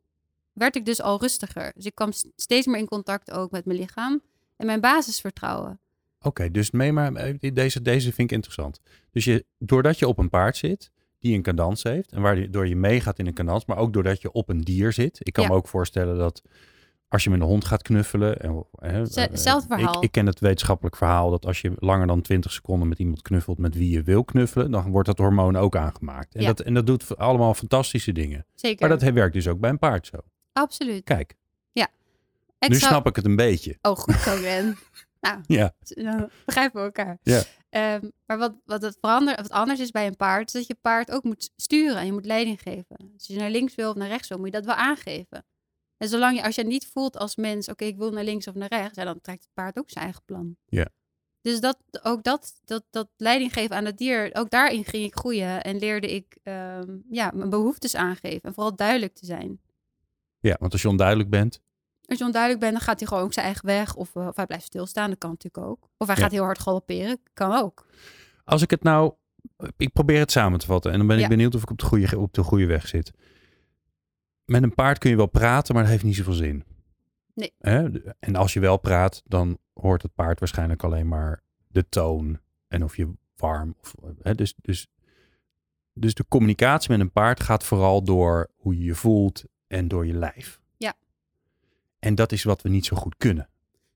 werd 0.53 0.75
ik 0.75 0.85
dus 0.85 1.01
al 1.01 1.19
rustiger. 1.19 1.71
Dus 1.75 1.85
ik 1.85 1.95
kwam 1.95 2.11
steeds 2.35 2.65
meer 2.65 2.77
in 2.77 2.85
contact 2.87 3.31
ook 3.31 3.51
met 3.51 3.65
mijn 3.65 3.79
lichaam 3.79 4.21
en 4.55 4.65
mijn 4.65 4.81
basisvertrouwen. 4.81 5.79
oké, 6.21 6.51
dus 6.51 6.71
mee 6.71 6.91
maar, 6.91 7.13
eh, 7.13 7.53
deze, 7.53 7.81
deze 7.81 8.13
vind 8.13 8.29
ik 8.31 8.35
interessant. 8.35 8.79
Dus 9.11 9.23
je, 9.25 9.45
doordat 9.57 9.99
je 9.99 10.07
op 10.07 10.17
een 10.17 10.29
paard 10.29 10.57
zit, 10.57 10.91
die 11.19 11.35
een 11.35 11.41
cadans 11.41 11.83
heeft, 11.83 12.11
en 12.11 12.21
waardoor 12.21 12.67
je 12.67 12.75
meegaat 12.75 13.19
in 13.19 13.27
een 13.27 13.33
cadans, 13.33 13.65
maar 13.65 13.77
ook 13.77 13.93
doordat 13.93 14.21
je 14.21 14.31
op 14.31 14.49
een 14.49 14.61
dier 14.61 14.93
zit. 14.93 15.19
Ik 15.23 15.33
kan 15.33 15.43
Ja. 15.43 15.49
me 15.49 15.55
ook 15.55 15.67
voorstellen 15.67 16.17
dat 16.17 16.41
als 17.09 17.23
je 17.23 17.29
met 17.29 17.39
een 17.39 17.45
hond 17.45 17.65
gaat 17.65 17.81
knuffelen. 17.81 18.39
En, 18.39 18.65
hè, 18.71 19.05
Ze- 19.05 19.21
eh, 19.21 19.29
hetzelfde 19.29 19.67
verhaal. 19.75 19.95
Ik, 19.97 20.03
ik 20.03 20.11
ken 20.11 20.25
het 20.25 20.39
wetenschappelijk 20.39 20.95
verhaal 20.95 21.29
dat 21.29 21.45
als 21.45 21.61
je 21.61 21.71
langer 21.75 22.07
dan 22.07 22.21
20 22.21 22.51
seconden 22.51 22.87
met 22.87 22.99
iemand 22.99 23.21
knuffelt 23.21 23.57
met 23.57 23.75
wie 23.75 23.89
je 23.89 24.03
wil 24.03 24.23
knuffelen, 24.23 24.71
dan 24.71 24.91
wordt 24.91 25.07
dat 25.07 25.17
hormoon 25.17 25.55
ook 25.55 25.75
aangemaakt. 25.75 26.35
En, 26.35 26.41
Ja. 26.41 26.47
dat, 26.47 26.59
en 26.59 26.73
dat 26.73 26.87
doet 26.87 27.17
allemaal 27.17 27.53
fantastische 27.53 28.11
dingen. 28.11 28.45
Zeker. 28.55 28.87
Maar 28.87 28.97
dat 28.99 29.11
werkt 29.11 29.33
dus 29.33 29.47
ook 29.47 29.59
bij 29.59 29.69
een 29.69 29.79
paard 29.79 30.07
zo. 30.07 30.17
Absoluut. 30.53 31.03
Kijk, 31.03 31.35
Ik 32.59 32.69
nu 32.69 32.75
zou- 32.75 32.91
snap 32.91 33.07
ik 33.07 33.15
het 33.15 33.25
een 33.25 33.35
beetje. 33.35 33.77
Oh, 33.81 33.95
goed 33.97 34.15
zo, 34.15 34.31
Glenn. 34.35 34.77
nou, 35.21 35.39
Ja. 35.47 35.73
dan 35.79 36.29
begrijpen 36.45 36.79
we 36.79 36.85
elkaar. 36.85 37.17
Ja. 37.23 37.41
Ehm, 37.69 38.09
maar 38.25 38.37
wat, 38.37 38.53
wat, 38.65 38.81
het 38.81 38.97
verander, 39.01 39.35
wat 39.35 39.49
anders 39.49 39.79
is 39.79 39.91
bij 39.91 40.07
een 40.07 40.15
paard, 40.15 40.47
is 40.47 40.53
dat 40.53 40.67
je 40.67 40.75
paard 40.81 41.11
ook 41.11 41.23
moet 41.23 41.51
sturen 41.55 41.97
en 41.97 42.05
je 42.05 42.11
moet 42.11 42.25
leiding 42.25 42.61
geven. 42.61 42.95
Dus 42.97 43.07
als 43.17 43.27
je 43.27 43.37
naar 43.37 43.49
links 43.49 43.75
wil 43.75 43.89
of 43.89 43.95
naar 43.95 44.07
rechts 44.07 44.27
wil, 44.27 44.37
moet 44.37 44.45
je 44.47 44.51
dat 44.53 44.65
wel 44.65 44.75
aangeven. 44.75 45.45
En 45.97 46.07
zolang 46.09 46.35
je, 46.37 46.43
als 46.43 46.55
je 46.55 46.63
niet 46.63 46.87
voelt 46.93 47.17
als 47.17 47.35
mens, 47.35 47.69
oké, 47.69 47.85
ik 47.85 47.97
wil 47.97 48.11
naar 48.11 48.23
links 48.23 48.47
of 48.47 48.53
naar 48.53 48.69
rechts, 48.69 48.97
ja, 48.97 49.03
dan 49.03 49.21
trekt 49.21 49.43
het 49.43 49.53
paard 49.53 49.77
ook 49.77 49.89
zijn 49.89 50.03
eigen 50.03 50.21
plan. 50.25 50.55
Ja. 50.65 50.87
Dus 51.41 51.59
dat, 51.59 51.77
ook 52.01 52.23
dat, 52.23 52.53
dat, 52.65 52.83
dat 52.89 53.07
leiding 53.17 53.53
geven 53.53 53.75
aan 53.75 53.85
het 53.85 53.97
dier, 53.97 54.29
ook 54.33 54.49
daarin 54.49 54.85
ging 54.85 55.03
ik 55.03 55.15
groeien 55.15 55.63
en 55.63 55.77
leerde 55.77 56.15
ik 56.15 56.37
ehm, 56.43 56.97
ja, 57.09 57.31
mijn 57.33 57.49
behoeftes 57.49 57.95
aangeven 57.95 58.41
en 58.41 58.53
vooral 58.53 58.75
duidelijk 58.75 59.13
te 59.13 59.25
zijn. 59.25 59.59
Ja, 60.39 60.55
want 60.59 60.71
als 60.71 60.81
je 60.81 60.89
onduidelijk 60.89 61.29
bent, 61.29 61.61
Als 62.05 62.17
je 62.17 62.25
onduidelijk 62.25 62.61
bent, 62.61 62.73
dan 62.73 62.81
gaat 62.81 62.99
hij 62.99 63.07
gewoon 63.07 63.23
ook 63.23 63.33
zijn 63.33 63.45
eigen 63.45 63.65
weg. 63.65 63.95
Of, 63.95 64.15
eh, 64.15 64.27
of 64.27 64.35
hij 64.35 64.45
blijft 64.45 64.65
stilstaan, 64.65 65.09
dat 65.09 65.17
kan 65.17 65.29
natuurlijk 65.29 65.65
ook. 65.65 65.89
Of 65.97 66.07
hij 66.07 66.15
Ja. 66.15 66.21
gaat 66.21 66.31
heel 66.31 66.43
hard 66.43 66.59
galopperen, 66.59 67.19
kan 67.33 67.53
ook. 67.53 67.85
Als 68.43 68.61
ik 68.61 68.69
het 68.69 68.83
nou, 68.83 69.13
ik 69.77 69.93
probeer 69.93 70.19
het 70.19 70.31
samen 70.31 70.59
te 70.59 70.65
vatten 70.65 70.91
en 70.91 70.97
dan 70.97 71.07
ben 71.07 71.15
ik 71.15 71.21
Ja. 71.23 71.29
benieuwd 71.29 71.55
of 71.55 71.61
ik 71.61 71.69
op 71.69 71.77
de, 71.77 71.85
goede, 71.85 72.17
op 72.19 72.33
de 72.33 72.43
goede 72.43 72.65
weg 72.65 72.87
zit. 72.87 73.11
Met 74.47 74.63
een 74.63 74.73
paard 74.73 74.97
kun 74.97 75.09
je 75.09 75.15
wel 75.15 75.27
praten, 75.27 75.73
maar 75.73 75.83
dat 75.83 75.91
heeft 75.91 76.03
niet 76.03 76.15
zoveel 76.15 76.33
zin. 76.33 76.63
Nee. 77.33 77.53
Hè? 77.59 77.87
En 78.19 78.35
als 78.35 78.53
je 78.53 78.59
wel 78.59 78.77
praat, 78.77 79.21
dan 79.25 79.57
hoort 79.73 80.01
het 80.01 80.13
paard 80.13 80.39
waarschijnlijk 80.39 80.83
alleen 80.83 81.07
maar 81.07 81.41
de 81.67 81.89
toon 81.89 82.39
en 82.67 82.83
of 82.83 82.95
je 82.95 83.13
warm. 83.35 83.75
Of, 83.81 83.95
hè? 84.21 84.35
Dus, 84.35 84.53
dus, 84.61 84.87
dus 85.93 86.13
de 86.13 86.25
communicatie 86.27 86.91
met 86.91 86.99
een 86.99 87.11
paard 87.11 87.39
gaat 87.39 87.63
vooral 87.63 88.03
door 88.03 88.49
hoe 88.55 88.77
je 88.77 88.83
je 88.83 88.95
voelt 88.95 89.43
en 89.67 89.87
door 89.87 90.05
je 90.05 90.13
lijf. 90.13 90.59
Ja. 90.77 90.93
En 91.99 92.15
dat 92.15 92.31
is 92.31 92.43
wat 92.43 92.61
we 92.61 92.69
niet 92.69 92.85
zo 92.85 92.95
goed 92.95 93.17
kunnen. 93.17 93.49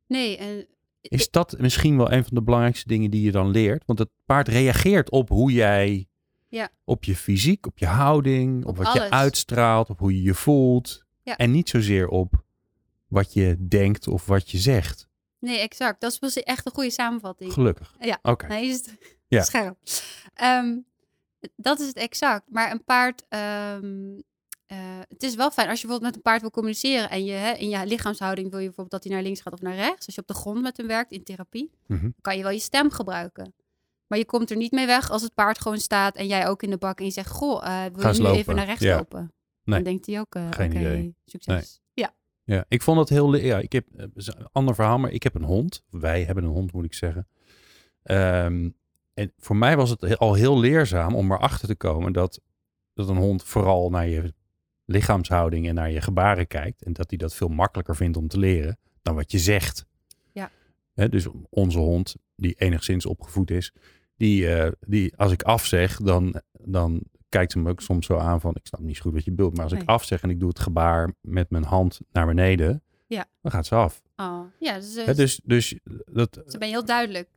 Nee, 0.07 0.37
en 0.37 0.67
Is 1.01 1.29
dat 1.29 1.55
misschien 1.59 1.97
wel 1.97 2.11
een 2.11 2.23
van 2.23 2.35
de 2.35 2.41
belangrijkste 2.41 2.87
dingen 2.87 3.11
die 3.11 3.21
je 3.21 3.31
dan 3.31 3.49
leert? 3.49 3.83
Want 3.85 3.99
het 3.99 4.09
paard 4.25 4.47
reageert 4.47 5.09
op 5.09 5.29
hoe 5.29 5.51
jij, 5.51 6.07
Ja. 6.51 6.69
op 6.83 7.03
je 7.03 7.15
fysiek, 7.15 7.65
op 7.65 7.77
je 7.77 7.85
houding, 7.85 8.63
op, 8.65 8.69
Op 8.69 8.77
wat 8.83 8.93
je 8.93 9.09
uitstraalt, 9.09 9.89
op 9.89 9.99
hoe 9.99 10.15
je 10.15 10.21
je 10.21 10.33
voelt. 10.33 11.03
Ja. 11.23 11.37
En 11.37 11.51
niet 11.51 11.69
zozeer 11.69 12.07
op 12.07 12.43
wat 13.07 13.33
je 13.33 13.67
denkt 13.67 14.07
of 14.07 14.25
wat 14.25 14.51
je 14.51 14.57
zegt. 14.57 15.07
nee, 15.39 15.59
exact. 15.59 16.01
Dat 16.01 16.17
is 16.21 16.37
echt 16.37 16.65
een 16.65 16.71
goede 16.71 16.89
samenvatting. 16.91 17.53
Gelukkig. 17.53 17.95
Ja. 17.99 18.19
Oké. 18.21 18.47
Nee, 18.47 18.65
is 18.67 18.75
het 18.75 18.97
Ja. 19.27 19.43
scherp. 19.51 19.77
Ehm, 20.33 20.77
dat 21.55 21.79
is 21.79 21.87
het 21.87 21.97
exact. 21.97 22.43
Maar 22.49 22.71
een 22.71 22.83
paard, 22.83 23.25
ehm, 23.29 24.19
eh, 24.65 24.77
het 25.09 25.23
is 25.23 25.35
wel 25.35 25.51
fijn 25.51 25.69
als 25.69 25.81
je 25.81 25.87
bijvoorbeeld 25.87 26.01
met 26.01 26.15
een 26.15 26.21
paard 26.31 26.41
wil 26.41 26.49
communiceren 26.51 27.09
en 27.09 27.25
je 27.25 27.31
hè, 27.31 27.51
in 27.51 27.69
je 27.69 27.85
lichaamshouding 27.85 28.49
wil 28.49 28.59
je 28.59 28.65
bijvoorbeeld 28.65 28.91
dat 29.01 29.03
hij 29.03 29.13
naar 29.13 29.23
links 29.23 29.41
gaat 29.41 29.53
of 29.53 29.61
naar 29.61 29.75
rechts. 29.75 30.05
Als 30.05 30.15
je 30.15 30.21
op 30.21 30.27
de 30.27 30.33
grond 30.33 30.61
met 30.61 30.77
hem 30.77 30.87
werkt 30.87 31.11
in 31.11 31.23
therapie, 31.23 31.71
Mhm. 31.87 32.09
kan 32.21 32.37
je 32.37 32.43
wel 32.43 32.51
je 32.51 32.59
stem 32.59 32.91
gebruiken. 32.91 33.53
Maar 34.11 34.19
je 34.19 34.25
komt 34.25 34.49
er 34.49 34.57
niet 34.57 34.71
mee 34.71 34.85
weg 34.85 35.09
als 35.11 35.21
het 35.21 35.33
paard 35.33 35.61
gewoon 35.61 35.77
staat 35.77 36.15
en 36.15 36.27
jij 36.27 36.47
ook 36.47 36.63
in 36.63 36.69
de 36.69 36.77
bak 36.77 36.99
en 36.99 37.05
je 37.05 37.11
zegt, 37.11 37.29
goh, 37.29 37.65
eh, 37.67 37.91
wil 37.93 38.07
je 38.11 38.17
nu 38.17 38.23
lopen. 38.23 38.39
even 38.39 38.55
naar 38.55 38.65
rechts 38.65 38.83
Ja. 38.83 38.95
lopen? 38.95 39.19
Nee. 39.63 39.75
Dan 39.75 39.83
denkt 39.83 40.05
hij 40.05 40.19
ook, 40.19 40.35
eh 40.35 40.47
Geen 40.49 40.69
oké, 40.69 40.79
idee. 40.79 41.15
succes. 41.25 41.81
Ja. 41.93 42.13
Ja, 42.43 42.65
ik 42.67 42.81
vond 42.81 42.99
het 42.99 43.09
heel. 43.09 43.35
Ja, 43.35 43.57
ik 43.59 43.71
heb 43.71 43.85
eh, 43.95 44.05
een 44.15 44.47
ander 44.51 44.75
verhaal, 44.75 44.97
maar 44.97 45.11
ik 45.11 45.23
heb 45.23 45.35
een 45.35 45.43
hond. 45.43 45.83
Wij 45.89 46.23
hebben 46.23 46.43
een 46.43 46.49
hond, 46.49 46.71
moet 46.73 46.85
ik 46.85 46.93
zeggen. 46.93 47.27
Ehm, 48.03 48.69
en 49.13 49.33
voor 49.37 49.55
mij 49.55 49.77
was 49.77 49.89
het 49.89 50.01
he- 50.01 50.17
al 50.17 50.33
heel 50.33 50.59
leerzaam 50.59 51.15
om 51.15 51.31
erachter 51.31 51.67
te 51.67 51.75
komen 51.75 52.13
dat, 52.13 52.41
dat 52.93 53.09
een 53.09 53.17
hond 53.17 53.43
vooral 53.43 53.89
naar 53.89 54.07
je 54.07 54.33
lichaamshouding 54.85 55.67
en 55.67 55.75
naar 55.75 55.91
je 55.91 56.01
gebaren 56.01 56.47
kijkt. 56.47 56.83
En 56.83 56.93
dat 56.93 57.09
hij 57.09 57.17
dat 57.17 57.33
veel 57.35 57.47
makkelijker 57.49 57.95
vindt 57.95 58.17
om 58.17 58.27
te 58.27 58.39
leren 58.39 58.77
dan 59.01 59.15
wat 59.15 59.31
je 59.31 59.39
zegt. 59.39 59.85
Ja. 60.33 60.51
Dus 61.09 61.27
onze 61.49 61.79
hond, 61.79 62.15
die 62.35 62.53
enigszins 62.53 63.05
opgevoed 63.05 63.51
is, 63.51 63.73
die, 64.21 64.55
eh, 64.55 64.71
die 64.87 65.17
als 65.17 65.31
ik 65.31 65.43
afzeg, 65.43 65.97
dan, 65.97 66.41
dan 66.51 67.03
kijkt 67.29 67.51
ze 67.51 67.59
me 67.59 67.69
ook 67.69 67.81
soms 67.81 68.05
zo 68.05 68.17
aan 68.17 68.41
van, 68.41 68.55
ik 68.55 68.65
snap 68.67 68.79
niet 68.81 68.95
zo 68.95 69.01
goed 69.01 69.13
wat 69.13 69.23
je 69.25 69.31
bedoelt. 69.31 69.55
Maar 69.55 69.63
als 69.63 69.73
ik 69.73 69.83
afzeg 69.85 70.21
en 70.21 70.29
ik 70.29 70.39
doe 70.39 70.49
het 70.49 70.59
gebaar 70.59 71.13
met 71.21 71.49
mijn 71.49 71.63
hand 71.63 71.99
naar 72.11 72.25
beneden, 72.25 72.83
Ja. 73.07 73.25
dan 73.41 73.51
gaat 73.51 73.65
ze 73.65 73.75
af. 73.75 74.01
Oh, 74.15 74.43
ja, 74.59 74.75
dus, 74.75 74.95
eh, 74.95 75.05
Hè, 75.05 75.13
dus 75.13 75.41
dus 75.43 75.79
dat, 76.05 76.33
dus 76.33 76.43
dan 76.45 76.59
ben 76.59 76.67
je 76.67 76.73
heel 76.73 76.85
duidelijk. 76.85 77.29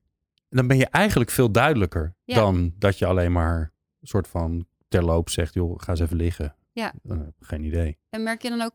dan 0.48 0.66
ben 0.66 0.76
je 0.76 0.86
eigenlijk 0.86 1.30
veel 1.30 1.50
duidelijker 1.52 2.14
Ja. 2.24 2.34
dan 2.34 2.74
dat 2.78 2.98
je 2.98 3.06
alleen 3.06 3.32
maar 3.32 3.72
een 4.00 4.06
soort 4.08 4.28
van 4.28 4.66
terloops 4.88 5.32
zegt, 5.32 5.54
joh, 5.54 5.78
ga 5.80 5.90
eens 5.90 6.00
even 6.00 6.16
liggen. 6.16 6.54
Ja. 6.72 6.92
Dan 7.02 7.18
heb 7.18 7.28
ik 7.40 7.46
geen 7.46 7.64
idee. 7.64 7.98
En 8.10 8.22
merk 8.22 8.42
je 8.42 8.48
dan 8.48 8.60
ook 8.60 8.74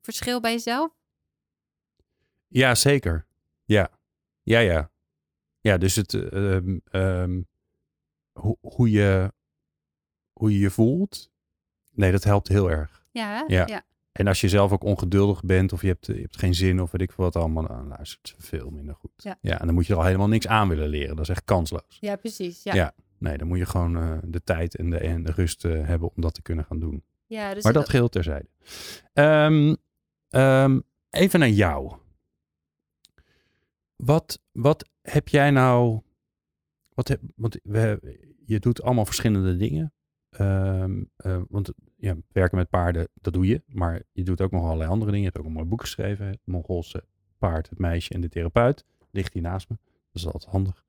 verschil 0.00 0.40
bij 0.40 0.52
jezelf? 0.52 0.90
Ja, 2.48 2.74
zeker. 2.74 3.26
Ja, 3.64 3.88
ja, 4.42 4.58
ja. 4.58 4.90
Ja, 5.64 5.78
dus 5.78 5.96
het, 5.96 6.14
eh, 6.14 6.56
ehm, 6.56 6.78
ehm, 6.90 7.42
hoe, 8.60 8.90
je, 8.90 9.32
hoe 10.32 10.52
je 10.52 10.58
je 10.58 10.70
voelt, 10.70 11.30
nee, 11.92 12.12
dat 12.12 12.24
helpt 12.24 12.48
heel 12.48 12.70
erg. 12.70 13.04
Ja? 13.10 13.44
Ja. 13.46 13.66
ja. 13.66 13.82
En 14.12 14.26
als 14.26 14.40
je 14.40 14.48
zelf 14.48 14.72
ook 14.72 14.84
ongeduldig 14.84 15.42
bent 15.42 15.72
of 15.72 15.80
je 15.80 15.86
hebt, 15.86 16.06
je 16.06 16.20
hebt 16.20 16.36
geen 16.36 16.54
zin 16.54 16.80
of 16.82 16.90
weet 16.90 17.00
ik 17.00 17.12
wat 17.12 17.36
allemaal, 17.36 17.66
dan 17.66 17.88
luistert 17.88 18.34
veel 18.38 18.70
minder 18.70 18.94
goed. 18.94 19.10
Ja. 19.16 19.36
en 19.40 19.66
dan 19.66 19.74
moet 19.74 19.86
je 19.86 19.92
er 19.92 19.98
al 19.98 20.04
helemaal 20.04 20.28
niks 20.28 20.46
aan 20.46 20.68
willen 20.68 20.88
leren. 20.88 21.16
Dat 21.16 21.24
is 21.24 21.30
echt 21.30 21.44
kansloos. 21.44 21.98
Ja, 22.00 22.16
precies. 22.16 22.62
Ja, 22.62 22.74
Ja. 22.74 22.82
ja. 22.82 22.94
Nee, 23.18 23.38
dan 23.38 23.46
moet 23.48 23.58
je 23.58 23.66
gewoon 23.66 23.96
eh, 23.96 24.18
de 24.24 24.42
tijd 24.42 24.76
en 24.76 24.90
de, 24.90 24.98
en 24.98 25.22
de 25.22 25.32
rust 25.32 25.64
eh, 25.64 25.86
hebben 25.86 26.10
om 26.14 26.22
dat 26.22 26.34
te 26.34 26.42
kunnen 26.42 26.64
gaan 26.64 26.78
doen. 26.78 27.04
dus 27.26 27.64
maar 27.64 27.72
dat 27.72 27.88
geheel 27.88 28.08
terzijde. 28.08 28.48
Ehm, 29.12 29.74
even 31.10 31.38
naar 31.40 31.48
jou. 31.48 31.96
Wat, 33.96 34.40
wat 34.52 34.88
heb 35.02 35.28
jij 35.28 35.50
nou... 35.50 36.00
Wat 36.94 37.08
heb, 37.08 37.20
want 37.36 37.58
we, 37.62 38.18
je 38.44 38.58
doet 38.58 38.82
allemaal 38.82 39.04
verschillende 39.04 39.56
dingen. 39.56 39.92
Ehm, 40.30 41.02
eh, 41.16 41.42
want 41.48 41.72
ja, 41.96 42.16
werken 42.32 42.58
met 42.58 42.68
paarden, 42.68 43.08
dat 43.14 43.32
doe 43.32 43.46
je. 43.46 43.62
Maar 43.66 44.02
je 44.12 44.22
doet 44.22 44.40
ook 44.40 44.50
nog 44.50 44.64
allerlei 44.64 44.90
andere 44.90 45.10
dingen. 45.10 45.26
Je 45.26 45.32
hebt 45.32 45.38
ook 45.38 45.46
een 45.46 45.56
mooi 45.56 45.68
boek 45.68 45.80
geschreven. 45.80 46.26
Het 46.26 46.40
Mongoolse 46.44 47.04
paard, 47.38 47.70
het 47.70 47.78
meisje 47.78 48.14
en 48.14 48.20
de 48.20 48.28
therapeut. 48.28 48.84
Ligt 49.10 49.32
hier 49.32 49.42
naast 49.42 49.68
me. 49.68 49.76
Dat 49.84 50.22
is 50.22 50.26
altijd 50.26 50.44
handig. 50.44 50.84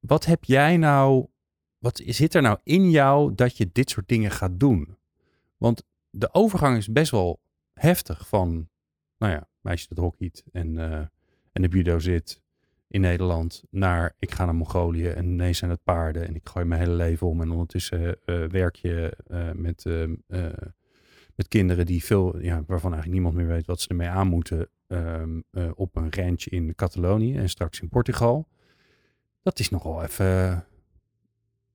Wat 0.00 0.24
heb 0.24 0.44
jij 0.44 0.76
nou... 0.76 1.26
Wat 1.78 2.02
zit 2.04 2.34
er 2.34 2.42
nou 2.42 2.58
in 2.62 2.90
jou 2.90 3.34
dat 3.34 3.56
je 3.56 3.70
dit 3.72 3.90
soort 3.90 4.08
dingen 4.08 4.30
gaat 4.30 4.60
doen? 4.60 4.96
Want 5.56 5.84
de 6.10 6.34
overgang 6.34 6.76
is 6.76 6.92
best 6.92 7.10
wel 7.10 7.40
heftig 7.72 8.28
van, 8.28 8.68
nou 9.18 9.32
ja, 9.32 9.48
meisje 9.60 9.86
dat 9.88 9.98
hockeyt 9.98 10.44
en, 10.52 10.78
eh, 10.78 11.06
en 11.52 11.62
de 11.62 11.68
judo 11.68 11.98
zit 11.98 12.42
in 12.88 13.00
Nederland 13.00 13.62
naar 13.70 14.14
ik 14.18 14.34
ga 14.34 14.44
naar 14.44 14.54
Mongolië 14.54 15.08
en 15.08 15.24
ineens 15.24 15.58
zijn 15.58 15.70
het 15.70 15.84
paarden 15.84 16.26
en 16.26 16.34
ik 16.34 16.48
gooi 16.48 16.64
mijn 16.64 16.80
hele 16.80 16.94
leven 16.94 17.26
om 17.26 17.40
en 17.40 17.50
ondertussen 17.50 18.16
eh, 18.24 18.44
werk 18.44 18.76
je 18.76 19.16
eh, 19.26 19.50
met, 19.52 19.86
eh, 19.86 20.52
met 21.38 21.48
kinderen 21.48 21.86
die 21.86 22.04
veel, 22.04 22.38
ja, 22.40 22.62
waarvan 22.66 22.92
eigenlijk 22.92 23.22
niemand 23.22 23.34
meer 23.34 23.54
weet 23.54 23.66
wat 23.66 23.80
ze 23.80 23.88
ermee 23.88 24.08
aan 24.08 24.28
moeten 24.28 24.68
ehm, 24.86 25.40
eh, 25.50 25.70
op 25.74 25.96
een 25.96 26.12
ranch 26.12 26.44
in 26.44 26.74
Catalonië 26.74 27.36
en 27.36 27.48
straks 27.48 27.80
in 27.80 27.88
Portugal. 27.88 28.48
Dat 29.42 29.58
is 29.58 29.68
nogal 29.68 30.02
even, 30.02 30.64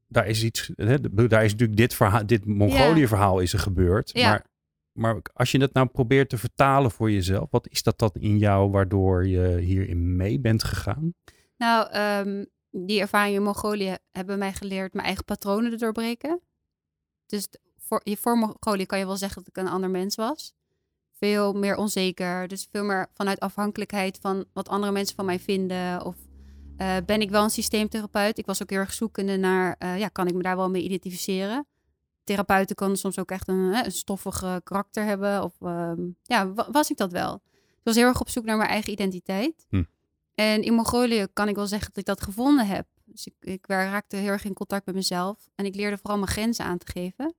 daar 0.08 0.28
is 0.28 0.44
iets, 0.44 0.72
hè, 0.76 1.28
daar 1.28 1.44
is 1.44 1.52
natuurlijk 1.52 1.80
dit 1.80 1.94
verhaal, 1.94 2.26
dit 2.26 2.46
Mongolië-verhaal 2.46 3.40
is 3.40 3.54
er 3.54 3.60
gebeurd. 3.60 4.10
Ja. 4.14 4.30
Maar, 4.30 4.46
maar 4.94 5.22
als 5.34 5.52
je 5.52 5.60
dat 5.60 5.74
nou 5.74 5.88
probeert 5.88 6.30
te 6.30 6.38
vertalen 6.38 6.92
voor 6.92 7.12
jezelf, 7.12 7.52
wat 7.52 7.68
is 7.68 7.84
dat 7.84 8.00
dan 8.00 8.12
in 8.14 8.38
jou 8.38 8.72
waardoor 8.72 9.28
je 9.28 9.58
hierin 9.58 10.16
mee 10.16 10.40
bent 10.40 10.64
gegaan? 10.64 11.14
Nou, 11.58 11.90
ehm, 11.90 12.46
die 12.70 13.00
ervaringen 13.00 13.38
in 13.38 13.44
Mongolië 13.44 13.98
hebben 14.12 14.40
mij 14.40 14.54
geleerd 14.54 14.94
mijn 14.94 15.06
eigen 15.06 15.26
patronen 15.26 15.72
te 15.72 15.78
doorbreken. 15.78 16.42
Dus 17.26 17.48
voor, 17.78 18.02
voor 18.06 18.38
Mongolië 18.38 18.86
kan 18.86 19.00
je 19.00 19.06
wel 19.06 19.18
zeggen 19.18 19.44
dat 19.44 19.58
ik 19.58 19.64
een 19.64 19.72
ander 19.72 19.90
mens 19.90 20.16
was. 20.16 20.54
Veel 21.12 21.54
meer 21.54 21.76
onzeker. 21.76 22.48
Dus 22.48 22.68
veel 22.72 22.84
meer 22.84 23.08
vanuit 23.14 23.40
afhankelijkheid 23.40 24.18
van 24.22 24.46
wat 24.54 24.70
andere 24.70 24.92
mensen 24.92 25.16
van 25.16 25.26
mij 25.26 25.40
vinden. 25.40 26.06
Of 26.06 26.16
eh, 26.78 26.98
ben 27.06 27.22
ik 27.22 27.30
wel 27.30 27.44
een 27.44 27.50
systeemtherapeut? 27.50 28.38
Ik 28.38 28.46
was 28.46 28.62
ook 28.62 28.70
heel 28.70 28.80
erg 28.80 28.94
zoekende 28.94 29.38
naar, 29.38 29.76
eh, 29.80 30.00
ja, 30.00 30.08
kan 30.08 30.28
ik 30.28 30.34
me 30.34 30.42
daar 30.42 30.58
wel 30.58 30.70
mee 30.70 30.84
identificeren? 30.84 31.68
Therapeuten 32.24 32.76
kan 32.76 32.98
soms 32.98 33.20
ook 33.20 33.32
echt 33.32 33.48
een, 33.48 33.86
een 33.86 33.92
stoffig 33.92 34.40
karakter 34.64 35.04
hebben. 35.06 35.44
Of 35.44 35.54
ehm, 35.62 36.02
ja, 36.24 36.54
wa- 36.54 36.72
was 36.72 36.90
ik 36.90 36.98
dat 36.98 37.12
wel? 37.12 37.42
Ik 37.54 37.90
was 37.90 37.96
heel 37.96 38.08
erg 38.08 38.20
op 38.22 38.30
zoek 38.30 38.44
naar 38.46 38.58
mijn 38.58 38.70
eigen 38.70 38.92
identiteit. 38.92 39.66
Hm. 39.70 39.84
En 40.36 40.62
in 40.62 40.74
Mongolië 40.74 41.28
kan 41.34 41.48
ik 41.48 41.56
wel 41.56 41.68
zeggen 41.68 41.88
dat 41.88 41.98
ik 41.98 42.06
dat 42.06 42.22
gevonden 42.24 42.68
heb. 42.68 42.88
Dus 43.06 43.26
ik, 43.28 43.34
ik 43.40 43.68
raakte 43.68 44.16
heel 44.16 44.28
erg 44.30 44.46
in 44.46 44.54
contact 44.54 44.86
met 44.86 44.96
mezelf. 44.96 45.50
En 45.56 45.66
ik 45.66 45.76
leerde 45.76 45.98
vooral 45.98 46.18
mijn 46.18 46.32
grenzen 46.32 46.66
aan 46.66 46.78
te 46.78 46.92
geven. 46.92 47.34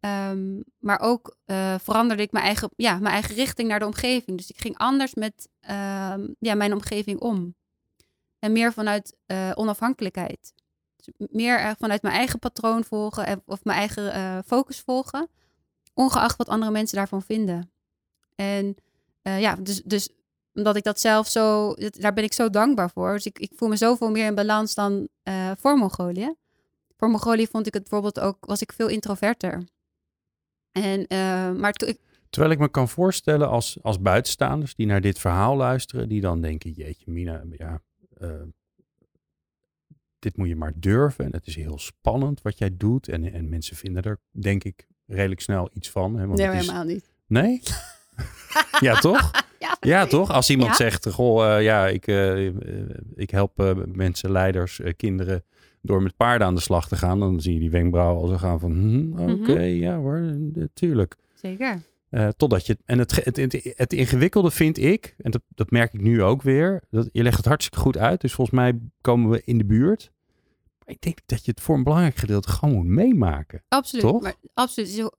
Ehm, 0.00 0.60
maar 0.78 1.00
ook 1.00 1.36
eh, 1.44 1.74
veranderde 1.82 2.22
ik 2.22 2.32
mijn 2.32 2.44
eigen, 2.44 2.70
ja, 2.76 2.98
mijn 2.98 3.12
eigen 3.14 3.34
richting 3.34 3.68
naar 3.68 3.78
de 3.78 3.86
omgeving. 3.86 4.36
Dus 4.36 4.50
ik 4.50 4.60
ging 4.60 4.78
anders 4.78 5.14
met 5.14 5.48
ehm, 5.60 6.28
ja, 6.38 6.54
mijn 6.54 6.72
omgeving 6.72 7.20
om. 7.20 7.54
En 8.38 8.52
meer 8.52 8.72
vanuit 8.72 9.16
eh, 9.26 9.50
onafhankelijkheid. 9.54 10.52
Meer 11.16 11.58
eh, 11.58 11.70
vanuit 11.78 12.02
mijn 12.02 12.14
eigen 12.14 12.38
patroon 12.38 12.84
volgen 12.84 13.26
en, 13.26 13.42
of 13.46 13.64
mijn 13.64 13.78
eigen 13.78 14.12
eh, 14.12 14.38
focus 14.46 14.80
volgen. 14.80 15.28
Ongeacht 15.94 16.36
wat 16.36 16.48
andere 16.48 16.70
mensen 16.70 16.96
daarvan 16.96 17.22
vinden. 17.22 17.70
En 18.34 18.76
eh, 19.22 19.40
ja, 19.40 19.56
dus, 19.56 19.82
dus 19.82 20.08
omdat 20.54 20.76
ik 20.76 20.82
dat 20.82 21.00
zelf 21.00 21.28
zo, 21.28 21.74
daar 21.74 22.12
ben 22.12 22.24
ik 22.24 22.32
zo 22.32 22.50
dankbaar 22.50 22.90
voor. 22.90 23.12
Dus 23.12 23.26
ik, 23.26 23.38
ik 23.38 23.52
voel 23.54 23.68
me 23.68 23.76
zoveel 23.76 24.10
meer 24.10 24.26
in 24.26 24.34
balans 24.34 24.74
dan 24.74 25.08
eh, 25.22 25.50
voor 25.58 25.76
Mongolië. 25.78 26.34
Voor 26.96 27.08
Mongolië 27.10 27.46
vond 27.46 27.66
ik 27.66 27.74
het 27.74 27.82
bijvoorbeeld 27.82 28.20
ook, 28.20 28.46
was 28.46 28.60
ik 28.60 28.72
veel 28.72 28.88
introverter. 28.88 29.64
En, 30.72 31.06
eh, 31.06 31.52
maar 31.52 31.72
Terwijl 32.30 32.52
ik 32.52 32.58
me 32.58 32.68
kan 32.68 32.88
voorstellen 32.88 33.48
als, 33.48 33.78
als 33.82 34.00
buitenstaanders 34.00 34.74
die 34.74 34.86
naar 34.86 35.00
dit 35.00 35.18
verhaal 35.18 35.56
luisteren, 35.56 36.08
die 36.08 36.20
dan 36.20 36.40
denken, 36.40 36.70
jeetje 36.70 37.10
Mina, 37.10 37.42
ja, 37.50 37.80
eh, 38.16 38.30
dit 40.18 40.36
moet 40.36 40.48
je 40.48 40.56
maar 40.56 40.72
durven. 40.76 41.24
En 41.24 41.32
het 41.32 41.46
is 41.46 41.54
heel 41.56 41.78
spannend 41.78 42.42
wat 42.42 42.58
jij 42.58 42.70
doet. 42.76 43.08
En, 43.08 43.32
en 43.32 43.48
mensen 43.48 43.76
vinden 43.76 44.02
er, 44.02 44.18
denk 44.30 44.64
ik, 44.64 44.86
redelijk 45.06 45.40
snel 45.40 45.70
iets 45.72 45.90
van. 45.90 46.16
Hè? 46.16 46.26
Want 46.26 46.38
nee, 46.38 46.46
het 46.48 46.56
is- 46.60 46.66
helemaal 46.66 46.84
niet. 46.86 47.10
Nee? 47.26 47.60
ja, 48.80 48.94
toch? 48.94 49.30
Ja, 49.60 49.76
Ja, 49.80 50.06
toch? 50.06 50.30
Als 50.32 50.50
iemand 50.50 50.70
Ja. 50.70 50.76
zegt, 50.76 51.08
goh, 51.10 51.56
eh, 51.56 51.62
ja, 51.62 51.86
ik, 51.88 52.06
eh, 52.06 52.46
eh, 52.46 52.54
ik 53.14 53.30
help 53.30 53.76
mensen, 53.92 54.30
leiders, 54.32 54.80
kinderen 54.96 55.44
door 55.82 56.02
met 56.02 56.16
paarden 56.16 56.46
aan 56.46 56.54
de 56.54 56.60
slag 56.60 56.88
te 56.88 56.96
gaan. 56.96 57.18
Dan 57.20 57.40
zie 57.40 57.52
je 57.52 57.58
die 57.58 57.70
wenkbrauwen 57.70 58.22
al 58.22 58.28
zo 58.28 58.36
gaan 58.36 58.60
van, 58.60 58.72
hm, 58.72 59.12
oké, 59.30 59.52
Mhm. 59.52 59.60
ja 59.62 59.96
hoor, 59.96 60.20
natuurlijk. 60.52 61.16
Zeker. 61.34 61.80
Eh, 62.10 62.28
totdat 62.28 62.66
je, 62.66 62.78
en 62.84 62.98
het, 62.98 63.24
het, 63.24 63.36
het, 63.36 63.72
het 63.76 63.92
ingewikkelde 63.92 64.50
vind 64.50 64.78
ik, 64.78 65.14
en 65.18 65.30
dat, 65.30 65.42
dat 65.48 65.70
merk 65.70 65.92
ik 65.92 66.00
nu 66.00 66.22
ook 66.22 66.42
weer, 66.42 66.82
dat, 66.90 67.08
je 67.12 67.22
legt 67.22 67.36
het 67.36 67.46
hartstikke 67.46 67.78
goed 67.80 67.96
uit. 67.96 68.20
Dus 68.20 68.32
volgens 68.32 68.56
mij 68.56 68.78
komen 69.00 69.30
we 69.30 69.42
in 69.44 69.58
de 69.58 69.64
buurt. 69.64 70.10
Maar 70.78 70.94
ik 70.94 71.00
denk 71.00 71.18
dat 71.26 71.44
je 71.44 71.50
het 71.50 71.60
voor 71.60 71.76
een 71.76 71.82
belangrijk 71.82 72.16
gedeelte 72.16 72.48
gewoon 72.50 72.74
moet 72.74 72.86
meemaken. 72.86 73.62
Absoluut. 73.68 74.04
Toch? 74.04 74.22
Maar, 74.22 74.34
absoluut. 74.54 74.88
Zo- 74.90 75.10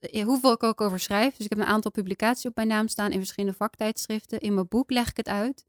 eh, 0.00 0.24
Hoeveel 0.24 0.52
ik 0.52 0.62
ook 0.62 0.80
over 0.80 1.00
schrijf. 1.00 1.36
Dus 1.36 1.44
ik 1.44 1.50
heb 1.50 1.58
een 1.58 1.64
aantal 1.66 1.90
publicaties 1.90 2.46
op 2.46 2.56
mijn 2.56 2.68
naam 2.68 2.88
staan 2.88 3.10
in 3.12 3.18
verschillende 3.18 3.56
vaktijdschriften. 3.56 4.40
In 4.40 4.54
mijn 4.54 4.68
boek 4.68 4.90
leg 4.90 5.08
ik 5.10 5.16
het 5.16 5.28
uit. 5.28 5.64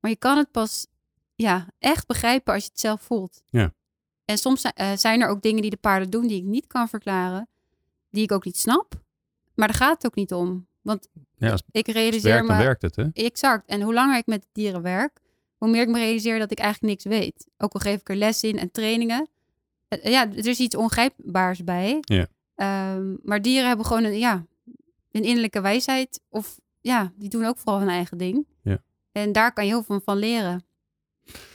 Maar 0.00 0.10
je 0.10 0.16
kan 0.16 0.36
het 0.36 0.50
pas 0.50 0.86
ja, 1.34 1.68
echt 1.78 2.06
begrijpen 2.06 2.54
als 2.54 2.62
je 2.64 2.68
het 2.70 2.80
zelf 2.80 3.02
voelt. 3.02 3.42
Ja. 3.50 3.72
En 4.24 4.38
soms 4.38 4.60
zi- 4.60 4.68
eh, 4.74 4.96
zijn 4.96 5.20
er 5.20 5.28
ook 5.28 5.42
dingen 5.42 5.62
die 5.62 5.70
de 5.70 5.76
paarden 5.76 6.10
doen 6.10 6.26
die 6.26 6.36
ik 6.38 6.44
niet 6.44 6.66
kan 6.66 6.88
verklaren. 6.88 7.48
Die 8.10 8.22
ik 8.22 8.32
ook 8.32 8.44
niet 8.44 8.56
snap. 8.56 9.00
Maar 9.60 9.68
daar 9.68 9.76
gaat 9.76 10.02
het 10.02 10.06
ook 10.06 10.14
niet 10.14 10.32
om. 10.32 10.66
Want 10.82 11.08
Ja, 11.36 11.50
als 11.50 11.62
ik 11.70 11.86
realiseer 11.86 12.30
werkt, 12.30 12.48
dan 12.48 12.56
me... 12.56 12.62
werkt 12.62 12.82
het, 12.82 12.96
hè? 12.96 13.04
Exact. 13.12 13.66
En 13.66 13.80
hoe 13.80 13.94
langer 13.94 14.18
ik 14.18 14.26
met 14.26 14.46
dieren 14.52 14.82
werk, 14.82 15.20
hoe 15.56 15.70
meer 15.70 15.82
ik 15.82 15.88
me 15.88 15.98
realiseer 15.98 16.38
dat 16.38 16.50
ik 16.50 16.58
eigenlijk 16.58 16.92
niks 16.92 17.18
weet. 17.18 17.48
Ook 17.58 17.72
al 17.72 17.80
geef 17.80 18.00
ik 18.00 18.08
er 18.08 18.16
les 18.16 18.42
in 18.42 18.58
en 18.58 18.70
trainingen. 18.70 19.28
Eh, 19.88 20.10
Ja, 20.10 20.28
er 20.30 20.46
is 20.46 20.60
iets 20.60 20.76
ongrijpbaars 20.76 21.64
bij. 21.64 21.98
Ja. 22.00 22.26
Ehm, 22.54 23.14
maar 23.22 23.42
dieren 23.42 23.68
hebben 23.68 23.86
gewoon 23.86 24.04
een, 24.04 24.18
ja, 24.18 24.46
een 25.10 25.22
innerlijke 25.22 25.60
wijsheid. 25.60 26.20
Of 26.28 26.60
ja, 26.80 27.12
die 27.16 27.28
doen 27.28 27.44
ook 27.44 27.58
vooral 27.58 27.78
hun 27.78 27.88
eigen 27.88 28.18
ding. 28.18 28.46
Ja. 28.62 28.82
En 29.12 29.32
daar 29.32 29.52
kan 29.52 29.64
je 29.64 29.70
heel 29.70 29.82
veel 29.82 30.00
van 30.00 30.16
leren. 30.16 30.64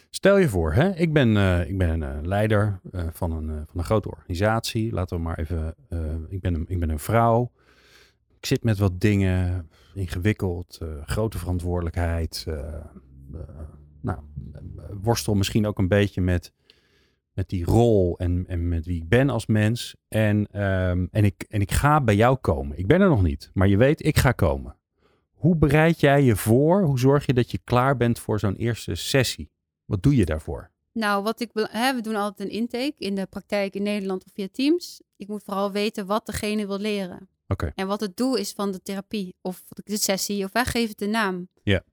Stel 0.09 0.37
je 0.37 0.49
voor, 0.49 0.73
hè, 0.73 0.95
ik 0.95 1.13
ben, 1.13 1.37
eh, 1.37 1.69
ik 1.69 1.77
ben 1.77 1.89
een 1.89 2.03
eh, 2.03 2.27
leider 2.27 2.79
van, 3.11 3.31
een, 3.31 3.65
van 3.67 3.79
een 3.79 3.83
grote 3.83 4.09
organisatie. 4.09 4.91
Laten 4.91 5.17
we 5.17 5.23
maar 5.23 5.39
even, 5.39 5.75
ik, 6.29 6.41
ben 6.41 6.53
een, 6.53 6.65
ik 6.67 6.79
ben 6.79 6.89
een 6.89 6.99
vrouw. 6.99 7.51
Ik 8.45 8.51
zit 8.51 8.63
met 8.63 8.77
wat 8.77 9.01
dingen, 9.01 9.69
ingewikkeld, 9.93 10.77
eh, 10.81 10.87
grote 11.05 11.37
verantwoordelijkheid. 11.37 12.43
eh, 12.47 12.57
eh, 12.57 12.83
nou, 14.01 14.19
worstel 15.01 15.33
misschien 15.33 15.65
ook 15.65 15.79
een 15.79 15.87
beetje 15.87 16.21
met, 16.21 16.53
met 17.33 17.49
die 17.49 17.65
rol 17.65 18.17
en, 18.17 18.45
en 18.47 18.67
met 18.67 18.85
wie 18.85 19.01
ik 19.01 19.09
ben 19.09 19.29
als 19.29 19.45
mens. 19.45 19.95
En, 20.07 20.47
ehm, 20.51 21.05
en, 21.11 21.23
ik, 21.23 21.45
en 21.49 21.61
ik 21.61 21.71
ga 21.71 22.01
bij 22.01 22.15
jou 22.15 22.35
komen. 22.35 22.77
Ik 22.77 22.87
ben 22.87 23.01
er 23.01 23.09
nog 23.09 23.21
niet, 23.21 23.51
maar 23.53 23.67
je 23.67 23.77
weet, 23.77 24.05
ik 24.05 24.17
ga 24.17 24.31
komen. 24.31 24.77
Hoe 25.31 25.55
bereid 25.55 25.99
jij 25.99 26.23
je 26.23 26.35
voor? 26.35 26.83
Hoe 26.83 26.99
zorg 26.99 27.25
je 27.25 27.33
dat 27.33 27.51
je 27.51 27.59
klaar 27.63 27.97
bent 27.97 28.19
voor 28.19 28.39
zo'n 28.39 28.55
eerste 28.55 28.95
sessie? 28.95 29.51
Wat 29.85 30.03
doe 30.03 30.15
je 30.15 30.25
daarvoor? 30.25 30.71
Nou, 30.91 31.23
wat 31.23 31.39
ik, 31.39 31.49
hè, 31.53 31.95
we 31.95 32.01
doen 32.01 32.15
altijd 32.15 32.49
een 32.49 32.55
intake 32.55 32.95
in 32.97 33.15
de 33.15 33.25
praktijk 33.25 33.75
in 33.75 33.83
Nederland 33.83 34.25
of 34.25 34.31
via 34.33 34.47
Teams. 34.51 35.01
Ik 35.17 35.27
moet 35.27 35.43
vooral 35.43 35.71
weten 35.71 36.05
wat 36.05 36.25
degene 36.25 36.67
wil 36.67 36.79
leren. 36.79 37.29
En 37.75 37.87
wat 37.87 37.99
het 37.99 38.17
doel 38.17 38.35
is 38.35 38.51
van 38.51 38.71
de 38.71 38.81
therapie 38.81 39.35
of 39.41 39.63
de 39.67 39.97
sessie 39.97 40.43
of 40.43 40.51
wij 40.51 40.65
geven 40.65 40.89
het 40.89 40.97
de 40.97 41.07
naam. 41.07 41.49
Ja. 41.63 41.83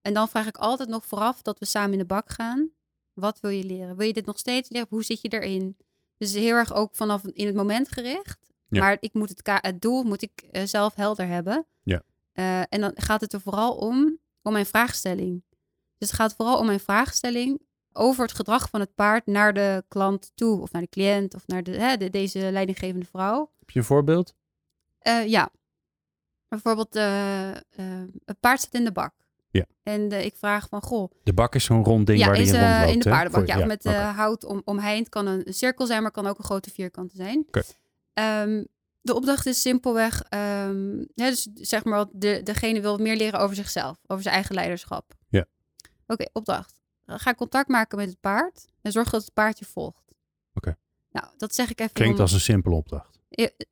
En 0.00 0.14
dan 0.14 0.28
vraag 0.28 0.46
ik 0.46 0.56
altijd 0.56 0.88
nog 0.88 1.06
vooraf 1.06 1.42
dat 1.42 1.58
we 1.58 1.64
samen 1.64 1.92
in 1.92 1.98
de 1.98 2.04
bak 2.04 2.30
gaan. 2.30 2.70
Wat 3.12 3.40
wil 3.40 3.50
je 3.50 3.64
leren? 3.64 3.96
Wil 3.96 4.06
je 4.06 4.12
dit 4.12 4.26
nog 4.26 4.38
steeds 4.38 4.70
leren? 4.70 4.86
Hoe 4.90 5.04
zit 5.04 5.20
je 5.20 5.28
erin? 5.28 5.76
Dus 6.16 6.32
heel 6.32 6.56
erg 6.56 6.74
ook 6.74 6.94
vanaf 6.94 7.26
in 7.26 7.46
het 7.46 7.54
moment 7.54 7.88
gericht. 7.88 8.38
Ja. 8.68 8.80
Maar 8.80 8.96
ik 9.00 9.14
moet 9.14 9.28
het, 9.28 9.40
het 9.44 9.80
doel 9.80 10.02
moet 10.02 10.22
ik 10.22 10.42
eh, 10.50 10.62
zelf 10.64 10.94
helder 10.94 11.26
hebben. 11.26 11.66
Ja. 11.82 12.02
Eh, 12.32 12.60
en 12.60 12.80
dan 12.80 12.92
gaat 12.94 13.20
het 13.20 13.32
er 13.32 13.40
vooral 13.40 13.76
om, 13.76 14.18
om 14.42 14.52
mijn 14.52 14.66
vraagstelling. 14.66 15.42
Dus 15.98 16.08
het 16.08 16.18
gaat 16.18 16.34
vooral 16.34 16.58
om 16.58 16.66
mijn 16.66 16.80
vraagstelling 16.80 17.60
over 17.92 18.22
het 18.22 18.34
gedrag 18.34 18.70
van 18.70 18.80
het 18.80 18.94
paard 18.94 19.26
naar 19.26 19.54
de 19.54 19.84
klant 19.88 20.32
toe. 20.34 20.60
Of 20.60 20.72
naar 20.72 20.82
de 20.82 20.88
cliënt 20.88 21.34
of 21.34 21.46
naar 21.46 21.62
de, 21.62 21.70
hè, 21.70 21.96
de, 21.96 22.10
deze 22.10 22.38
leidinggevende 22.52 23.06
vrouw. 23.06 23.50
Heb 23.58 23.70
je 23.70 23.78
een 23.78 23.84
voorbeeld? 23.84 24.34
Eh, 25.00 25.26
ja. 25.26 25.50
Bijvoorbeeld, 26.48 26.96
eh, 26.96 27.50
eh, 27.50 27.56
het 28.24 28.40
paard 28.40 28.60
staat 28.60 28.74
in 28.74 28.84
de 28.84 28.92
bak. 28.92 29.12
Ja. 29.50 29.64
En 29.82 30.12
eh, 30.12 30.24
ik 30.24 30.36
vraag 30.36 30.68
van, 30.68 30.82
goh, 30.82 31.10
De 31.22 31.32
bak 31.32 31.54
is 31.54 31.64
zo'n 31.64 31.84
rond 31.84 32.06
ding 32.06 32.18
ja, 32.18 32.26
waar 32.26 32.34
die 32.34 32.44
is, 32.44 32.50
in 32.52 32.56
eh, 32.58 32.68
rondloopt. 32.70 32.92
in 32.92 32.98
de 33.00 33.08
paardenbak. 33.10 33.46
Ja, 33.46 33.66
met 33.66 33.84
eh, 33.84 33.92
oké. 33.92 34.00
hout 34.02 34.44
om, 34.44 34.62
omheind. 34.64 35.08
Kan 35.08 35.26
een, 35.26 35.46
een 35.46 35.54
cirkel 35.54 35.86
zijn, 35.86 36.02
maar 36.02 36.10
kan 36.10 36.26
ook 36.26 36.38
een 36.38 36.44
grote 36.44 36.70
vierkante 36.70 37.16
zijn. 37.16 37.46
Ehm, 38.12 38.64
de 39.00 39.14
opdracht 39.14 39.46
is 39.46 39.60
simpelweg, 39.60 40.22
ehm, 40.28 40.98
ja, 40.98 41.28
dus 41.28 41.48
zeg 41.54 41.84
maar, 41.84 42.06
de, 42.12 42.40
degene 42.44 42.80
wil 42.80 42.98
meer 42.98 43.16
leren 43.16 43.40
over 43.40 43.56
zichzelf, 43.56 43.98
over 44.06 44.22
zijn 44.22 44.34
eigen 44.34 44.54
leiderschap. 44.54 45.14
Ja. 45.28 45.44
Oké, 46.06 46.24
opdracht. 46.32 46.80
Ga 47.06 47.34
contact 47.34 47.68
maken 47.68 47.98
met 47.98 48.08
het 48.08 48.20
paard 48.20 48.66
en 48.82 48.92
zorg 48.92 49.10
dat 49.10 49.20
het 49.24 49.32
paard 49.32 49.58
je 49.58 49.64
volgt. 49.64 50.04
Oké. 50.54 50.76
Nou, 51.10 51.26
dat 51.36 51.54
zeg 51.54 51.70
ik 51.70 51.80
even. 51.80 51.92
Klinkt 51.92 52.14
om- 52.16 52.20
als 52.20 52.32
een 52.32 52.40
simpele 52.40 52.74
opdracht. 52.74 53.09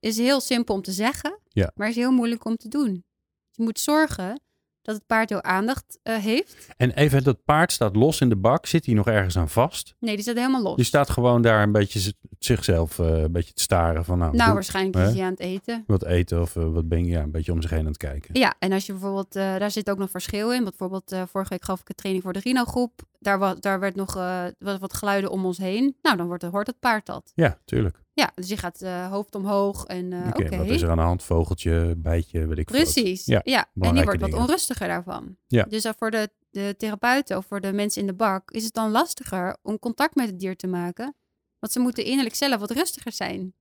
Is 0.00 0.16
heel 0.16 0.40
simpel 0.40 0.74
om 0.74 0.82
te 0.82 0.92
zeggen, 0.92 1.38
Ja. 1.48 1.70
maar 1.74 1.88
is 1.88 1.94
heel 1.96 2.12
moeilijk 2.12 2.44
om 2.44 2.56
te 2.56 2.68
doen. 2.68 3.04
Je 3.50 3.62
moet 3.62 3.78
zorgen 3.80 4.40
dat 4.82 4.96
het 4.96 5.06
paard 5.06 5.28
jouw 5.28 5.42
aandacht 5.42 5.98
eh, 6.02 6.16
heeft. 6.16 6.68
En 6.76 6.90
even, 6.90 7.24
dat 7.24 7.44
paard 7.44 7.72
staat 7.72 7.96
los 7.96 8.20
in 8.20 8.28
de 8.28 8.36
bak. 8.36 8.66
Zit 8.66 8.86
hij 8.86 8.94
nog 8.94 9.06
ergens 9.06 9.36
aan 9.38 9.48
vast? 9.48 9.94
Nee, 9.98 10.14
die 10.14 10.22
staat 10.22 10.36
helemaal 10.36 10.62
los. 10.62 10.76
Die 10.76 10.84
staat 10.84 11.10
gewoon 11.10 11.42
daar 11.42 11.62
een 11.62 11.72
beetje 11.72 12.12
zichzelf 12.38 12.98
eh, 12.98 13.06
een 13.22 13.32
beetje 13.32 13.52
te 13.52 13.62
staren 13.62 14.04
van 14.04 14.18
nou, 14.18 14.30
nou, 14.32 14.44
doe- 14.44 14.54
waarschijnlijk 14.54 14.96
hè? 14.96 15.06
is 15.08 15.14
hij 15.14 15.24
aan 15.24 15.30
het 15.30 15.40
eten. 15.40 15.84
wat 15.86 16.04
eten 16.04 16.40
of 16.40 16.56
eh, 16.56 16.68
wat 16.72 16.88
ben 16.88 17.04
je 17.04 17.10
ja, 17.10 17.22
een 17.22 17.30
beetje 17.30 17.52
om 17.52 17.62
zich 17.62 17.70
heen 17.70 17.80
aan 17.80 17.86
het 17.86 17.96
kijken. 17.96 18.38
Ja, 18.38 18.54
en 18.58 18.72
als 18.72 18.86
je 18.86 18.92
bijvoorbeeld, 18.92 19.32
daar 19.32 19.70
zit 19.70 19.90
ook 19.90 19.98
nog 19.98 20.10
verschil 20.10 20.52
in. 20.52 20.64
Bijvoorbeeld, 20.64 21.16
vorige 21.30 21.50
week 21.50 21.64
gaf 21.64 21.80
ik 21.80 21.88
een 21.88 21.94
training 21.94 22.24
voor 22.24 22.32
de 22.32 22.40
Rino-groep. 22.40 23.02
Daar, 23.18 23.38
wa- 23.38 23.54
daar 23.54 23.80
werd 23.80 23.94
nog 23.94 24.14
wat, 24.58 24.78
wat 24.80 24.94
geluiden 24.94 25.30
om 25.30 25.44
ons 25.44 25.58
heen. 25.58 25.96
Nou, 26.02 26.16
dan 26.16 26.26
wordt, 26.26 26.42
hoort 26.42 26.66
het 26.66 26.78
paard 26.80 27.06
dat. 27.06 27.32
Ja, 27.34 27.58
tuurlijk. 27.64 28.00
Ja, 28.18 28.30
dus 28.34 28.48
je 28.48 28.56
gaat 28.56 28.82
eh, 28.82 29.10
hoofd 29.10 29.34
omhoog 29.34 29.84
en 29.84 30.12
eh, 30.12 30.26
Oké, 30.28 30.44
oké. 30.44 30.56
Wat 30.56 30.66
is 30.66 30.82
er 30.82 30.90
aan 30.90 30.96
de 30.96 31.02
hand? 31.02 31.22
Vogeltje, 31.22 31.94
bijtje, 31.96 32.46
weet 32.46 32.58
ik. 32.58 32.66
Precies, 32.66 33.26
Ja, 33.26 33.40
ja. 33.44 33.66
En 33.80 33.94
die 33.94 34.04
wordt 34.04 34.20
wat 34.20 34.32
onrustiger 34.32 34.88
daarvan. 34.88 35.36
Ja. 35.46 35.64
Dus 35.68 35.92
voor 35.98 36.10
de, 36.10 36.30
de 36.50 36.74
therapeuten 36.78 37.36
of 37.36 37.46
voor 37.46 37.60
de 37.60 37.72
mensen 37.72 38.00
in 38.00 38.06
de 38.06 38.14
bak 38.14 38.50
is 38.50 38.64
het 38.64 38.72
dan 38.74 38.90
lastiger 38.90 39.56
om 39.62 39.78
contact 39.78 40.14
met 40.14 40.26
het 40.26 40.38
dier 40.38 40.56
te 40.56 40.66
maken. 40.66 41.14
Want 41.58 41.72
ze 41.72 41.80
moeten 41.80 42.04
innerlijk 42.04 42.34
zelf 42.34 42.60
wat 42.60 42.70
rustiger 42.70 43.12
zijn. 43.12 43.54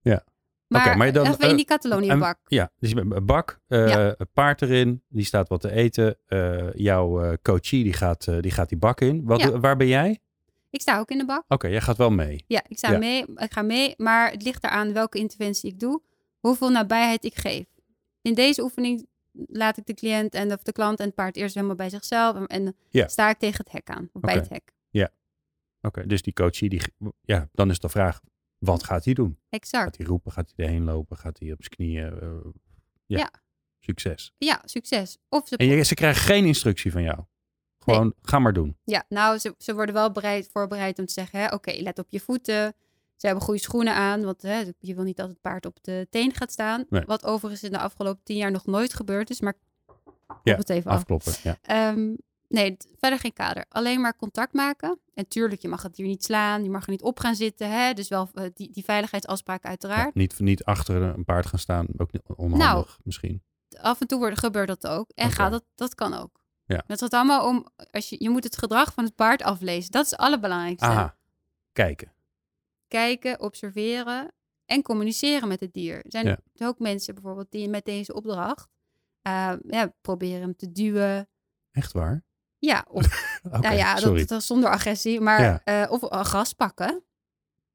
Ja. 0.00 0.24
Maar, 0.66 0.86
Oké, 0.86 0.96
maar 0.96 1.12
dan, 1.12 1.26
even 1.26 1.38
in 1.40 1.50
eh, 1.50 1.56
die 1.56 1.64
Catalonië-bak. 1.64 2.38
Ja, 2.44 2.70
dus 2.78 2.88
je 2.88 2.94
bent 2.94 3.12
een 3.12 3.26
bak, 3.26 3.60
eh, 3.66 3.88
Ja. 3.88 4.14
een 4.18 4.28
paard 4.32 4.62
erin, 4.62 5.02
die 5.08 5.24
staat 5.24 5.48
wat 5.48 5.60
te 5.60 5.70
eten. 5.70 6.18
Eh, 6.26 6.72
jouw 6.72 7.22
eh, 7.22 7.32
coachie 7.42 7.84
die 7.84 7.92
gaat, 7.92 8.26
eh, 8.26 8.40
die 8.40 8.50
gaat 8.50 8.68
die 8.68 8.78
bak 8.78 9.00
in. 9.00 9.24
Wat, 9.24 9.40
Ja. 9.40 9.60
Waar 9.60 9.76
ben 9.76 9.86
jij? 9.86 10.18
Ik 10.74 10.80
sta 10.80 10.98
ook 10.98 11.10
in 11.10 11.18
de 11.18 11.24
bak. 11.24 11.44
Oké, 11.48 11.66
jij 11.68 11.80
gaat 11.80 11.96
wel 11.96 12.10
mee. 12.10 12.44
Ja, 12.46 12.62
ik 12.68 12.78
sta 12.78 12.92
Ja. 12.92 12.98
mee. 12.98 13.24
Ik 13.36 13.52
ga 13.52 13.62
mee, 13.62 13.94
maar 13.96 14.30
het 14.30 14.42
ligt 14.42 14.64
eraan 14.64 14.92
welke 14.92 15.18
interventie 15.18 15.70
ik 15.70 15.80
doe, 15.80 16.02
hoeveel 16.38 16.70
nabijheid 16.70 17.24
ik 17.24 17.34
geef. 17.34 17.64
In 18.22 18.34
deze 18.34 18.62
oefening 18.62 19.06
laat 19.32 19.76
ik 19.76 19.86
de 19.86 19.94
cliënt 19.94 20.34
en 20.34 20.52
of 20.52 20.62
de 20.62 20.72
klant 20.72 20.98
en 20.98 21.04
het 21.06 21.14
paard 21.14 21.36
eerst 21.36 21.54
helemaal 21.54 21.76
bij 21.76 21.88
zichzelf 21.90 22.36
en, 22.36 22.46
en 22.46 22.76
Ja. 22.90 23.08
sta 23.08 23.30
ik 23.30 23.38
tegen 23.38 23.58
het 23.64 23.72
hek 23.72 23.90
aan, 23.90 24.08
of 24.12 24.20
bij 24.20 24.34
het 24.34 24.48
hek. 24.48 24.72
Oké, 25.80 26.06
dus 26.06 26.22
die 26.22 26.32
coachie, 26.32 26.68
die, 26.68 26.80
ja, 27.20 27.48
dan 27.52 27.70
is 27.70 27.78
de 27.78 27.88
vraag, 27.88 28.20
wat 28.58 28.84
gaat 28.84 29.04
hij 29.04 29.14
doen? 29.14 29.38
Exact. 29.48 29.84
Gaat 29.84 29.96
hij 29.96 30.06
roepen? 30.06 30.32
Gaat 30.32 30.52
hij 30.56 30.64
erheen 30.66 30.84
lopen? 30.84 31.16
Gaat 31.16 31.38
hij 31.38 31.52
op 31.52 31.58
zijn 31.58 31.70
knieën? 31.74 32.20
eh, 32.20 32.28
ja. 33.06 33.18
Ja. 33.18 33.30
Succes. 33.78 34.32
Ja, 34.38 34.60
succes. 34.64 35.18
Of 35.28 35.48
ze, 35.48 35.56
En 35.56 35.66
je, 35.66 35.82
ze 35.82 35.94
krijgen 35.94 36.22
geen 36.22 36.44
instructie 36.44 36.92
van 36.92 37.02
jou. 37.02 37.24
Gewoon, 37.84 38.14
ga 38.22 38.38
maar 38.38 38.52
doen. 38.52 38.76
ja, 38.84 39.04
nou, 39.08 39.38
ze, 39.38 39.54
ze 39.58 39.74
worden 39.74 39.94
wel 39.94 40.10
bereid, 40.10 40.48
voorbereid 40.52 40.98
om 40.98 41.06
te 41.06 41.12
zeggen, 41.12 41.38
hè, 41.40 41.46
oké, 41.54 41.70
let 41.82 41.98
op 41.98 42.06
je 42.08 42.20
voeten. 42.20 42.74
Ze 43.16 43.26
hebben 43.26 43.44
goede 43.44 43.60
schoenen 43.60 43.94
aan, 43.94 44.24
want 44.24 44.42
hè, 44.42 44.62
je 44.78 44.94
wil 44.94 45.04
niet 45.04 45.16
dat 45.16 45.28
het 45.28 45.40
paard 45.40 45.66
op 45.66 45.76
de 45.82 46.06
teen 46.10 46.34
gaat 46.34 46.52
staan. 46.52 46.84
Nee. 46.88 47.02
Wat 47.06 47.24
overigens 47.24 47.62
in 47.62 47.72
de 47.72 47.78
afgelopen 47.78 48.22
tien 48.24 48.36
jaar 48.36 48.50
nog 48.50 48.66
nooit 48.66 48.94
gebeurd 48.94 49.30
is, 49.30 49.40
maar 49.40 49.54
Ja, 50.42 50.56
het 50.56 50.68
even 50.70 50.90
af. 50.90 50.96
Afkloppen. 50.96 51.32
Ja. 51.42 51.56
Ehm, 51.62 52.14
nee, 52.48 52.76
verder 52.98 53.18
geen 53.18 53.32
kader. 53.32 53.64
Alleen 53.68 54.00
maar 54.00 54.16
contact 54.16 54.52
maken. 54.52 54.98
En 55.14 55.28
tuurlijk, 55.28 55.62
je 55.62 55.68
mag 55.68 55.82
het 55.82 55.96
hier 55.96 56.06
niet 56.06 56.24
slaan. 56.24 56.62
Je 56.64 56.70
mag 56.70 56.84
er 56.84 56.90
niet 56.90 57.02
op 57.02 57.18
gaan 57.20 57.34
zitten. 57.34 57.70
Hè? 57.70 57.92
Dus 57.92 58.08
wel 58.08 58.28
eh, 58.34 58.44
die, 58.54 58.70
die 58.72 58.84
veiligheidsafspraken 58.84 59.62
Ja, 59.62 59.68
uiteraard. 59.68 60.14
niet, 60.14 60.38
niet 60.38 60.64
achter 60.64 61.02
een 61.02 61.24
paard 61.24 61.46
gaan 61.46 61.58
staan. 61.58 61.86
Ook 61.96 62.10
onhandig 62.36 62.58
Nou, 62.66 62.86
misschien. 63.02 63.42
Af 63.80 64.00
en 64.00 64.06
toe 64.06 64.36
gebeurt 64.36 64.68
dat 64.68 64.86
ook. 64.86 65.10
En 65.14 65.30
gaat 65.30 65.50
dat, 65.50 65.64
dat 65.74 65.94
kan 65.94 66.14
ook. 66.14 66.42
Ja. 66.66 66.82
Het 66.86 67.00
gaat 67.00 67.12
allemaal 67.12 67.48
om, 67.48 67.66
als 67.90 68.08
je, 68.08 68.16
je 68.18 68.30
moet 68.30 68.44
het 68.44 68.56
gedrag 68.56 68.92
van 68.94 69.04
het 69.04 69.14
paard 69.14 69.42
aflezen. 69.42 69.90
Dat 69.90 70.04
is 70.04 70.10
het 70.10 70.20
allerbelangrijkste. 70.20 70.86
Aha, 70.86 71.16
kijken. 71.72 72.12
Kijken, 72.88 73.40
observeren 73.40 74.32
en 74.66 74.82
communiceren 74.82 75.48
met 75.48 75.60
het 75.60 75.72
dier. 75.72 75.96
Er 75.96 76.10
zijn 76.10 76.26
Ja. 76.26 76.66
ook 76.66 76.78
mensen 76.78 77.14
bijvoorbeeld 77.14 77.50
die 77.50 77.68
met 77.68 77.84
deze 77.84 78.14
opdracht 78.14 78.68
eh, 79.22 79.52
ja, 79.66 79.92
proberen 80.00 80.40
hem 80.40 80.56
te 80.56 80.72
duwen. 80.72 81.28
Echt 81.70 81.92
waar? 81.92 82.24
Ja, 82.58 82.84
of 82.90 83.40
nou 83.42 83.74
ja, 83.74 83.94
dat, 84.24 84.42
zonder 84.42 84.70
agressie. 84.70 85.20
Maar, 85.20 85.40
Ja. 85.42 85.60
eh, 85.64 85.90
of 85.92 86.02
een 86.02 86.26
gas 86.26 86.52
pakken. 86.52 87.04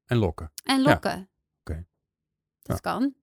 En 0.04 0.16
lokken. 0.16 0.52
En 0.64 0.82
lokken. 0.82 1.30
Oké. 1.60 1.86
Dat 2.62 2.80
kan. 2.80 3.14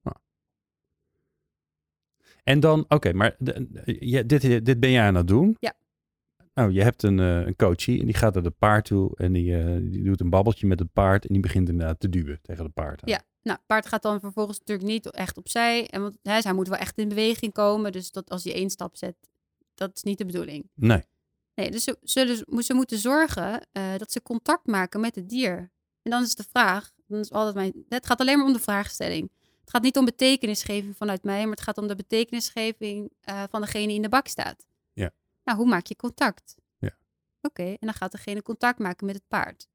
En 2.48 2.60
dan, 2.60 2.86
oké, 2.88 3.14
maar 3.14 3.36
dit, 4.26 4.66
dit 4.66 4.80
ben 4.80 4.92
jij 4.92 5.04
aan 5.04 5.16
het 5.16 5.28
doen. 5.28 5.56
Ja. 5.60 5.74
Nou, 6.54 6.72
je 6.72 6.82
hebt 6.82 7.04
een, 7.04 7.20
eh, 7.20 7.46
een 7.46 7.56
coachie 7.56 8.00
en 8.00 8.06
die 8.06 8.16
gaat 8.16 8.34
naar 8.34 8.44
het 8.44 8.58
paard 8.58 8.86
toe 8.86 9.18
en 9.18 9.34
die, 9.34 9.58
eh, 9.58 9.78
die 9.82 10.04
doet 10.04 10.22
een 10.22 10.30
babbeltje 10.30 10.68
met 10.68 10.80
het 10.80 10.94
paard 10.94 11.26
en 11.26 11.34
die 11.34 11.42
begint 11.42 11.70
inderdaad 11.70 12.00
te 12.00 12.10
duwen 12.10 12.40
tegen 12.42 12.64
het 12.64 12.74
paard. 12.74 13.02
aan. 13.04 13.10
Ja. 13.10 13.22
Nou, 13.42 13.58
het 13.58 13.68
paard 13.68 13.86
gaat 13.86 14.02
dan 14.02 14.20
vervolgens 14.20 14.60
natuurlijk 14.60 14.88
niet 14.88 15.12
echt 15.12 15.38
opzij. 15.38 15.88
En 15.88 16.02
want 16.02 16.18
hè, 16.22 16.42
zij 16.42 16.54
moet 16.54 16.68
wel 16.68 16.78
echt 16.78 16.98
in 16.98 17.08
beweging 17.10 17.54
komen. 17.54 17.92
Dus 17.92 18.12
dat 18.12 18.30
als 18.30 18.44
je 18.44 18.54
één 18.54 18.70
stap 18.70 18.98
zet, 18.98 19.16
dat 19.74 19.92
is 19.96 20.04
niet 20.04 20.18
de 20.18 20.26
bedoeling. 20.26 20.70
Nee. 20.74 21.04
Nee, 21.56 21.72
dus 21.72 21.84
ze, 21.84 21.98
zullen, 22.02 22.44
mo- 22.48 22.62
ze 22.62 22.74
moeten 22.74 22.98
zorgen 22.98 23.68
eh, 23.72 23.98
dat 23.98 24.12
ze 24.12 24.22
contact 24.22 24.68
maken 24.68 25.00
met 25.00 25.16
het 25.16 25.30
dier. 25.30 25.72
En 26.02 26.12
dan 26.12 26.24
is 26.24 26.36
de 26.36 26.46
vraag, 26.50 26.92
dan 27.08 27.20
is 27.20 27.32
altijd 27.32 27.56
mijn, 27.56 27.86
het 27.90 28.06
gaat 28.06 28.20
alleen 28.20 28.38
maar 28.38 28.48
om 28.48 28.54
de 28.54 28.60
vraagstelling. 28.60 29.32
Het 29.68 29.76
gaat 29.76 29.86
niet 29.86 29.98
om 29.98 30.06
betekenisgeving 30.06 30.98
vanuit 30.98 31.24
mij, 31.24 31.42
maar 31.44 31.52
het 31.56 31.62
gaat 31.62 31.78
om 31.78 31.88
de 31.88 31.96
betekenisgeving 31.96 33.12
eh, 33.22 33.44
van 33.50 33.62
degene 33.62 33.86
die 33.88 33.96
in 33.96 34.02
de 34.02 34.10
bak 34.10 34.28
staat. 34.28 34.66
Ja. 34.94 35.12
Nou, 35.44 35.58
hoe 35.58 35.68
maak 35.68 35.86
je 35.86 35.96
contact? 35.96 36.56
Ja. 36.78 36.98
Oké, 37.42 37.64
en 37.64 37.78
dan 37.80 37.94
gaat 37.94 38.12
degene 38.12 38.42
contact 38.42 38.80
maken 38.80 39.06
met 39.06 39.16
het 39.16 39.28
paard. 39.28 39.68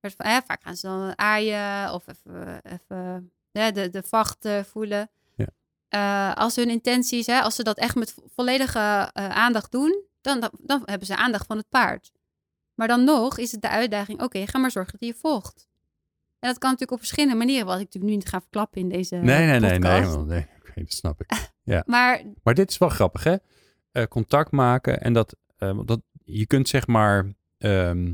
Dus, 0.00 0.16
eh, 0.16 0.36
vaak 0.46 0.62
gaan 0.62 0.76
ze 0.76 0.86
dan 0.86 1.18
aaien 1.18 1.92
of 1.94 2.06
even, 2.06 2.62
even 2.62 3.32
de, 3.50 3.88
de 3.90 4.02
vacht 4.02 4.44
eh, 4.44 4.64
voelen. 4.64 5.10
Ja. 5.34 5.46
Eh, 5.88 6.36
als 6.36 6.56
hun 6.56 6.70
intenties, 6.70 7.26
hè, 7.26 7.40
als 7.40 7.54
ze 7.54 7.62
dat 7.62 7.78
echt 7.78 7.94
met 7.94 8.12
vo- 8.12 8.24
volledige 8.34 9.10
aandacht 9.14 9.72
doen, 9.72 10.04
dan, 10.20 10.40
dan, 10.40 10.50
dan 10.58 10.82
hebben 10.84 11.06
ze 11.06 11.16
aandacht 11.16 11.46
van 11.46 11.56
het 11.56 11.68
paard. 11.68 12.12
Maar 12.74 12.88
dan 12.88 13.04
nog 13.04 13.38
is 13.38 13.52
het 13.52 13.62
de 13.62 13.68
uitdaging, 13.68 14.22
oké, 14.22 14.46
ga 14.46 14.58
maar 14.58 14.70
zorgen 14.70 14.92
dat 14.92 15.00
hij 15.00 15.08
je 15.08 15.14
volgt. 15.14 15.68
En 16.42 16.48
dat 16.48 16.58
kan 16.58 16.70
natuurlijk 16.70 16.90
op 16.92 16.98
verschillende 16.98 17.36
manieren, 17.36 17.66
wat 17.66 17.74
ik 17.74 17.84
natuurlijk 17.84 18.12
nu 18.12 18.18
niet 18.18 18.28
ga 18.28 18.40
verklappen 18.40 18.80
in 18.80 18.88
deze 18.88 19.14
Nee, 19.16 19.24
nee, 19.24 19.60
nee, 19.60 19.78
nee, 19.78 20.00
nee, 20.00 20.24
nee. 20.24 20.46
Dat 20.74 20.92
snap 20.92 21.20
ik. 21.20 21.50
Maar 21.86 22.22
Maar 22.42 22.54
dit 22.54 22.70
is 22.70 22.78
wel 22.78 22.88
grappig, 22.88 23.24
hè? 23.24 23.36
Eh, 23.92 24.04
contact 24.04 24.50
maken 24.50 25.00
en 25.00 25.12
dat, 25.12 25.36
eh, 25.56 25.78
dat 25.84 26.00
je 26.24 26.46
kunt 26.46 26.68
zeg 26.68 26.86
maar 26.86 27.32
ehm, 27.58 28.12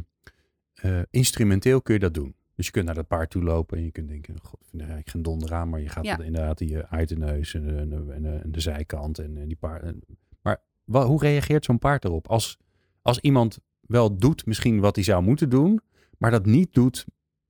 eh, 0.74 1.00
instrumenteel 1.10 1.82
kun 1.82 1.94
je 1.94 2.00
dat 2.00 2.14
doen. 2.14 2.34
Dus 2.54 2.66
je 2.66 2.72
kunt 2.72 2.84
naar 2.86 2.94
dat 2.94 3.06
paard 3.06 3.30
toe 3.30 3.42
lopen 3.42 3.78
en 3.78 3.84
je 3.84 3.90
kunt 3.90 4.08
denken, 4.08 4.36
god, 4.42 4.60
ik 4.72 4.80
er 4.80 5.02
geen 5.04 5.22
donder 5.22 5.54
aan, 5.54 5.68
maar 5.68 5.80
je 5.80 5.88
gaat 5.88 6.04
Ja. 6.04 6.18
er 6.18 6.24
inderdaad 6.24 6.58
die 6.58 6.78
uit 6.78 7.08
de 7.08 7.16
neus 7.16 7.54
en, 7.54 7.66
de- 7.66 7.76
en, 7.76 7.88
de- 7.88 8.12
en, 8.12 8.22
de- 8.22 8.40
en 8.42 8.52
de 8.52 8.60
zijkant 8.60 9.18
en, 9.18 9.34
die 9.46 9.56
paard. 9.56 9.94
maar 10.42 10.62
wa- 10.84 11.04
hoe 11.06 11.20
reageert 11.20 11.64
zo'n 11.64 11.78
paard 11.78 12.04
erop? 12.04 12.28
Als, 12.28 12.58
als 13.02 13.18
iemand 13.20 13.58
wel 13.80 14.16
doet 14.18 14.46
misschien 14.46 14.80
wat 14.80 14.94
hij 14.94 15.04
zou 15.04 15.22
moeten 15.22 15.48
doen, 15.50 15.80
maar 16.18 16.30
dat 16.30 16.46
niet 16.46 16.74
doet 16.74 17.06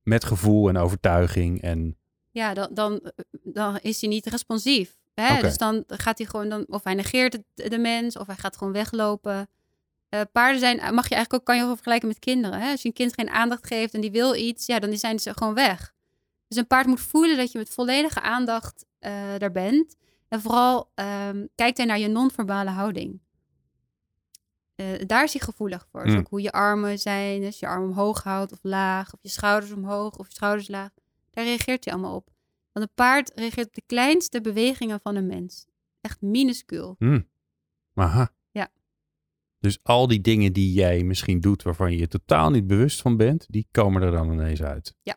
met 0.08 0.24
gevoel 0.24 0.68
en 0.68 0.76
overtuiging 0.76 1.62
en 1.62 1.96
ja, 2.30 2.54
dan, 2.54 2.68
dan, 2.70 3.00
dan 3.42 3.78
is 3.82 4.00
hij 4.00 4.10
niet 4.10 4.26
responsief. 4.26 4.96
Hè? 5.14 5.40
Dus 5.40 5.58
dan 5.58 5.84
gaat 5.86 6.18
hij 6.18 6.26
gewoon, 6.26 6.48
dan, 6.48 6.64
of 6.68 6.84
hij 6.84 6.94
negeert 6.94 7.32
het, 7.32 7.70
de 7.70 7.78
mens, 7.78 8.16
of 8.16 8.26
hij 8.26 8.36
gaat 8.36 8.56
gewoon 8.56 8.72
weglopen. 8.72 9.48
Eh, 10.08 10.20
paarden 10.32 10.60
zijn, 10.60 10.76
mag 10.94 11.08
je 11.08 11.14
eigenlijk 11.14 11.34
ook, 11.34 11.44
kan 11.44 11.56
je 11.56 11.62
ook 11.62 11.74
vergelijken 11.74 12.08
met 12.08 12.18
kinderen. 12.18 12.60
Hè? 12.60 12.70
Als 12.70 12.82
je 12.82 12.88
een 12.88 12.94
kind 12.94 13.14
geen 13.14 13.30
aandacht 13.30 13.66
geeft 13.66 13.94
en 13.94 14.00
die 14.00 14.10
wil 14.10 14.34
iets, 14.34 14.66
ja, 14.66 14.78
dan 14.78 14.96
zijn 14.96 15.18
ze 15.18 15.32
gewoon 15.34 15.54
weg. 15.54 15.92
Dus 16.48 16.58
een 16.58 16.66
paard 16.66 16.86
moet 16.86 17.00
voelen 17.00 17.36
dat 17.36 17.52
je 17.52 17.58
met 17.58 17.68
volledige 17.68 18.20
aandacht 18.20 18.86
eh 18.98 19.12
daar 19.38 19.52
bent. 19.52 19.96
En 20.28 20.40
vooral 20.40 20.90
ehm, 20.94 21.46
kijkt 21.54 21.76
hij 21.76 21.86
naar 21.86 21.98
je 21.98 22.08
non-verbale 22.08 22.70
houding. 22.70 23.20
Eh, 24.78 24.86
daar 25.06 25.24
is 25.24 25.32
hij 25.32 25.42
gevoelig 25.42 25.86
voor. 25.90 26.04
Dus 26.04 26.12
Mm. 26.12 26.18
ook 26.18 26.28
hoe 26.28 26.40
je 26.42 26.52
armen 26.52 26.98
zijn, 26.98 27.44
als 27.44 27.58
je 27.58 27.66
arm 27.66 27.82
omhoog 27.84 28.22
houdt 28.22 28.52
of 28.52 28.58
laag, 28.62 29.12
of 29.14 29.18
je 29.22 29.28
schouders 29.28 29.72
omhoog 29.72 30.16
of 30.16 30.26
je 30.28 30.34
schouders 30.34 30.68
laag. 30.68 30.90
Daar 31.30 31.44
reageert 31.44 31.84
hij 31.84 31.94
allemaal 31.94 32.14
op. 32.14 32.30
Want 32.72 32.86
een 32.86 32.94
paard 32.94 33.32
reageert 33.34 33.66
op 33.66 33.74
de 33.74 33.82
kleinste 33.86 34.40
bewegingen 34.40 35.00
van 35.00 35.16
een 35.16 35.26
mens. 35.26 35.66
Echt 36.00 36.20
minuscuul. 36.20 36.94
Hm. 36.98 37.20
Aha. 37.94 38.30
Ja. 38.50 38.68
Dus 39.60 39.78
al 39.82 40.06
die 40.06 40.20
dingen 40.20 40.52
die 40.52 40.72
jij 40.72 41.02
misschien 41.02 41.40
doet 41.40 41.62
waarvan 41.62 41.90
je 41.92 41.98
je 41.98 42.08
totaal 42.08 42.50
niet 42.50 42.66
bewust 42.66 43.00
van 43.02 43.16
bent, 43.16 43.46
die 43.48 43.66
komen 43.70 44.02
er 44.02 44.10
dan 44.10 44.32
ineens 44.32 44.62
uit. 44.62 44.94
Ja. 45.02 45.16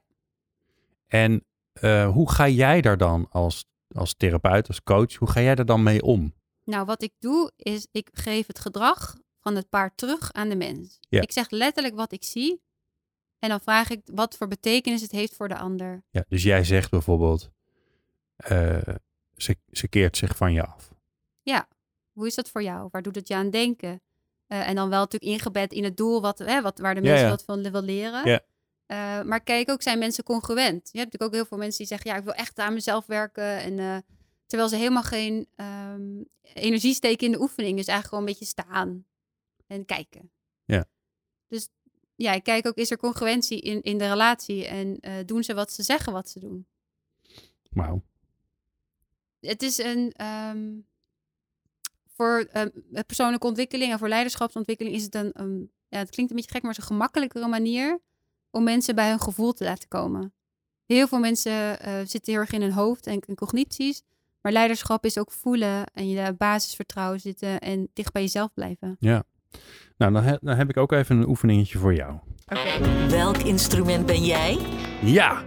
En 1.07 1.45
eh, 1.73 2.11
hoe 2.11 2.31
ga 2.31 2.47
jij 2.47 2.81
daar 2.81 2.97
dan 2.97 3.27
als, 3.29 3.65
als 3.91 4.13
therapeut, 4.13 4.67
als 4.67 4.83
coach, 4.83 5.15
hoe 5.15 5.29
ga 5.29 5.41
jij 5.41 5.55
daar 5.55 5.65
dan 5.65 5.83
mee 5.83 6.01
om? 6.01 6.33
Nou, 6.65 6.85
wat 6.85 7.01
ik 7.03 7.13
doe, 7.19 7.51
is 7.55 7.87
ik 7.91 8.09
geef 8.13 8.47
het 8.47 8.59
gedrag 8.59 9.15
van 9.41 9.55
het 9.55 9.69
paard 9.69 9.97
terug 9.97 10.33
aan 10.33 10.49
de 10.49 10.55
mens. 10.55 10.99
Ja. 11.09 11.21
Ik 11.21 11.31
zeg 11.31 11.49
letterlijk 11.49 11.95
wat 11.95 12.11
ik 12.11 12.23
zie. 12.23 12.61
En 13.39 13.49
dan 13.49 13.61
vraag 13.61 13.89
ik 13.89 14.01
wat 14.05 14.37
voor 14.37 14.47
betekenis 14.47 15.01
het 15.01 15.11
heeft 15.11 15.35
voor 15.35 15.47
de 15.47 15.57
ander. 15.57 16.03
Ja, 16.09 16.25
dus 16.27 16.43
jij 16.43 16.63
zegt 16.63 16.89
bijvoorbeeld, 16.91 17.51
eh, 18.35 18.77
ze, 19.35 19.57
ze 19.71 19.87
keert 19.87 20.17
zich 20.17 20.35
van 20.35 20.53
je 20.53 20.65
af. 20.65 20.91
Hoe 22.13 22.27
is 22.27 22.35
dat 22.35 22.49
voor 22.49 22.63
jou? 22.63 22.87
Waar 22.91 23.01
doet 23.01 23.15
het 23.15 23.27
je 23.27 23.35
aan 23.35 23.49
denken? 23.49 24.01
Eh, 24.47 24.67
en 24.67 24.75
dan 24.75 24.89
wel 24.89 24.99
natuurlijk 24.99 25.31
ingebed 25.31 25.73
in 25.73 25.83
het 25.83 25.97
doel 25.97 26.21
wat, 26.21 26.39
hè, 26.39 26.61
wat, 26.61 26.79
waar 26.79 26.95
de 26.95 27.01
Ja, 27.01 27.07
mensen 27.07 27.25
ja. 27.25 27.31
wat 27.31 27.43
van 27.43 27.71
wil 27.71 27.81
leren. 27.81 28.29
Ja. 28.29 28.41
Eh, 28.85 29.21
maar 29.25 29.41
kijk 29.41 29.69
ook, 29.69 29.81
zijn 29.81 29.99
mensen 29.99 30.23
congruent? 30.23 30.89
Je 30.91 30.99
hebt 30.99 31.11
natuurlijk 31.11 31.23
ook 31.23 31.33
heel 31.33 31.45
veel 31.45 31.57
mensen 31.57 31.77
die 31.77 31.87
zeggen, 31.87 32.11
ja, 32.11 32.17
ik 32.17 32.23
wil 32.23 32.33
echt 32.33 32.59
aan 32.59 32.73
mezelf 32.73 33.05
werken. 33.05 33.57
En, 33.57 34.05
terwijl 34.45 34.69
ze 34.69 34.75
helemaal 34.75 35.03
geen 35.03 35.47
ehm, 35.55 36.23
energie 36.53 36.93
steken 36.93 37.25
in 37.25 37.31
de 37.31 37.41
oefening. 37.41 37.77
Dus 37.77 37.87
eigenlijk 37.87 38.07
gewoon 38.07 38.23
een 38.23 38.29
beetje 38.29 38.45
staan 38.45 39.05
en 39.71 39.85
kijken. 39.85 40.31
Ja. 40.65 40.85
Dus 41.47 41.69
ja, 42.15 42.33
ik 42.33 42.43
kijk 42.43 42.67
ook, 42.67 42.75
is 42.75 42.91
er 42.91 42.97
congruentie 42.97 43.61
in, 43.61 43.81
in 43.81 43.97
de 43.97 44.07
relatie? 44.07 44.67
En 44.67 44.99
eh, 44.99 45.13
doen 45.25 45.43
ze 45.43 45.53
wat 45.53 45.71
ze 45.71 45.83
zeggen 45.83 46.13
wat 46.13 46.29
ze 46.29 46.39
doen? 46.39 46.65
Wauw. 47.69 48.03
het 49.39 49.61
is 49.61 49.77
een. 49.77 50.11
ehm, 50.15 50.79
voor 52.07 52.47
ehm, 52.51 52.69
persoonlijke 53.05 53.47
ontwikkeling 53.47 53.91
en 53.91 53.99
voor 53.99 54.07
leiderschapsontwikkeling 54.07 54.95
is 54.95 55.03
het 55.03 55.15
een. 55.15 55.71
ja, 55.87 55.97
het 55.97 56.09
klinkt 56.09 56.31
een 56.31 56.37
beetje 56.37 56.51
gek, 56.51 56.61
maar 56.61 56.71
het 56.71 56.81
is 56.81 56.89
een 56.89 56.95
gemakkelijkere 56.95 57.47
manier 57.47 57.99
om 58.49 58.63
mensen 58.63 58.95
bij 58.95 59.09
hun 59.09 59.21
gevoel 59.21 59.53
te 59.53 59.63
laten 59.63 59.87
komen. 59.87 60.33
Heel 60.85 61.07
veel 61.07 61.19
mensen 61.19 61.79
eh, 61.79 61.93
zitten 62.05 62.33
heel 62.33 62.41
erg 62.41 62.51
in 62.51 62.61
hun 62.61 62.71
hoofd 62.71 63.07
en, 63.07 63.35
cognities. 63.35 64.03
Maar 64.41 64.51
leiderschap 64.51 65.05
is 65.05 65.17
ook 65.17 65.31
voelen 65.31 65.85
en 65.93 66.09
je 66.09 66.33
basisvertrouwen 66.33 67.19
zitten 67.19 67.59
en 67.59 67.89
dicht 67.93 68.11
bij 68.11 68.21
jezelf 68.21 68.53
blijven. 68.53 68.97
Nou, 69.97 70.13
dan, 70.13 70.23
he- 70.23 70.37
dan 70.41 70.55
heb 70.57 70.69
ik 70.69 70.77
ook 70.77 70.91
even 70.91 71.17
een 71.17 71.27
oefeningetje 71.27 71.77
voor 71.77 71.93
jou. 71.93 72.19
Welk 73.09 73.37
instrument 73.37 74.05
ben 74.05 74.23
jij? 74.23 74.57
Ja. 75.01 75.43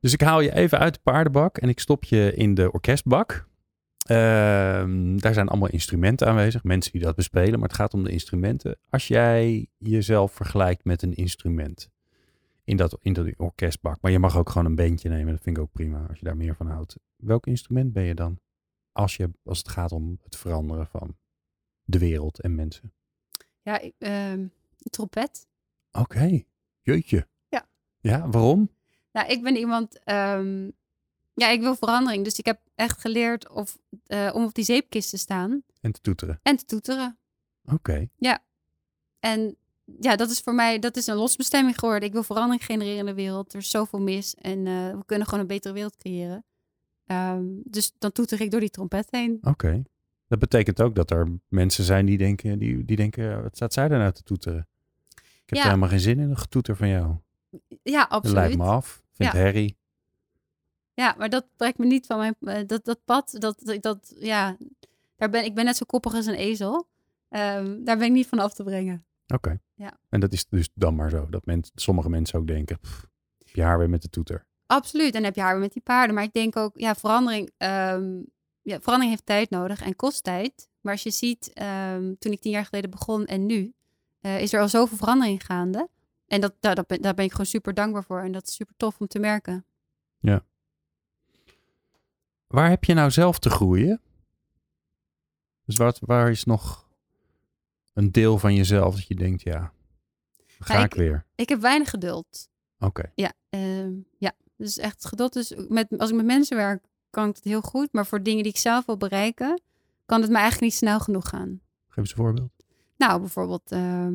Dus 0.00 0.12
ik 0.12 0.20
haal 0.20 0.40
je 0.40 0.54
even 0.54 0.78
uit 0.78 0.94
de 0.94 1.00
paardenbak 1.02 1.58
en 1.58 1.68
ik 1.68 1.80
stop 1.80 2.04
je 2.04 2.34
in 2.34 2.54
de 2.54 2.72
orkestbak. 2.72 3.46
Ehm, 4.08 5.16
daar 5.16 5.34
zijn 5.34 5.48
allemaal 5.48 5.68
instrumenten 5.68 6.26
aanwezig, 6.26 6.62
mensen 6.64 6.92
die 6.92 7.00
dat 7.00 7.14
bespelen, 7.16 7.58
maar 7.58 7.68
het 7.68 7.76
gaat 7.76 7.94
om 7.94 8.04
de 8.04 8.10
instrumenten. 8.10 8.78
Als 8.88 9.08
jij 9.08 9.66
jezelf 9.78 10.32
vergelijkt 10.32 10.84
met 10.84 11.02
een 11.02 11.14
instrument 11.14 11.90
in 12.64 12.76
dat, 12.76 12.98
in 13.00 13.12
dat 13.12 13.26
orkestbak, 13.36 13.98
maar 14.00 14.10
je 14.10 14.18
mag 14.18 14.36
ook 14.36 14.50
gewoon 14.50 14.66
een 14.66 14.74
bandje 14.74 15.08
nemen, 15.08 15.32
dat 15.32 15.42
vind 15.42 15.56
ik 15.56 15.62
ook 15.62 15.72
prima 15.72 16.06
als 16.08 16.18
je 16.18 16.24
daar 16.24 16.36
meer 16.36 16.54
van 16.54 16.66
houdt. 16.66 16.96
Welk 17.16 17.46
instrument 17.46 17.92
ben 17.92 18.02
je 18.02 18.14
dan 18.14 18.38
als, 18.92 19.16
je, 19.16 19.30
als 19.44 19.58
het 19.58 19.68
gaat 19.68 19.92
om 19.92 20.18
het 20.22 20.36
veranderen 20.36 20.86
van 20.86 21.16
de 21.88 21.98
wereld 21.98 22.40
en 22.40 22.54
mensen? 22.54 22.92
Ja, 23.62 23.78
ik, 23.78 23.94
ehm, 23.98 24.46
trompet. 24.90 25.46
Oké, 25.92 26.42
jeetje. 26.82 27.28
Ja. 27.48 27.68
Ja, 28.00 28.28
waarom? 28.28 28.70
Nou, 29.12 29.28
ik 29.28 29.42
ben 29.42 29.56
iemand. 29.56 29.98
ehm, 30.04 30.70
ja, 31.34 31.48
ik 31.48 31.60
wil 31.60 31.74
verandering. 31.76 32.24
Dus 32.24 32.38
ik 32.38 32.44
heb 32.44 32.60
echt 32.74 33.00
geleerd 33.00 33.48
of, 33.50 33.78
eh, 34.06 34.30
om 34.34 34.44
op 34.44 34.54
die 34.54 34.64
zeepkist 34.64 35.10
te 35.10 35.16
staan 35.16 35.62
En 35.80 35.92
te 35.92 36.00
toeteren. 36.00 36.40
en 36.42 36.56
te 36.56 36.64
toeteren. 36.64 37.18
Oké. 37.64 38.08
En 39.20 39.56
ja, 40.00 40.16
dat 40.16 40.30
is 40.30 40.40
voor 40.40 40.54
mij 40.54 40.78
dat 40.78 40.96
is 40.96 41.06
een 41.06 41.16
losbestemming 41.16 41.78
geworden. 41.78 42.08
Ik 42.08 42.12
wil 42.12 42.22
verandering 42.22 42.64
genereren 42.64 42.98
in 42.98 43.06
de 43.06 43.14
wereld. 43.14 43.52
Er 43.52 43.58
is 43.58 43.70
zoveel 43.70 44.00
mis 44.00 44.34
en 44.34 44.66
eh, 44.66 44.90
we 44.90 45.04
kunnen 45.06 45.26
gewoon 45.26 45.40
een 45.40 45.46
betere 45.46 45.74
wereld 45.74 45.96
creëren. 45.96 46.44
Ehm, 47.06 47.44
dus 47.64 47.92
dan 47.98 48.12
toeter 48.12 48.40
ik 48.40 48.50
door 48.50 48.60
die 48.60 48.70
trompet 48.70 49.06
heen. 49.10 49.38
Oké. 49.42 49.82
Dat 50.28 50.38
betekent 50.38 50.80
ook 50.80 50.94
dat 50.94 51.10
er 51.10 51.38
mensen 51.48 51.84
zijn 51.84 52.06
die 52.06 52.18
denken, 52.18 52.58
die, 52.58 52.84
die 52.84 52.96
denken, 52.96 53.42
wat 53.42 53.56
staat 53.56 53.72
zij 53.72 53.88
daar 53.88 53.98
nou 53.98 54.12
te 54.12 54.22
toeteren? 54.22 54.68
Ik 55.14 55.54
heb 55.54 55.56
Ja. 55.58 55.58
er 55.58 55.64
helemaal 55.68 55.88
geen 55.88 56.00
zin 56.00 56.18
in, 56.18 56.30
een 56.30 56.36
getoeter 56.38 56.76
van 56.76 56.88
jou. 56.88 57.16
Ja, 57.82 58.06
Dat 58.06 58.24
lijkt 58.24 58.26
absoluut. 58.26 58.56
me 58.56 58.64
af. 58.64 59.02
Vind 59.12 59.32
Ja. 59.32 59.38
herrie. 59.38 59.76
Ja, 60.94 61.14
maar 61.18 61.28
dat 61.28 61.46
brengt 61.56 61.78
me 61.78 61.86
niet 61.86 62.06
van 62.06 62.18
mijn 62.18 62.34
eh, 62.40 62.66
dat, 62.66 62.84
dat 62.84 62.98
pad. 63.04 63.34
Dat, 63.38 63.60
dat, 63.62 63.82
dat 63.82 64.14
ja, 64.18 64.56
daar 65.16 65.30
ben 65.30 65.44
ik 65.44 65.54
ben 65.54 65.64
net 65.64 65.76
zo 65.76 65.84
koppig 65.86 66.14
als 66.14 66.26
een 66.26 66.34
ezel. 66.34 66.88
Ehm, 67.28 67.84
daar 67.84 67.96
ben 67.98 68.06
ik 68.06 68.12
niet 68.12 68.26
van 68.26 68.38
af 68.38 68.54
te 68.54 68.62
brengen. 68.64 69.04
Oké. 69.34 69.60
Ja. 69.74 69.98
En 70.08 70.20
dat 70.20 70.32
is 70.32 70.46
dus 70.48 70.68
dan 70.74 70.94
maar 70.94 71.10
zo. 71.10 71.26
Dat 71.30 71.46
men, 71.46 71.62
sommige 71.74 72.08
mensen 72.10 72.38
ook 72.38 72.46
denken, 72.46 72.78
pff, 72.80 73.06
heb 73.38 73.54
je 73.54 73.62
haar 73.62 73.78
weer 73.78 73.90
met 73.90 74.02
de 74.02 74.08
toeter. 74.10 74.46
Absoluut. 74.66 75.14
En 75.14 75.24
heb 75.24 75.34
je 75.34 75.40
haar 75.40 75.52
weer 75.52 75.60
met 75.62 75.72
die 75.72 75.82
paarden. 75.82 76.14
Maar 76.14 76.24
ik 76.24 76.32
denk 76.32 76.56
ook, 76.56 76.78
ja, 76.78 76.94
verandering, 76.94 77.50
ehm, 77.56 78.22
ja, 78.68 78.80
verandering 78.80 79.10
heeft 79.10 79.26
tijd 79.26 79.50
nodig 79.50 79.82
en 79.82 79.96
kost 79.96 80.22
tijd. 80.24 80.68
Maar 80.80 80.92
als 80.92 81.02
je 81.02 81.10
ziet, 81.10 81.52
ehm, 81.52 82.14
toen 82.18 82.32
ik 82.32 82.40
tien 82.40 82.52
jaar 82.52 82.64
geleden 82.64 82.90
begon 82.90 83.26
en 83.26 83.46
nu, 83.46 83.74
eh, 84.20 84.40
is 84.40 84.52
er 84.52 84.60
al 84.60 84.68
zoveel 84.68 84.96
verandering 84.96 85.44
gaande. 85.44 85.88
En 86.26 86.40
dat, 86.40 86.54
daar, 86.60 86.74
dat 86.74 86.86
ben, 86.86 87.02
daar 87.02 87.14
ben 87.14 87.24
ik 87.24 87.30
gewoon 87.30 87.46
super 87.46 87.74
dankbaar 87.74 88.04
voor. 88.04 88.20
En 88.22 88.32
dat 88.32 88.46
is 88.48 88.54
super 88.54 88.74
tof 88.76 89.00
om 89.00 89.06
te 89.06 89.18
merken. 89.18 89.64
Waar 92.46 92.68
heb 92.70 92.84
je 92.84 92.94
nou 92.94 93.10
zelf 93.10 93.38
te 93.38 93.50
groeien? 93.50 94.00
Dus 95.64 95.76
wat, 95.76 95.98
waar 96.00 96.30
is 96.30 96.44
nog 96.44 96.88
een 97.92 98.12
deel 98.12 98.38
van 98.38 98.54
jezelf 98.54 98.94
dat 98.94 99.06
je 99.06 99.14
denkt, 99.14 99.42
ja, 99.42 99.72
ga 100.58 100.74
Ja, 100.74 100.84
ik, 100.84 100.92
ik- 100.92 100.98
weer. 100.98 101.26
Ik 101.34 101.48
heb 101.48 101.60
weinig 101.60 101.90
geduld. 101.90 102.48
Oké. 102.78 103.12
Ja, 103.14 103.32
ehm, 103.48 103.92
ja. 104.18 104.32
dus 104.56 104.78
echt 104.78 105.04
geduld. 105.04 105.32
Dus 105.32 105.54
met, 105.68 105.98
als 105.98 106.10
ik 106.10 106.16
met 106.16 106.24
mensen 106.26 106.56
werk, 106.56 106.84
kan 107.10 107.28
ik 107.28 107.36
het 107.36 107.44
heel 107.44 107.60
goed. 107.60 107.92
Maar 107.92 108.06
voor 108.06 108.22
dingen 108.22 108.42
die 108.42 108.52
ik 108.52 108.58
zelf 108.58 108.86
wil 108.86 108.96
bereiken, 108.96 109.60
kan 110.06 110.20
het 110.20 110.30
me 110.30 110.36
eigenlijk 110.36 110.64
niet 110.64 110.74
snel 110.74 111.00
genoeg 111.00 111.28
gaan. 111.28 111.60
Geef 111.88 111.96
eens 111.96 112.10
een 112.10 112.16
voorbeeld. 112.16 112.50
Nou, 112.96 113.20
bijvoorbeeld, 113.20 113.72
ehm, 113.72 114.12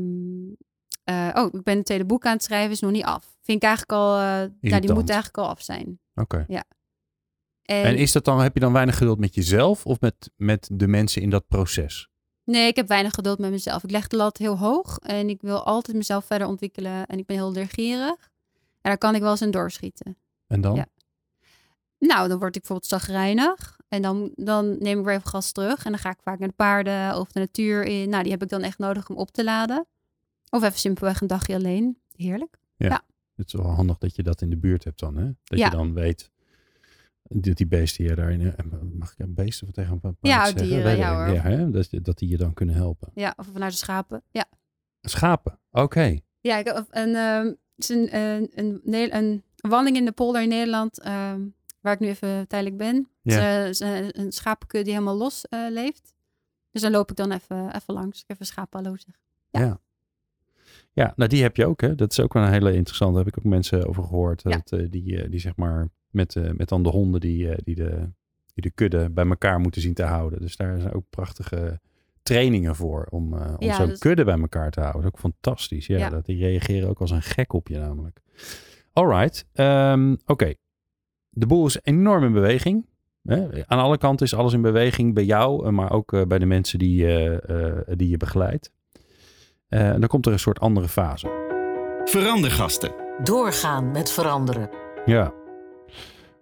eh, 1.03 1.29
oh, 1.33 1.53
ik 1.53 1.63
ben 1.63 1.77
een 1.77 1.83
tweede 1.83 2.05
boek 2.05 2.25
aan 2.25 2.33
het 2.33 2.43
schrijven, 2.43 2.71
is 2.71 2.79
nog 2.79 2.91
niet 2.91 3.03
af. 3.03 3.35
Vind 3.41 3.57
ik 3.57 3.67
eigenlijk 3.67 3.99
al, 3.99 4.19
ja, 4.59 4.79
die 4.79 4.93
moet 4.93 5.09
eigenlijk 5.09 5.37
al 5.37 5.47
af 5.47 5.61
zijn. 5.61 5.99
Oké. 6.15 6.45
En, 7.63 7.83
En 7.83 7.97
is 7.97 8.11
dat 8.11 8.25
dan, 8.25 8.41
heb 8.41 8.53
je 8.53 8.59
dan 8.59 8.73
weinig 8.73 8.97
geduld 8.97 9.19
met 9.19 9.35
jezelf 9.35 9.85
of 9.85 9.99
met, 9.99 10.31
met 10.35 10.69
de 10.71 10.87
mensen 10.87 11.21
in 11.21 11.29
dat 11.29 11.47
proces? 11.47 12.09
Nee, 12.43 12.67
ik 12.67 12.75
heb 12.75 12.87
weinig 12.87 13.13
geduld 13.13 13.39
met 13.39 13.51
mezelf. 13.51 13.83
Ik 13.83 13.91
leg 13.91 14.07
de 14.07 14.15
lat 14.15 14.37
heel 14.37 14.57
hoog 14.57 14.97
en 14.97 15.29
ik 15.29 15.41
wil 15.41 15.63
altijd 15.63 15.97
mezelf 15.97 16.25
verder 16.25 16.47
ontwikkelen. 16.47 17.05
En 17.05 17.17
ik 17.17 17.25
ben 17.25 17.35
heel 17.35 17.51
leergierig. 17.51 18.31
En 18.81 18.89
daar 18.89 18.97
kan 18.97 19.15
ik 19.15 19.21
wel 19.21 19.31
eens 19.31 19.41
in 19.41 19.51
doorschieten. 19.51 20.17
En 20.47 20.61
dan? 20.61 20.75
Ja. 20.75 20.85
Nou, 22.07 22.27
dan 22.27 22.39
word 22.39 22.55
ik 22.55 22.61
bijvoorbeeld 22.61 22.89
zagrijnig. 22.89 23.77
En 23.87 24.01
dan, 24.01 24.31
dan 24.35 24.75
neem 24.79 24.99
ik 24.99 25.05
weer 25.05 25.15
even 25.15 25.27
gas 25.29 25.51
terug. 25.51 25.85
En 25.85 25.91
dan 25.91 25.99
ga 25.99 26.09
ik 26.09 26.19
vaak 26.23 26.39
naar 26.39 26.47
de 26.47 26.53
paarden 26.53 27.19
of 27.19 27.31
de 27.31 27.39
natuur 27.39 27.83
in. 27.83 28.09
Nou, 28.09 28.23
die 28.23 28.31
heb 28.31 28.43
ik 28.43 28.49
dan 28.49 28.61
echt 28.61 28.77
nodig 28.77 29.09
om 29.09 29.15
op 29.15 29.31
te 29.31 29.43
laden. 29.43 29.85
Of 30.49 30.63
even 30.63 30.79
simpelweg 30.79 31.21
een 31.21 31.27
dagje 31.27 31.55
alleen. 31.55 31.97
Heerlijk. 32.15 32.57
Het 33.35 33.47
is 33.47 33.53
wel 33.53 33.65
handig 33.71 33.97
dat 33.97 34.15
je 34.15 34.23
dat 34.23 34.41
in 34.41 34.49
de 34.49 34.57
buurt 34.57 34.83
hebt 34.83 34.99
dan, 34.99 35.15
hè? 35.15 35.23
Dat 35.43 35.59
Ja. 35.59 35.65
je 35.65 35.71
dan 35.71 35.93
weet 35.93 36.31
dat 37.23 37.57
die 37.57 37.67
beesten 37.67 38.03
je 38.05 38.15
daarin... 38.15 38.41
eh, 38.55 38.65
Mag 38.93 39.11
ik 39.11 39.19
een 39.19 39.33
beesten 39.33 39.71
tegen 39.71 39.91
een 39.91 39.99
paard 39.99 40.15
Ja, 40.19 40.43
zeggen? 40.45 40.63
dieren, 40.63 40.83
Weet 40.83 40.93
ik 40.93 40.99
ja, 40.99 41.15
hoor. 41.25 41.33
Ja, 41.33 41.41
hè? 41.41 41.69
Dat, 41.69 41.87
dat 41.91 42.17
die 42.17 42.29
je 42.29 42.37
dan 42.37 42.53
kunnen 42.53 42.75
helpen. 42.75 43.11
Ja, 43.15 43.33
of 43.37 43.47
vanuit 43.53 43.71
de 43.71 43.77
schapen. 43.77 44.23
Ja. 44.31 44.45
Schapen, 45.01 45.59
oké. 45.71 46.19
Ja, 46.41 46.57
ik 46.57 46.65
heb 46.65 46.85
een, 46.89 47.57
is 47.75 47.89
een, 47.89 48.17
een, 48.17 49.15
een, 49.15 49.43
wandeling 49.55 49.97
in 49.97 50.05
de 50.05 50.11
polder 50.11 50.41
in 50.41 50.49
Nederland, 50.49 50.99
ehm, 50.99 51.41
waar 51.83 51.93
ik 51.93 51.99
nu 51.99 52.07
even 52.07 52.47
tijdelijk 52.47 52.77
ben. 52.77 53.07
Ja. 53.21 53.63
Is, 53.63 53.79
eh, 53.79 54.07
een, 54.09 54.31
schapenkudde 54.31 54.83
die 54.85 54.93
helemaal 54.93 55.17
los 55.17 55.47
eh, 55.47 55.59
leeft. 55.69 56.13
Dus 56.71 56.81
dan 56.81 56.91
loop 56.91 57.09
ik 57.09 57.15
dan 57.15 57.31
even, 57.31 57.75
even 57.75 57.93
langs. 57.93 58.23
Even 58.27 58.45
schapen 58.45 58.83
hallo 58.83 58.95
zeg. 58.97 59.15
Ja. 59.49 59.59
Ja. 59.61 59.79
ja. 60.93 61.13
nou 61.15 61.29
die 61.29 61.41
heb 61.41 61.55
je 61.55 61.65
ook, 61.65 61.81
hè? 61.81 61.95
Dat 61.95 62.11
is 62.11 62.19
ook 62.19 62.33
wel 62.33 62.43
een 62.43 62.51
hele 62.51 62.73
interessante. 62.73 63.15
Daar 63.15 63.23
heb 63.25 63.33
ik 63.33 63.39
ook 63.45 63.51
mensen 63.51 63.87
over 63.87 64.03
gehoord. 64.03 64.41
Ja. 64.43 64.49
Dat, 64.49 64.79
eh, 64.79 64.85
die, 64.89 65.21
eh, 65.23 65.29
die 65.31 65.39
zeg 65.39 65.55
maar 65.55 65.87
met, 66.09 66.35
eh, 66.35 66.49
met 66.51 66.69
dan 66.69 66.83
de 66.83 66.89
honden 66.89 67.19
die, 67.21 67.49
eh, 67.49 67.57
die, 67.63 67.75
de, 67.75 68.09
die 68.53 68.63
de 68.63 68.71
kudde 68.71 69.09
bij 69.09 69.25
elkaar 69.27 69.59
moeten 69.59 69.81
zien 69.81 69.93
te 69.93 70.03
houden. 70.03 70.41
Dus 70.41 70.55
daar 70.55 70.79
zijn 70.79 70.93
ook 70.93 71.05
prachtige 71.09 71.79
trainingen 72.23 72.75
voor 72.75 73.07
om, 73.09 73.33
eh, 73.33 73.53
om 73.57 73.67
Ja, 73.67 73.75
zo'n 73.75 73.87
dus- 73.87 73.99
kudde 73.99 74.23
bij 74.23 74.39
elkaar 74.39 74.71
te 74.71 74.79
houden. 74.81 75.05
Ook 75.05 75.19
fantastisch. 75.19 75.87
Ja, 75.87 75.97
Ja. 75.97 76.09
Dat, 76.09 76.25
die 76.25 76.37
reageren 76.37 76.89
ook 76.89 76.99
als 77.01 77.11
een 77.11 77.21
gek 77.21 77.53
op 77.53 77.67
je 77.67 77.77
namelijk. 77.77 78.21
Alright. 78.93 79.45
ehm, 79.53 80.15
Oké. 80.25 80.53
De 81.33 81.45
boel 81.45 81.65
is 81.65 81.79
enorm 81.83 82.23
in 82.23 82.33
beweging. 82.33 82.85
Hè? 83.23 83.67
Aan 83.67 83.79
alle 83.79 83.97
kanten 83.97 84.25
is 84.25 84.35
alles 84.35 84.53
in 84.53 84.61
beweging 84.61 85.13
bij 85.13 85.25
jou, 85.25 85.65
eh, 85.65 85.71
maar 85.71 85.91
ook 85.91 86.13
eh, 86.13 86.21
bij 86.21 86.39
de 86.39 86.45
mensen 86.45 86.79
die, 86.79 87.07
eh, 87.07 87.95
die 87.97 88.09
je 88.09 88.17
begeleidt. 88.17 88.71
Eh, 89.73 89.89
en 89.89 89.99
dan 89.99 90.09
komt 90.09 90.25
er 90.25 90.31
een 90.31 90.39
soort 90.39 90.59
andere 90.59 90.87
fase. 90.87 91.27
Verandergasten. 92.05 92.91
Doorgaan 93.23 93.91
met 93.91 94.11
veranderen. 94.11 94.69
Ja. 95.05 95.33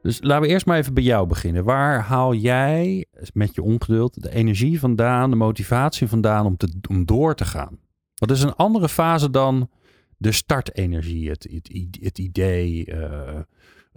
Dus 0.01 0.21
laten 0.21 0.41
we 0.41 0.47
eerst 0.47 0.65
maar 0.65 0.77
even 0.77 0.93
bij 0.93 1.03
jou 1.03 1.27
beginnen. 1.27 1.63
Waar 1.63 1.99
haal 1.99 2.33
jij 2.33 3.05
met 3.33 3.55
je 3.55 3.61
ongeduld 3.61 4.21
de 4.21 4.31
energie 4.31 4.79
vandaan, 4.79 5.29
de 5.29 5.35
motivatie 5.35 6.07
vandaan 6.07 6.45
om, 6.45 6.57
te, 6.57 6.67
om 6.89 7.05
door 7.05 7.35
te 7.35 7.45
gaan? 7.45 7.79
Wat 8.15 8.31
is 8.31 8.41
een 8.41 8.55
andere 8.55 8.89
fase 8.89 9.29
dan 9.29 9.69
de 10.17 10.31
startenergie, 10.31 11.29
het, 11.29 11.47
het, 11.51 11.97
het 12.01 12.19
idee, 12.19 12.85
eh, 12.85 13.39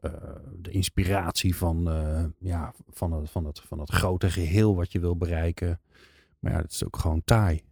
eh, 0.04 0.34
de 0.56 0.70
inspiratie 0.70 1.56
van, 1.56 1.90
eh, 1.90 2.24
ja, 2.38 2.72
van, 2.90 3.12
het, 3.12 3.30
van, 3.30 3.44
het, 3.44 3.60
van 3.60 3.78
het 3.78 3.90
grote 3.90 4.30
geheel 4.30 4.74
wat 4.76 4.92
je 4.92 5.00
wil 5.00 5.16
bereiken? 5.16 5.80
Maar 6.38 6.52
ja, 6.52 6.58
het 6.58 6.72
is 6.72 6.84
ook 6.84 6.96
gewoon 6.96 7.22
taai. 7.24 7.62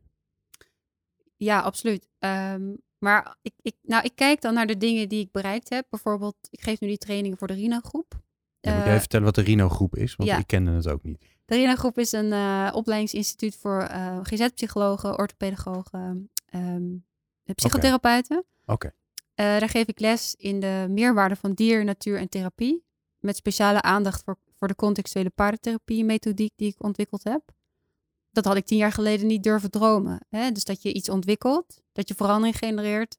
Ja, 1.37 1.61
absoluut. 1.61 2.09
Ehm, 2.19 2.75
maar 2.99 3.37
ik, 3.43 3.53
ik, 3.63 3.75
nou, 3.83 4.05
ik 4.05 4.13
kijk 4.15 4.41
dan 4.41 4.55
naar 4.55 4.67
de 4.67 4.77
dingen 4.77 5.09
die 5.09 5.21
ik 5.21 5.31
bereikt 5.33 5.69
heb. 5.69 5.87
Bijvoorbeeld, 5.91 6.37
ik 6.51 6.61
geef 6.63 6.81
nu 6.81 6.89
die 6.89 6.99
trainingen 6.99 7.39
voor 7.39 7.47
de 7.49 7.55
RINA-groep. 7.55 8.21
Ja, 8.61 8.71
moet 8.73 8.81
Eh, 8.81 8.87
jij 8.87 8.99
vertellen 8.99 9.25
wat 9.25 9.35
de 9.35 9.43
Rino-groep 9.43 9.97
is? 9.97 10.17
Want 10.17 10.29
ja. 10.29 10.39
ik 10.39 10.47
kende 10.47 10.71
het 10.71 10.89
ook 10.89 11.03
niet. 11.03 11.25
De 11.45 11.55
RINA-groep 11.55 11.99
is 11.99 12.13
een 12.13 12.33
opleidingsinstituut 12.75 13.57
voor 13.57 13.83
GZ-psychologen, 14.23 15.19
orthopedagogen, 15.19 16.31
ehm, 16.47 16.97
psychotherapeuten. 17.55 18.45
Oké. 18.67 18.93
Eh, 19.35 19.47
daar 19.47 19.69
geef 19.69 19.87
ik 19.87 20.01
les 20.01 20.35
in 20.39 20.61
de 20.61 20.87
meerwaarde 20.89 21.37
van 21.37 21.53
dier, 21.53 21.85
natuur 21.85 22.19
en 22.19 22.29
therapie. 22.29 22.85
Met 23.19 23.37
speciale 23.37 23.83
aandacht 23.83 24.23
voor, 24.25 24.39
voor 24.59 24.69
de 24.69 24.75
contextuele 24.75 25.31
paardentherapie 25.31 26.05
methodiek 26.05 26.53
die 26.57 26.69
ik 26.69 26.85
ontwikkeld 26.85 27.25
heb. 27.25 27.43
Dat 28.31 28.45
had 28.45 28.57
ik 28.57 28.65
tien 28.65 28.79
jaar 28.79 28.93
geleden 28.93 29.27
niet 29.27 29.43
durven 29.43 29.71
dromen. 29.71 30.27
Hè? 30.29 30.51
Dus 30.51 30.65
dat 30.65 30.83
je 30.83 30.93
iets 30.93 31.09
ontwikkelt, 31.09 31.83
dat 31.93 32.09
je 32.09 32.15
verandering 32.15 32.57
genereert. 32.57 33.19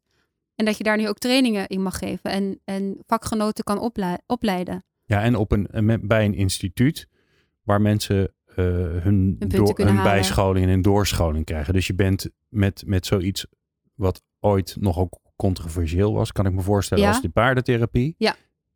En 0.56 0.66
dat 0.66 0.78
je 0.78 0.84
daar 0.84 0.98
nu 0.98 1.08
ook 1.08 1.18
trainingen 1.18 1.68
in 1.68 1.82
mag 1.82 1.98
geven 1.98 2.32
en, 2.32 2.60
en 2.64 2.98
vakgenoten 3.06 3.64
kan 3.64 3.80
oplei- 3.80 4.18
opleiden. 4.26 4.86
Ja, 5.06 5.22
en 5.22 5.36
op 5.36 5.52
een, 5.52 6.00
bij 6.08 6.26
een 6.26 6.34
instituut 6.34 7.08
waar 7.64 7.82
mensen 7.82 8.34
eh, 8.46 8.56
hun, 9.04 9.36
door, 9.40 9.80
hun 9.80 10.04
bijscholing 10.04 10.66
en 10.66 10.72
hun 10.72 10.82
doorscholing 10.82 11.46
krijgen. 11.46 11.74
Dus 11.74 11.88
je 11.88 11.96
bent 11.96 12.30
met, 12.50 12.84
met 12.86 13.06
zoiets 13.06 13.46
wat 13.94 14.22
ooit 14.40 14.76
nog 14.80 14.98
ook 14.98 15.20
controversieel 15.48 16.14
was, 16.14 16.32
kan 16.32 16.46
ik 16.46 16.54
me 16.54 16.62
voorstellen, 16.62 17.04
Ja. 17.04 17.10
als 17.10 17.22
de 17.22 17.30
paardentherapie, 17.30 18.16
Ja. 18.18 18.36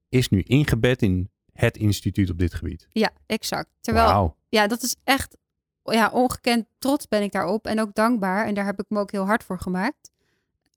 is 0.10 0.30
nu 0.30 0.42
ingebed 0.42 1.02
in 1.02 1.30
het 1.54 1.78
instituut 1.78 2.30
op 2.30 2.38
dit 2.38 2.54
gebied. 2.54 2.88
Ja, 2.92 3.10
exact. 3.26 3.70
Terwijl 3.82 4.36
ja, 4.50 4.68
dat 4.68 4.84
is 4.84 4.96
echt 5.04 5.38
ja, 5.84 6.10
ongekend 6.14 6.66
trots 6.80 7.08
ben 7.08 7.22
ik 7.24 7.32
daarop 7.32 7.66
en 7.68 7.80
ook 7.82 7.94
dankbaar. 7.94 8.46
En 8.46 8.54
daar 8.54 8.66
heb 8.66 8.80
ik 8.80 8.86
me 8.90 9.00
ook 9.00 9.12
heel 9.12 9.26
hard 9.26 9.44
voor 9.44 9.60
gemaakt. 9.60 10.12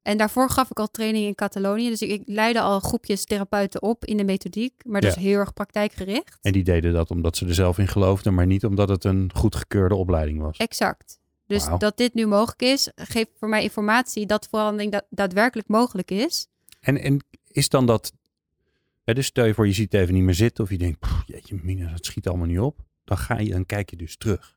En 0.02 0.16
daarvoor 0.18 0.50
gaf 0.50 0.70
ik 0.70 0.78
al 0.78 0.90
training 0.90 1.26
in 1.26 1.34
Catalonië. 1.34 1.88
Dus 1.88 2.02
ik, 2.02 2.10
ik 2.10 2.22
leidde 2.26 2.60
al 2.60 2.80
groepjes 2.80 3.24
therapeuten 3.24 3.82
op 3.82 4.04
in 4.04 4.16
de 4.16 4.24
methodiek. 4.24 4.72
Maar 4.86 5.00
dus 5.00 5.14
Ja. 5.14 5.20
heel 5.20 5.38
erg 5.38 5.52
praktijkgericht. 5.52 6.38
En 6.42 6.52
die 6.52 6.64
deden 6.64 6.92
dat 6.92 7.10
omdat 7.10 7.36
ze 7.36 7.46
er 7.46 7.54
zelf 7.54 7.78
in 7.78 7.88
geloofden, 7.88 8.34
maar 8.34 8.46
niet 8.46 8.64
omdat 8.64 8.88
het 8.88 9.04
een 9.04 9.30
goedgekeurde 9.34 9.94
opleiding 9.94 10.40
was. 10.40 10.56
Exact. 10.56 11.19
Dus 11.50 11.68
dat 11.78 11.96
dit 11.96 12.14
nu 12.14 12.26
mogelijk 12.26 12.62
is, 12.62 12.90
geeft 12.94 13.30
voor 13.38 13.48
mij 13.48 13.62
informatie 13.62 14.26
dat 14.26 14.48
verandering 14.50 14.92
da- 14.92 15.06
daadwerkelijk 15.10 15.68
mogelijk 15.68 16.10
is. 16.10 16.46
En, 16.80 17.00
en 17.00 17.24
is 17.46 17.68
dan 17.68 17.86
dat... 17.86 18.12
Hè, 19.04 19.14
dus 19.14 19.26
stel 19.26 19.44
je 19.44 19.54
voor, 19.54 19.66
je 19.66 19.72
ziet 19.72 19.92
het 19.92 20.00
even 20.00 20.14
niet 20.14 20.22
meer 20.22 20.34
zitten 20.34 20.64
of 20.64 20.70
je 20.70 20.78
denkt, 20.78 20.98
"Pff, 20.98 21.22
jeetje 21.26 21.58
mina, 21.62 21.90
dat 21.90 22.04
schiet 22.04 22.28
allemaal 22.28 22.46
niet 22.46 22.58
op. 22.58 22.80
Dan, 23.04 23.18
ga 23.18 23.38
je, 23.38 23.50
dan 23.50 23.66
kijk 23.66 23.90
je 23.90 23.96
dus 23.96 24.16
terug. 24.16 24.56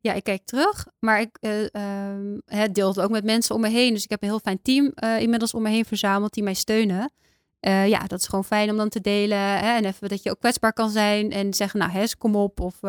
Ja, 0.00 0.12
ik 0.12 0.24
kijk 0.24 0.44
terug, 0.44 0.86
maar 0.98 1.20
ik 1.20 1.38
eh, 1.40 1.74
ehm, 1.74 2.38
het 2.44 2.74
deel 2.74 2.88
het 2.88 3.00
ook 3.00 3.10
met 3.10 3.24
mensen 3.24 3.54
om 3.54 3.60
me 3.60 3.68
heen. 3.68 3.92
Dus 3.92 4.04
ik 4.04 4.10
heb 4.10 4.22
een 4.22 4.28
heel 4.28 4.40
fijn 4.40 4.62
team 4.62 4.92
eh, 4.94 5.20
inmiddels 5.20 5.54
om 5.54 5.62
me 5.62 5.70
heen 5.70 5.84
verzameld 5.84 6.32
die 6.34 6.42
mij 6.42 6.54
steunen. 6.54 7.12
Eh, 7.60 7.88
ja, 7.88 8.06
dat 8.06 8.18
is 8.20 8.26
gewoon 8.26 8.44
fijn 8.44 8.70
om 8.70 8.76
dan 8.76 8.88
te 8.88 9.00
delen. 9.00 9.38
Hè, 9.38 9.76
en 9.76 9.84
even 9.84 10.08
dat 10.08 10.22
je 10.22 10.30
ook 10.30 10.40
kwetsbaar 10.40 10.72
kan 10.72 10.90
zijn 10.90 11.30
en 11.30 11.54
zeggen, 11.54 11.78
nou, 11.78 11.92
hes, 11.92 12.16
kom 12.16 12.36
op. 12.36 12.60
Of, 12.60 12.82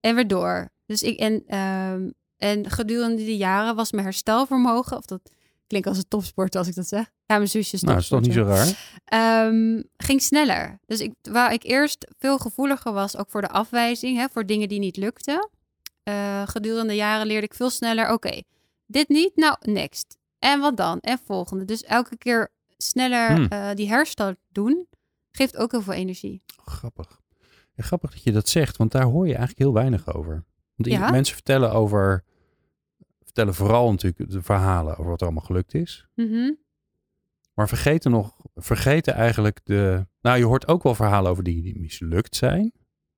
en 0.00 0.14
weer 0.14 0.28
door. 0.28 0.68
Dus 0.86 1.02
ik, 1.02 1.18
en, 1.18 1.42
ehm, 1.46 2.08
en 2.40 2.70
gedurende 2.70 3.16
die 3.24 3.36
jaren 3.36 3.74
was 3.76 3.92
mijn 3.92 4.04
herstelvermogen, 4.04 4.96
of 4.96 5.04
dat 5.04 5.20
klinkt 5.66 5.88
als 5.88 5.96
een 5.98 6.08
topsport 6.08 6.56
als 6.56 6.68
ik 6.68 6.74
dat 6.74 6.88
zeg. 6.88 7.10
Ja, 7.26 7.36
mijn 7.36 7.48
zusje 7.48 7.74
is 7.76 7.82
Nou, 7.82 7.94
dat 7.94 8.02
is 8.02 8.08
toch 8.08 8.20
niet 8.20 8.32
zo 8.32 8.42
raar? 8.42 8.98
Ehm, 9.04 9.82
ging 9.96 10.22
sneller. 10.22 10.78
Dus 10.86 11.00
ik, 11.00 11.12
waar 11.22 11.52
ik 11.52 11.62
eerst 11.64 12.06
veel 12.18 12.38
gevoeliger 12.38 12.92
was, 12.92 13.16
ook 13.16 13.30
voor 13.30 13.40
de 13.40 13.48
afwijzing, 13.48 14.16
hè, 14.16 14.26
voor 14.32 14.46
dingen 14.46 14.68
die 14.68 14.78
niet 14.78 14.96
lukten. 14.96 15.48
Eh, 16.02 16.42
gedurende 16.46 16.88
de 16.88 16.94
jaren 16.96 17.26
leerde 17.26 17.46
ik 17.46 17.54
veel 17.54 17.70
sneller, 17.70 18.12
oké, 18.12 18.42
dit 18.86 19.08
niet, 19.08 19.36
nou, 19.36 19.56
next. 19.60 20.18
En 20.38 20.60
wat 20.60 20.76
dan? 20.76 21.00
En 21.00 21.18
volgende. 21.24 21.64
Dus 21.64 21.82
elke 21.84 22.16
keer 22.16 22.50
sneller 22.76 23.32
Hmm. 23.34 23.46
eh, 23.48 23.68
die 23.74 23.88
herstel 23.88 24.34
doen, 24.48 24.86
geeft 25.30 25.56
ook 25.56 25.70
heel 25.70 25.82
veel 25.82 25.92
energie. 25.92 26.42
Grappig. 26.64 27.20
Ja, 27.74 27.82
grappig 27.84 28.10
dat 28.12 28.22
je 28.22 28.32
dat 28.32 28.48
zegt, 28.48 28.76
want 28.76 28.92
daar 28.92 29.02
hoor 29.04 29.24
je 29.26 29.30
eigenlijk 29.34 29.58
heel 29.58 29.72
weinig 29.72 30.14
over. 30.14 30.44
Want 30.76 30.88
Ja? 30.94 31.10
mensen 31.10 31.34
vertellen 31.34 31.72
over, 31.72 32.24
vertellen 33.30 33.54
vooral 33.54 33.90
natuurlijk 33.90 34.30
de 34.30 34.42
verhalen 34.42 34.92
over 34.96 35.10
wat 35.10 35.20
er 35.20 35.26
allemaal 35.26 35.44
gelukt 35.44 35.74
is. 35.74 36.06
Mhm. 36.14 36.52
Maar 37.54 37.68
vergeten 37.68 38.10
nog, 38.10 38.36
vergeten 38.54 39.14
eigenlijk 39.14 39.60
de. 39.64 40.06
Nou, 40.20 40.38
je 40.38 40.44
hoort 40.44 40.68
ook 40.68 40.82
wel 40.82 40.94
verhalen 40.94 41.30
over 41.30 41.44
die, 41.44 41.62
die 41.62 41.80
mislukt 41.80 42.36
zijn. 42.36 42.72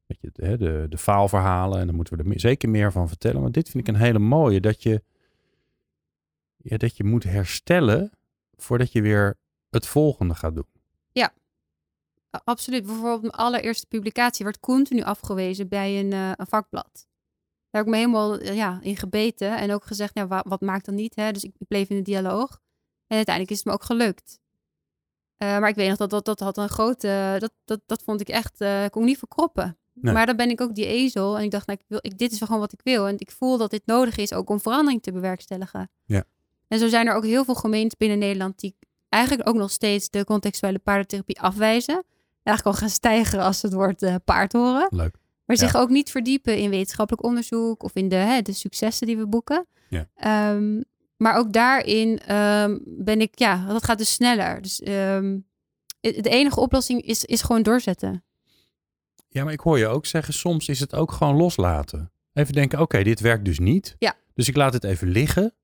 Weet 0.07 0.19
je, 0.21 0.31
hè, 0.33 0.57
de, 0.57 0.87
de 0.89 0.99
faalverhalen. 0.99 1.79
En 1.81 1.87
daar 1.87 1.95
moeten 1.95 2.17
we 2.17 2.25
er 2.33 2.41
zeker 2.41 2.69
meer 2.69 2.93
van 2.93 3.09
vertellen. 3.09 3.41
Maar 3.41 3.51
dit 3.53 3.69
vind 3.69 3.89
ik 3.89 3.95
een 3.95 4.01
hele 4.01 4.19
mooie. 4.19 4.61
Dat 4.61 4.83
je, 4.83 5.03
ja, 6.57 6.77
dat 6.77 6.97
je 6.97 7.05
moet 7.05 7.25
herstellen 7.25 8.11
voordat 8.57 8.93
je 8.93 9.03
weer 9.03 9.39
het 9.71 9.87
volgende 9.87 10.35
gaat 10.35 10.55
doen. 10.55 10.67
A- 12.37 12.41
Absoluut. 12.45 12.87
Bijvoorbeeld 12.87 13.21
mijn 13.21 13.35
allereerste 13.35 13.87
publicatie 13.87 14.45
werd 14.45 14.61
continu 14.61 15.03
afgewezen 15.03 15.69
bij 15.69 16.01
een, 16.01 16.13
eh, 16.13 16.33
een 16.37 16.47
vakblad. 16.47 17.07
Daar 17.73 17.85
heb 17.85 17.85
ik 17.85 17.91
me 17.91 17.97
helemaal 17.97 18.39
eh, 18.39 18.55
ja, 18.57 18.79
in 18.83 18.97
gebeten 18.97 19.57
en 19.59 19.73
ook 19.73 19.85
gezegd, 19.85 20.15
nou, 20.15 20.29
wa- 20.29 20.45
wat 20.49 20.61
maakt 20.61 20.85
dan 20.85 20.95
niet? 20.95 21.17
Hè? 21.17 21.33
Dus 21.33 21.45
ik, 21.45 21.55
ik 21.59 21.67
bleef 21.69 21.89
in 21.89 21.97
de 21.97 22.03
dialoog. 22.03 22.61
En 23.07 23.17
uiteindelijk 23.17 23.51
is 23.55 23.57
het 23.59 23.67
me 23.67 23.73
ook 23.73 23.85
gelukt. 23.85 24.41
Eh, 25.37 25.59
maar 25.59 25.69
ik 25.69 25.75
weet 25.75 25.89
nog 25.89 25.97
dat 25.97 26.11
dat, 26.11 26.25
dat 26.25 26.41
had 26.41 26.57
een 26.57 26.69
grote, 26.69 27.37
dat, 27.39 27.53
dat, 27.65 27.81
dat 27.87 28.03
vond 28.03 28.21
ik 28.21 28.29
echt, 28.29 28.61
eh 28.61 28.85
kon 28.91 29.03
ik 29.03 29.09
niet 29.09 29.19
verkroppen. 29.19 29.77
Nee. 29.93 30.13
Maar 30.15 30.27
dan 30.27 30.37
ben 30.37 30.51
ik 30.51 30.61
ook 30.61 30.75
die 30.75 30.87
ezel 30.87 31.39
en 31.39 31.45
ik 31.45 31.51
dacht, 31.51 31.67
nou, 31.67 31.79
ik 31.81 31.85
wil, 31.89 31.99
ik, 32.03 32.19
dit 32.19 32.33
is 32.33 32.39
wel 32.39 32.47
gewoon 32.49 32.63
wat 32.63 32.73
ik 32.73 32.81
wil. 32.83 33.07
En 33.09 33.15
ik 33.19 33.31
voel 33.31 33.59
dat 33.59 33.71
dit 33.71 33.83
nodig 33.87 34.17
is 34.17 34.33
ook 34.33 34.51
om 34.51 34.61
verandering 34.61 35.03
te 35.03 35.13
bewerkstelligen. 35.13 35.91
Ja. 36.05 36.25
En 36.69 36.79
zo 36.79 36.89
zijn 36.89 37.07
er 37.07 37.15
ook 37.15 37.25
heel 37.25 37.45
veel 37.45 37.55
gemeentes 37.55 37.97
binnen 37.99 38.19
Nederland 38.19 38.59
die 38.61 38.77
eigenlijk 39.09 39.49
ook 39.49 39.55
nog 39.57 39.71
steeds 39.71 40.09
de 40.11 40.25
contextuele 40.25 40.79
paardentherapie 40.79 41.41
afwijzen. 41.41 42.05
Eigenlijk 42.43 42.77
al 42.77 42.83
gaan 42.83 42.95
stijgen 42.95 43.41
als 43.41 43.63
het 43.63 43.73
woord 43.73 44.25
paard 44.25 44.53
horen. 44.53 44.87
Leuk. 44.91 45.17
Maar 45.59 45.71
zich 45.71 45.81
ook 45.81 45.89
niet 45.89 46.11
verdiepen 46.11 46.59
in 46.59 46.71
wetenschappelijk 46.71 47.25
onderzoek 47.25 47.83
of 47.83 47.95
in 47.95 48.09
de, 48.09 48.17
hè, 48.17 48.43
de 48.43 48.53
successen 48.53 49.07
die 49.07 49.17
we 49.17 49.27
boeken. 49.27 49.67
Ja. 49.89 50.09
Ehm, 50.15 50.81
maar 51.17 51.37
ook 51.37 51.53
daarin 51.53 52.19
ehm, 52.19 52.79
ben 52.85 53.21
ik, 53.21 53.39
ja, 53.39 53.67
dat 53.67 53.85
gaat 53.85 53.99
dus 53.99 54.13
sneller. 54.13 54.63
Dus 54.63 54.81
ehm, 54.81 55.39
de 56.01 56.29
enige 56.31 56.61
oplossing 56.61 57.03
is, 57.03 57.25
is 57.25 57.43
gewoon 57.43 57.63
doorzetten. 57.63 58.25
Ja, 59.29 59.45
maar 59.45 59.53
ik 59.53 59.61
hoor 59.61 59.79
je 59.79 59.87
ook 59.87 60.07
zeggen, 60.07 60.35
soms 60.35 60.69
is 60.69 60.81
het 60.81 60.95
ook 60.95 61.13
gewoon 61.13 61.37
loslaten. 61.37 62.13
Even 62.33 62.53
denken, 62.53 62.81
oké, 62.81 63.03
dit 63.03 63.21
werkt 63.21 63.45
dus 63.45 63.59
niet. 63.59 63.97
Ja. 63.99 64.15
Dus 64.35 64.49
ik 64.49 64.57
laat 64.57 64.73
het 64.73 64.85
even 64.85 65.09
liggen. 65.09 65.55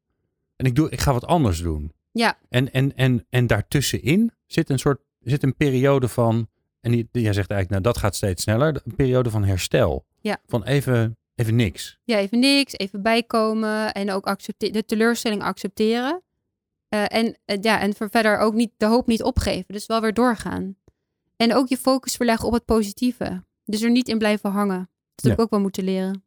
En 0.56 0.66
ik, 0.66 0.74
doe, 0.74 0.90
ik 0.90 1.00
ga 1.00 1.12
wat 1.12 1.26
anders 1.26 1.62
doen. 1.62 1.92
Ja. 2.12 2.38
En, 2.48 2.72
en, 2.72 2.96
en, 2.96 3.26
en 3.30 3.46
daartussenin 3.46 4.32
zit 4.46 4.70
een 4.70 4.78
soort, 4.78 5.00
zit 5.20 5.42
een 5.42 5.56
periode 5.56 6.08
van, 6.08 6.48
en 6.80 6.90
die, 6.90 7.08
jij 7.12 7.32
zegt 7.32 7.50
eigenlijk, 7.50 7.70
nou 7.70 7.82
dat 7.82 7.98
gaat 7.98 8.14
steeds 8.16 8.42
sneller, 8.42 8.80
een 8.84 8.94
periode 8.96 9.30
van 9.30 9.44
herstel. 9.44 10.06
Ja. 10.20 10.38
Van 10.46 10.64
even, 10.64 11.16
even 11.34 11.56
niks. 11.56 11.98
Ja, 12.04 12.16
even 12.18 12.38
niks, 12.38 12.72
even 12.72 13.02
bijkomen 13.02 13.92
en 13.92 14.10
ook 14.10 14.26
accepte- 14.26 14.70
de 14.70 14.84
teleurstelling 14.84 15.42
accepteren. 15.42 16.22
Eh, 16.88 17.04
en, 17.14 17.38
eh, 17.44 17.58
ja, 17.60 17.80
en 17.80 17.94
voor 17.94 18.10
verder 18.10 18.38
ook 18.38 18.54
niet 18.54 18.72
de 18.76 18.86
hoop 18.86 19.06
niet 19.06 19.22
opgeven. 19.22 19.74
Dus 19.74 19.86
wel 19.86 20.00
weer 20.00 20.14
doorgaan. 20.14 20.76
En 21.36 21.54
ook 21.54 21.68
je 21.68 21.76
focus 21.76 22.16
verleggen 22.16 22.46
op 22.46 22.52
het 22.52 22.64
positieve. 22.64 23.44
Dus 23.64 23.82
er 23.82 23.90
niet 23.90 24.08
in 24.08 24.18
blijven 24.18 24.50
hangen. 24.50 24.78
Dat 25.14 25.24
heb 25.24 25.26
Ja. 25.26 25.32
ik 25.32 25.40
ook 25.40 25.50
wel 25.50 25.60
moeten 25.60 25.84
leren. 25.84 26.24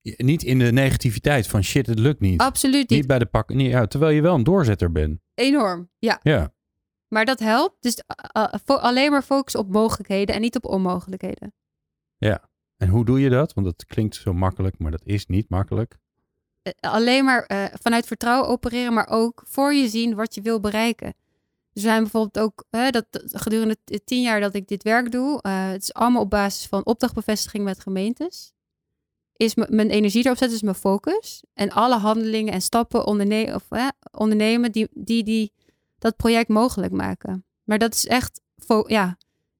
Je- 0.00 0.14
Niet 0.24 0.42
in 0.42 0.58
de 0.58 0.72
negativiteit 0.72 1.46
van 1.46 1.62
shit, 1.64 1.86
het 1.86 1.98
lukt 1.98 2.20
niet. 2.20 2.40
Absoluut 2.40 2.88
niet. 2.88 2.98
Niet 2.98 3.06
bij 3.06 3.18
de. 3.18 3.28
Nee, 3.46 3.68
ja, 3.68 3.86
terwijl 3.86 4.12
je 4.14 4.20
wel 4.22 4.34
een 4.34 4.44
doorzetter 4.44 4.92
bent. 4.92 5.20
Enorm. 5.34 5.90
Ja, 5.98 6.20
Ja. 6.22 6.52
Maar 7.10 7.24
dat 7.24 7.38
helpt. 7.38 7.76
Dus 7.80 7.96
uh, 7.96 8.42
uh, 8.42 8.54
fo- 8.64 8.74
alleen 8.74 9.10
maar 9.10 9.22
focussen 9.22 9.60
op 9.60 9.68
mogelijkheden 9.68 10.34
en 10.34 10.40
niet 10.40 10.56
op 10.56 10.64
onmogelijkheden. 10.64 11.52
En 12.76 12.88
hoe 12.88 13.04
doe 13.04 13.20
je 13.20 13.30
dat? 13.30 13.54
Want 13.54 13.66
dat 13.66 13.84
klinkt 13.84 14.14
zo 14.14 14.32
makkelijk, 14.32 14.78
maar 14.78 14.90
dat 14.90 15.02
is 15.04 15.26
niet 15.26 15.48
makkelijk. 15.48 15.98
Eh, 16.62 16.72
alleen 16.80 17.24
maar 17.24 17.42
eh, 17.42 17.64
vanuit 17.80 18.06
vertrouwen 18.06 18.48
opereren, 18.48 18.92
maar 18.92 19.08
ook 19.08 19.42
voor 19.46 19.74
je 19.74 19.88
zien 19.88 20.14
wat 20.14 20.34
je 20.34 20.40
wil 20.40 20.60
bereiken. 20.60 21.06
Er 21.72 21.80
zijn 21.80 22.02
bijvoorbeeld 22.02 22.38
ook, 22.38 22.64
dat, 22.90 23.06
gedurende 23.24 23.76
tien 24.04 24.22
jaar 24.22 24.40
dat 24.40 24.54
ik 24.54 24.68
dit 24.68 24.82
werk 24.82 25.12
doe, 25.12 25.42
eh, 25.42 25.68
het 25.68 25.82
is 25.82 25.94
allemaal 25.94 26.22
op 26.22 26.30
basis 26.30 26.66
van 26.66 26.86
opdrachtbevestiging 26.86 27.64
met 27.64 27.80
gemeentes. 27.80 28.52
Is 29.36 29.54
mijn 29.54 29.90
energie 29.90 30.24
erop 30.24 30.36
zetten, 30.36 30.56
is 30.56 30.62
mijn 30.62 30.74
focus. 30.74 31.42
En 31.54 31.70
alle 31.70 31.96
handelingen 31.96 32.52
en 32.52 32.62
stappen 32.62 33.06
onderne 33.06 33.54
of, 33.54 33.68
ondernemen 34.10 34.72
die, 34.72 34.88
die, 34.90 35.24
die 35.24 35.52
dat 36.00 36.16
project 36.16 36.48
mogelijk 36.48 36.92
maken. 36.92 37.44
Maar 37.64 37.78
dat 37.78 37.94
is 37.94 38.06
echt, 38.06 38.40
ja, 38.86 39.06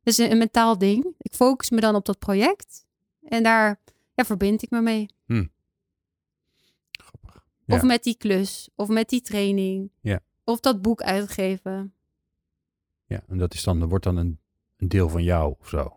dat 0.03 0.12
is 0.14 0.18
een, 0.18 0.30
een 0.30 0.38
mentaal 0.38 0.78
ding. 0.78 1.14
Ik 1.18 1.34
focus 1.34 1.70
me 1.70 1.80
dan 1.80 1.95
op 1.95 2.05
dat 2.05 2.18
project 2.18 2.86
en 3.22 3.43
daar 3.43 3.80
ja, 4.14 4.24
verbind 4.24 4.62
ik 4.62 4.70
me 4.70 4.80
mee. 4.80 5.09
Grappig. 6.93 7.45
Of 7.66 7.82
met 7.82 8.03
die 8.03 8.16
klus, 8.16 8.68
of 8.74 8.88
met 8.88 9.09
die 9.09 9.20
training. 9.20 9.91
Ja. 10.01 10.20
Of 10.45 10.61
dat 10.61 10.82
boek 10.82 11.03
uitgeven. 11.03 11.93
Ja, 13.07 13.22
en 13.28 13.38
dat 13.38 13.55
is 13.55 13.62
dan, 13.62 13.80
dat 13.80 13.88
wordt 13.88 14.05
dan 14.05 14.16
een, 14.16 14.38
een 14.76 14.88
deel 14.88 15.09
van 15.09 15.22
jou 15.22 15.55
of 15.61 15.68
zo. 15.68 15.97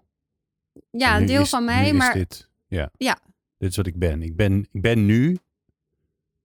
Ja, 0.91 1.15
En 1.15 1.21
een 1.21 1.27
deel 1.27 1.41
is- 1.41 1.49
van 1.49 1.59
nu 1.59 1.65
mij, 1.65 1.85
is 1.89 1.93
maar 1.97 2.13
Dit, 2.13 2.49
ja. 2.67 2.91
Ja. 2.97 3.19
Dit 3.57 3.69
is 3.69 3.75
wat 3.75 3.87
ik 3.87 3.99
ben. 3.99 4.21
Ik 4.21 4.35
ben, 4.35 4.67
ik 4.71 4.81
ben 4.81 5.05
nu. 5.05 5.37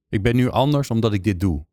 Ik 0.09 0.23
ben 0.23 0.37
nu 0.37 0.51
anders 0.51 0.91
omdat 0.91 1.13
ik 1.13 1.25
dit 1.25 1.41
doe. 1.41 1.65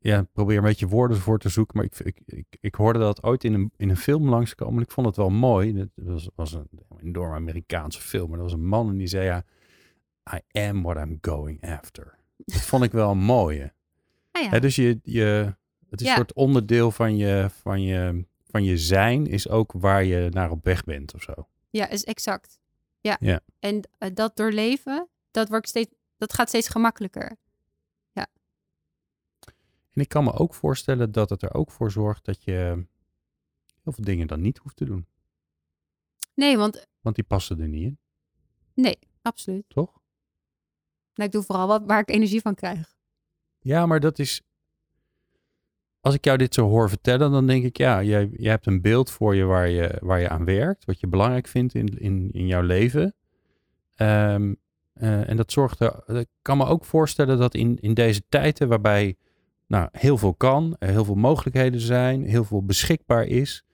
Ja, 0.00 0.26
probeer 0.32 0.56
een 0.56 0.62
beetje 0.62 0.86
woorden 0.88 1.16
voor 1.16 1.38
te 1.38 1.48
zoeken. 1.48 1.76
Maar 1.76 1.86
ik, 1.86 1.98
ik, 1.98 2.20
ik, 2.26 2.46
ik 2.60 2.74
hoorde 2.74 2.98
dat 2.98 3.22
ooit 3.22 3.44
in 3.44 3.54
een, 3.54 3.72
in 3.76 3.90
een 3.90 3.96
film 3.96 4.28
langskomen. 4.28 4.76
En 4.76 4.82
ik 4.82 4.90
vond 4.90 5.06
het 5.06 5.16
wel 5.16 5.30
mooi. 5.30 5.76
Het 5.78 5.90
was, 5.94 6.28
was 6.34 6.52
een 6.52 6.68
enorm 7.02 7.32
Amerikaanse 7.34 8.00
film. 8.00 8.28
Maar 8.28 8.38
er 8.38 8.44
was 8.44 8.52
een 8.52 8.66
man 8.66 8.88
en 8.88 8.96
die 8.96 9.06
zei 9.06 9.24
ja... 9.24 9.44
I 10.34 10.58
am 10.68 10.82
what 10.82 10.96
I'm 11.06 11.18
going 11.20 11.62
after. 11.70 12.18
Dat 12.36 12.60
vond 12.60 12.84
ik 12.84 12.92
wel 12.92 13.10
een 13.10 13.18
mooie. 13.18 13.72
ah 14.30 14.42
ja, 14.52 14.58
dus 14.58 14.76
je, 14.76 14.98
je, 15.02 15.54
het 15.90 16.00
is 16.00 16.06
Ja. 16.06 16.12
een 16.12 16.16
soort 16.16 16.32
onderdeel 16.32 16.90
van 16.90 17.16
je, 17.16 17.46
van, 17.50 17.82
je, 17.82 18.24
van 18.46 18.64
je 18.64 18.78
zijn. 18.78 19.26
Is 19.26 19.48
ook 19.48 19.72
waar 19.72 20.04
je 20.04 20.28
naar 20.30 20.50
op 20.50 20.64
weg 20.64 20.84
bent 20.84 21.14
of 21.14 21.22
zo. 21.22 21.32
ja, 21.70 21.88
is 21.88 22.04
exact. 22.04 22.58
Ja. 23.00 23.16
Ja. 23.20 23.40
En 23.58 23.88
eh, 23.98 24.10
dat 24.14 24.36
doorleven, 24.36 25.08
dat, 25.30 25.48
wordt 25.48 25.68
steeds, 25.68 25.90
dat 26.16 26.32
gaat 26.32 26.48
steeds 26.48 26.68
gemakkelijker. 26.68 27.36
En 29.94 30.00
ik 30.02 30.08
kan 30.08 30.24
me 30.24 30.32
ook 30.32 30.54
voorstellen 30.54 31.12
dat 31.12 31.30
het 31.30 31.42
er 31.42 31.54
ook 31.54 31.70
voor 31.70 31.90
zorgt 31.90 32.24
dat 32.24 32.44
je 32.44 32.52
heel 33.82 33.92
veel 33.92 34.04
dingen 34.04 34.26
dan 34.26 34.40
niet 34.40 34.58
hoeft 34.58 34.76
te 34.76 34.84
doen. 34.84 35.06
Nee, 36.34 36.56
want 36.56 36.86
Want 37.00 37.14
die 37.14 37.24
passen 37.24 37.60
er 37.60 37.68
niet 37.68 37.82
in, 37.82 37.98
nee, 38.74 38.98
absoluut. 39.22 39.64
toch? 39.68 39.92
Nou, 41.14 41.28
ik 41.28 41.32
doe 41.32 41.42
vooral 41.42 41.66
wat 41.66 41.82
waar 41.86 42.00
ik 42.00 42.10
energie 42.10 42.40
van 42.40 42.54
krijg. 42.54 42.96
Ja, 43.58 43.86
maar 43.86 44.00
dat 44.00 44.18
is. 44.18 44.42
Als 46.00 46.14
ik 46.14 46.24
jou 46.24 46.38
dit 46.38 46.54
zo 46.54 46.68
hoor 46.68 46.88
vertellen, 46.88 47.30
dan 47.30 47.46
denk 47.46 47.64
ik, 47.64 47.76
ja, 47.76 48.02
jij, 48.02 48.28
jij 48.36 48.50
hebt 48.50 48.66
een 48.66 48.80
beeld 48.80 49.10
voor 49.10 49.34
je 49.34 49.44
waar, 49.44 49.68
je 49.68 49.98
waar 50.00 50.20
je 50.20 50.28
aan 50.28 50.44
werkt, 50.44 50.84
wat 50.84 51.00
je 51.00 51.06
belangrijk 51.06 51.46
vindt 51.46 51.74
in, 51.74 51.86
in, 51.86 52.30
in 52.32 52.46
jouw 52.46 52.62
leven. 52.62 53.14
Ehm, 53.94 54.54
Eh, 54.94 55.28
en 55.28 55.36
dat 55.36 55.52
zorgt 55.52 55.80
er. 55.80 56.18
Ik 56.18 56.28
kan 56.42 56.56
me 56.56 56.64
ook 56.66 56.84
voorstellen 56.84 57.38
dat 57.38 57.54
in, 57.54 57.78
in 57.80 57.94
deze 57.94 58.22
tijden 58.28 58.68
waarbij 58.68 59.16
nou, 59.66 59.88
heel 59.92 60.18
veel 60.18 60.34
kan, 60.34 60.76
er 60.78 60.88
heel 60.88 61.04
veel 61.04 61.14
mogelijkheden 61.14 61.80
zijn, 61.80 62.24
heel 62.24 62.44
veel 62.44 62.64
beschikbaar 62.64 63.24
is, 63.26 63.64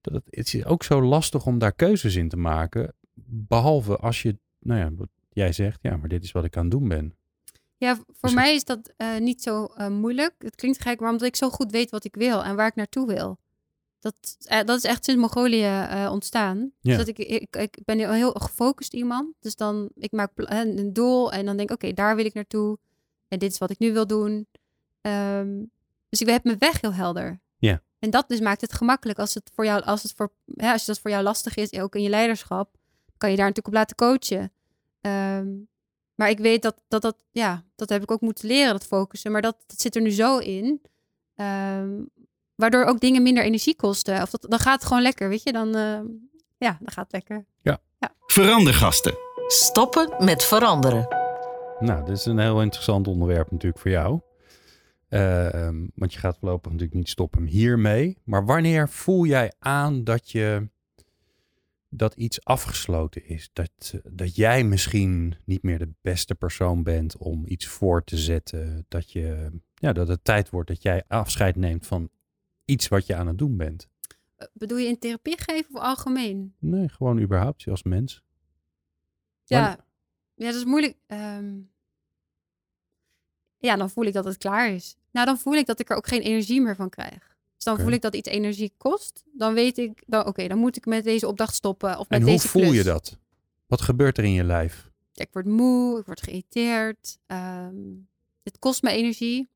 dat 0.00 0.14
het, 0.14 0.24
het 0.30 0.54
is 0.54 0.64
ook 0.64 0.82
zo 0.82 1.02
lastig 1.02 1.46
om 1.46 1.58
daar 1.58 1.72
keuzes 1.72 2.14
in 2.14 2.28
te 2.28 2.36
maken. 2.36 2.94
Behalve 3.26 3.96
als 3.96 4.22
je, 4.22 4.38
nou 4.58 4.80
ja, 4.80 4.90
wat 4.94 5.08
jij 5.32 5.52
zegt, 5.52 5.78
ja, 5.82 5.96
maar 5.96 6.08
dit 6.08 6.24
is 6.24 6.32
wat 6.32 6.44
ik 6.44 6.56
aan 6.56 6.62
het 6.62 6.70
doen 6.70 6.88
ben. 6.88 7.14
Ja, 7.76 7.94
voor 7.94 8.04
Dus- 8.20 8.34
mij 8.34 8.54
is 8.54 8.64
dat 8.64 8.92
eh, 8.96 9.18
niet 9.18 9.42
zo 9.42 9.64
eh, 9.64 9.88
moeilijk. 9.88 10.34
Het 10.38 10.54
klinkt 10.54 10.80
gek, 10.80 11.00
maar 11.00 11.10
omdat 11.10 11.26
ik 11.26 11.36
zo 11.36 11.50
goed 11.50 11.70
weet 11.70 11.90
wat 11.90 12.04
ik 12.04 12.14
wil 12.14 12.44
en 12.44 12.56
waar 12.56 12.66
ik 12.66 12.74
naartoe 12.74 13.06
wil. 13.06 13.38
Dat, 14.00 14.36
eh, 14.44 14.64
dat 14.64 14.76
is 14.76 14.84
echt 14.84 15.04
sinds 15.04 15.20
Mongolië 15.20 15.68
ontstaan. 16.10 16.58
Ja. 16.58 16.70
Dus 16.80 16.96
dat 16.96 17.08
ik, 17.08 17.18
ik, 17.18 17.56
ik 17.56 17.78
ben 17.84 17.98
heel, 17.98 18.12
heel 18.12 18.32
gefocust 18.32 18.94
iemand. 18.94 19.34
Dus 19.40 19.56
dan, 19.56 19.90
ik 19.94 20.12
maak 20.12 20.30
een 20.34 20.92
doel 20.92 21.32
en 21.32 21.46
dan 21.46 21.56
denk 21.56 21.70
ik, 21.70 21.74
oké, 21.74 21.92
daar 21.92 22.16
wil 22.16 22.24
ik 22.24 22.34
naartoe. 22.34 22.78
En 23.28 23.38
dit 23.38 23.50
is 23.50 23.58
wat 23.58 23.70
ik 23.70 23.78
nu 23.78 23.92
wil 23.92 24.06
doen. 24.06 24.46
Ehm, 25.04 25.62
dus 26.08 26.20
ik 26.20 26.28
heb 26.28 26.44
mijn 26.44 26.58
weg 26.58 26.80
heel 26.80 26.94
helder. 26.94 27.40
Ja. 27.56 27.82
En 27.98 28.10
dat 28.10 28.28
dus 28.28 28.40
maakt 28.40 28.60
het 28.60 28.72
gemakkelijk 28.72 29.18
als 29.18 29.34
het 29.34 29.50
voor 29.54 29.64
jou, 29.64 29.82
als 29.82 30.02
het 30.02 30.12
voor, 30.16 30.32
ja, 30.44 30.72
als 30.72 30.84
dat 30.84 30.98
voor 30.98 31.10
jou 31.10 31.22
lastig 31.22 31.54
is, 31.56 31.72
ook 31.72 31.94
in 31.94 32.02
je 32.02 32.08
leiderschap, 32.08 32.76
kan 33.18 33.30
je 33.30 33.36
daar 33.36 33.46
natuurlijk 33.46 33.74
op 33.74 33.80
laten 33.80 33.96
coachen. 33.96 34.52
Ehm, 35.00 35.46
maar 36.14 36.28
ik 36.30 36.38
weet 36.38 36.62
dat, 36.62 36.82
dat 36.88 37.02
dat, 37.02 37.16
ja, 37.30 37.64
dat 37.76 37.88
heb 37.88 38.02
ik 38.02 38.10
ook 38.10 38.20
moeten 38.20 38.48
leren, 38.48 38.72
dat 38.72 38.86
focussen. 38.86 39.32
Maar 39.32 39.42
dat, 39.42 39.56
dat 39.66 39.80
zit 39.80 39.96
er 39.96 40.02
nu 40.02 40.10
zo 40.10 40.38
in. 40.38 40.82
ehm, 41.34 42.02
waardoor 42.54 42.84
ook 42.84 43.00
dingen 43.00 43.22
minder 43.22 43.44
energie 43.44 43.76
kosten. 43.76 44.22
Of 44.22 44.30
dat, 44.30 44.46
dan 44.48 44.58
gaat 44.58 44.74
het 44.74 44.84
gewoon 44.84 45.02
lekker, 45.02 45.28
weet 45.28 45.42
je. 45.42 45.52
Dan, 45.52 45.68
ja, 46.58 46.76
dan 46.80 46.90
gaat 46.92 47.04
het 47.04 47.12
lekker. 47.12 47.44
Verandergasten. 48.26 49.14
Stoppen 49.46 50.24
met 50.24 50.44
veranderen. 50.44 51.08
Nou, 51.78 52.04
dit 52.04 52.16
is 52.16 52.24
een 52.24 52.38
heel 52.38 52.62
interessant 52.62 53.08
onderwerp 53.08 53.50
natuurlijk 53.50 53.82
voor 53.82 53.90
jou. 53.90 54.20
Eh, 55.08 55.54
ehm, 55.66 55.86
want 55.94 56.12
je 56.12 56.18
gaat 56.18 56.38
voorlopig 56.38 56.70
natuurlijk 56.72 56.98
niet 56.98 57.08
stoppen 57.08 57.44
hiermee. 57.46 58.18
Maar 58.24 58.44
wanneer 58.44 58.88
voel 58.88 59.26
jij 59.26 59.52
aan 59.58 60.04
dat 60.04 60.30
je 60.30 60.68
dat 61.88 62.14
iets 62.14 62.44
afgesloten 62.44 63.26
is? 63.28 63.50
Dat, 63.52 63.94
dat 64.10 64.36
jij 64.36 64.64
misschien 64.64 65.36
niet 65.44 65.62
meer 65.62 65.78
de 65.78 65.92
beste 66.00 66.34
persoon 66.34 66.82
bent 66.82 67.16
om 67.16 67.42
iets 67.46 67.66
voor 67.66 68.04
te 68.04 68.16
zetten. 68.18 68.84
Dat, 68.88 69.10
je, 69.12 69.50
ja, 69.74 69.92
dat 69.92 70.08
het 70.08 70.24
tijd 70.24 70.50
wordt 70.50 70.68
dat 70.68 70.82
jij 70.82 71.04
afscheid 71.08 71.56
neemt 71.56 71.86
van 71.86 72.10
iets 72.64 72.88
wat 72.88 73.06
je 73.06 73.14
aan 73.14 73.26
het 73.26 73.38
doen 73.38 73.56
bent. 73.56 73.88
Eh, 74.36 74.46
bedoel 74.52 74.78
je 74.78 74.88
in 74.88 74.98
therapie 74.98 75.38
geven 75.38 75.74
of 75.74 75.80
algemeen? 75.80 76.54
Nee, 76.58 76.88
gewoon 76.88 77.20
überhaupt 77.20 77.66
als 77.68 77.82
mens. 77.82 78.22
Ja, 79.44 79.60
Wanneer- 79.60 79.84
ja 80.34 80.46
dat 80.46 80.54
is 80.54 80.64
moeilijk. 80.64 80.96
Ehm, 81.06 81.54
ja, 83.64 83.76
dan 83.76 83.90
voel 83.90 84.04
ik 84.04 84.12
dat 84.12 84.24
het 84.24 84.36
klaar 84.36 84.70
is. 84.70 84.96
Nou, 85.10 85.26
dan 85.26 85.38
voel 85.38 85.54
ik 85.54 85.66
dat 85.66 85.80
ik 85.80 85.90
er 85.90 85.96
ook 85.96 86.06
geen 86.06 86.20
energie 86.20 86.60
meer 86.60 86.76
van 86.76 86.88
krijg. 86.88 87.36
Dus 87.54 87.64
dan 87.64 87.78
voel 87.78 87.92
ik 87.92 88.02
dat 88.02 88.14
iets 88.14 88.28
energie 88.28 88.72
kost. 88.76 89.24
Dan 89.32 89.54
weet 89.54 89.78
ik, 89.78 90.02
dan, 90.06 90.26
oké, 90.26 90.48
dan 90.48 90.58
moet 90.58 90.76
ik 90.76 90.86
met 90.86 91.04
deze 91.04 91.28
opdracht 91.28 91.54
stoppen. 91.54 91.98
Of 91.98 92.08
met 92.08 92.18
En 92.18 92.24
hoe 92.24 92.32
deze 92.32 92.48
voel 92.48 92.72
je 92.72 92.82
dat? 92.82 93.18
Wat 93.66 93.80
gebeurt 93.80 94.18
er 94.18 94.24
in 94.24 94.32
je 94.32 94.44
lijf? 94.44 94.90
Ik 95.14 95.28
word 95.32 95.46
moe, 95.46 95.98
ik 95.98 96.06
word 96.06 96.22
geïrriteerd. 96.22 97.18
ehm, 97.26 97.74
het 98.42 98.58
kost 98.58 98.82
me 98.82 98.90
energie. 98.90 99.48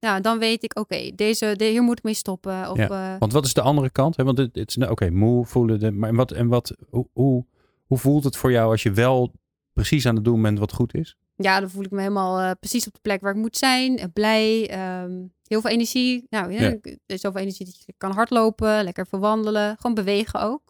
Nou, 0.00 0.20
dan 0.20 0.38
weet 0.38 0.64
ik, 0.64 0.78
oké, 0.78 1.10
deze, 1.14 1.54
de, 1.56 1.64
hier 1.64 1.82
moet 1.82 1.98
ik 1.98 2.04
mee 2.04 2.14
stoppen. 2.14 2.70
Of, 2.70 2.76
Ja, 2.76 3.12
eh, 3.12 3.18
Want 3.18 3.32
wat 3.32 3.44
is 3.44 3.54
de 3.54 3.60
andere 3.60 3.90
kant? 3.90 4.16
Hè? 4.16 4.24
Want 4.24 4.38
het, 4.38 4.54
het 4.54 4.68
is, 4.68 4.76
nou, 4.76 4.90
oké, 4.90 5.10
moe 5.10 5.46
voelen. 5.46 5.78
De, 5.78 5.90
maar 5.90 6.14
wat, 6.14 6.30
en 6.32 6.48
wat, 6.48 6.76
hoe, 6.90 7.08
hoe, 7.12 7.44
hoe 7.86 7.98
voelt 7.98 8.24
het 8.24 8.36
voor 8.36 8.52
jou 8.52 8.70
als 8.70 8.82
je 8.82 8.92
wel 8.92 9.32
precies 9.72 10.06
aan 10.06 10.14
het 10.14 10.24
doen 10.24 10.42
bent 10.42 10.58
wat 10.58 10.72
goed 10.72 10.94
is? 10.94 11.16
Ja, 11.38 11.60
dan 11.60 11.70
voel 11.70 11.84
ik 11.84 11.90
me 11.90 11.98
helemaal 12.00 12.38
eh, 12.40 12.50
precies 12.60 12.86
op 12.86 12.92
de 12.94 13.00
plek 13.02 13.20
waar 13.20 13.32
ik 13.34 13.40
moet 13.40 13.56
zijn. 13.56 13.98
eh, 13.98 14.04
blij, 14.12 14.68
ehm, 14.70 15.12
heel 15.46 15.60
veel 15.60 15.70
energie. 15.70 16.26
Nou, 16.30 16.52
ja, 16.52 16.60
Ja. 17.06 17.16
zoveel 17.16 17.40
energie 17.40 17.66
dat 17.66 17.82
je 17.86 17.94
kan 17.96 18.10
hardlopen, 18.12 18.84
lekker 18.84 19.06
verwandelen. 19.06 19.76
Gewoon 19.76 19.94
bewegen 19.94 20.40
ook. 20.40 20.66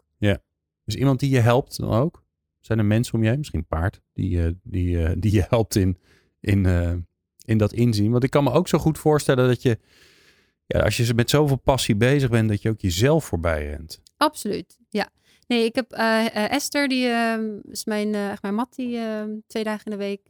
Dus 0.85 0.97
iemand 0.97 1.19
die 1.19 1.29
je 1.29 1.39
helpt 1.39 1.77
dan 1.77 1.89
ook? 1.91 2.23
Zijn 2.59 2.79
er 2.79 2.85
mensen 2.85 3.13
om 3.13 3.23
je 3.23 3.29
heen? 3.29 3.37
Misschien 3.37 3.59
een 3.59 3.67
paard 3.79 4.01
die, 4.13 4.43
eh, 4.45 4.51
die, 4.63 4.97
die 5.19 5.33
je 5.33 5.45
helpt 5.49 5.75
in, 5.75 5.97
in, 6.39 6.65
in 7.45 7.57
dat 7.57 7.73
inzien? 7.73 8.11
Want 8.11 8.23
ik 8.23 8.29
kan 8.29 8.43
me 8.43 8.51
ook 8.51 8.67
zo 8.67 8.77
goed 8.77 8.97
voorstellen 8.97 9.47
dat 9.47 9.61
je, 9.61 9.79
ja, 10.65 10.79
als 10.79 10.97
je 10.97 11.13
met 11.13 11.29
zoveel 11.29 11.55
passie 11.57 11.95
bezig 11.95 12.29
bent, 12.29 12.49
dat 12.49 12.61
je 12.61 12.69
ook 12.69 12.79
jezelf 12.81 13.25
voorbij 13.25 13.65
rent. 13.65 14.01
Absoluut, 14.17 14.77
ja. 14.89 15.09
Nee, 15.49 15.65
ik 15.65 15.75
heb 15.75 15.91
eh, 15.91 16.25
eh, 16.25 16.51
Esther, 16.51 16.87
die 16.87 17.07
ehm, 17.07 17.59
is 17.69 17.85
mijn, 17.85 18.13
eh, 18.13 18.29
echt 18.29 18.41
mijn 18.41 18.55
mat, 18.55 18.75
die 18.75 18.97
ehm, 18.97 19.29
twee 19.47 19.63
dagen 19.63 19.85
in 19.85 19.91
de 19.91 19.97
week. 19.97 20.21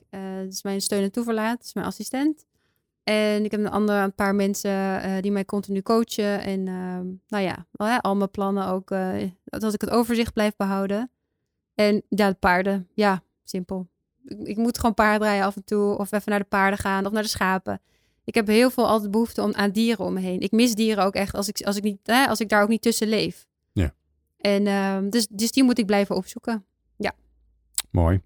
is 0.47 0.63
mijn 0.63 0.81
steun 0.81 1.03
en 1.03 1.11
toeverlaat, 1.11 1.63
is 1.63 1.73
mijn 1.73 1.85
assistent. 1.85 2.45
En 3.03 3.43
ik 3.43 3.51
heb 3.51 3.59
een, 3.59 3.69
andere, 3.69 3.99
een 3.99 4.15
paar 4.15 4.35
mensen 4.35 5.21
die 5.21 5.31
mij 5.31 5.45
continu 5.45 5.81
coachen. 5.81 6.41
En 6.41 6.67
ehm, 6.67 7.05
nou 7.27 7.43
ja, 7.43 7.65
hè, 7.71 8.01
al 8.01 8.15
mijn 8.15 8.31
plannen 8.31 8.67
ook, 8.67 8.89
dat 9.43 9.73
ik 9.73 9.81
het 9.81 9.89
overzicht 9.89 10.33
blijf 10.33 10.55
behouden. 10.55 11.11
En 11.75 12.03
ja, 12.09 12.29
de 12.29 12.35
paarden, 12.39 12.89
ja, 12.93 13.23
simpel. 13.43 13.87
Ik, 14.43 14.57
moet 14.57 14.77
gewoon 14.77 14.93
paard 14.93 15.21
rijden 15.21 15.45
af 15.45 15.55
en 15.55 15.63
toe, 15.63 15.97
of 15.97 16.11
even 16.11 16.29
naar 16.29 16.39
de 16.39 16.45
paarden 16.45 16.79
gaan, 16.79 17.05
of 17.05 17.11
naar 17.11 17.23
de 17.23 17.29
schapen. 17.29 17.81
Ik 18.23 18.35
heb 18.35 18.47
heel 18.47 18.69
veel 18.69 18.87
altijd 18.87 19.11
behoefte 19.11 19.41
om, 19.41 19.53
aan 19.53 19.71
dieren 19.71 20.05
om 20.05 20.13
me 20.13 20.19
heen. 20.19 20.39
Ik 20.39 20.51
mis 20.51 20.75
dieren 20.75 21.03
ook 21.03 21.15
echt 21.15 21.35
als 21.35 21.47
ik, 21.47 21.61
als 21.61 21.75
ik, 21.75 21.83
niet, 21.83 21.99
hè, 22.03 22.25
als 22.25 22.39
ik 22.39 22.49
daar 22.49 22.63
ook 22.63 22.69
niet 22.69 22.81
tussen 22.81 23.07
leef. 23.07 23.48
Ja. 24.41 24.49
En 24.49 24.67
ehm, 24.67 25.09
dus, 25.09 25.27
dus 25.27 25.51
die 25.51 25.63
moet 25.63 25.79
ik 25.79 25.85
blijven 25.85 26.15
opzoeken. 26.15 26.63
Mooi. 27.91 28.21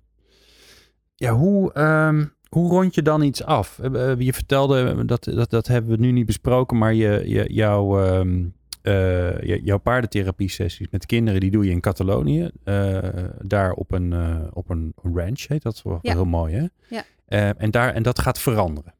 Ja, 1.15 1.31
hoe, 1.33 1.73
ehm, 1.73 2.25
hoe 2.49 2.69
rond 2.69 2.95
je 2.95 3.01
dan 3.01 3.21
iets 3.21 3.43
af? 3.43 3.79
Eh, 3.79 4.11
eh, 4.11 4.19
Je 4.19 4.33
vertelde, 4.33 5.05
dat, 5.05 5.23
dat, 5.23 5.49
dat 5.49 5.67
hebben 5.67 5.91
we 5.91 5.97
nu 5.97 6.11
niet 6.11 6.25
besproken, 6.25 6.77
maar 6.77 6.93
je, 6.93 7.21
je, 7.25 7.53
jouw, 7.53 7.99
ehm, 8.03 8.45
eh, 8.81 9.41
je- 9.41 9.61
jouw 9.63 9.77
paardentherapie-sessies 9.77 10.87
met 10.91 11.05
kinderen, 11.05 11.39
die 11.39 11.51
doe 11.51 11.65
je 11.65 11.71
in 11.71 11.79
Catalonië. 11.79 12.49
eh, 12.63 12.97
daar 13.41 13.71
op 13.71 13.91
een, 13.91 14.13
eh, 14.13 14.39
op 14.53 14.69
een 14.69 14.93
ranch, 14.95 15.47
heet 15.47 15.63
dat 15.63 15.81
wel 15.83 15.99
Ja. 16.01 16.13
heel 16.13 16.25
mooi, 16.25 16.55
hè? 16.55 16.65
Ja. 16.95 17.03
Eh, 17.25 17.61
en, 17.61 17.71
daar, 17.71 17.93
en 17.93 18.03
dat 18.03 18.19
gaat 18.19 18.39
veranderen. 18.39 18.93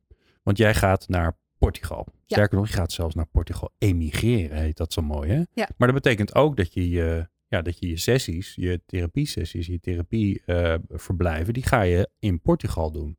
Want 0.43 0.57
jij 0.57 0.73
gaat 0.75 1.07
naar 1.07 1.35
Portugal. 1.57 2.07
Sterker 2.33 2.57
nog, 2.57 2.67
je 2.67 2.73
gaat 2.73 2.91
zelfs 2.91 3.15
naar 3.15 3.25
Portugal 3.25 3.71
emigreren, 3.77 4.57
heet 4.57 4.77
dat 4.77 4.93
zo 4.93 5.01
mooi, 5.01 5.29
hè? 5.31 5.41
Ja. 5.53 5.69
Maar 5.77 5.91
dat 5.93 6.01
betekent 6.03 6.35
ook 6.35 6.57
dat 6.57 6.73
je 6.73 6.89
je, 6.89 7.27
ja, 7.47 7.61
dat 7.61 7.79
je, 7.79 7.87
je 7.87 7.97
sessies, 7.97 8.53
je 8.55 8.81
therapiesessies, 8.85 9.67
je 9.67 9.79
therapieverblijven, 9.79 11.53
die 11.53 11.63
ga 11.63 11.81
je 11.81 12.09
in 12.19 12.41
Portugal 12.41 12.91
doen. 12.91 13.17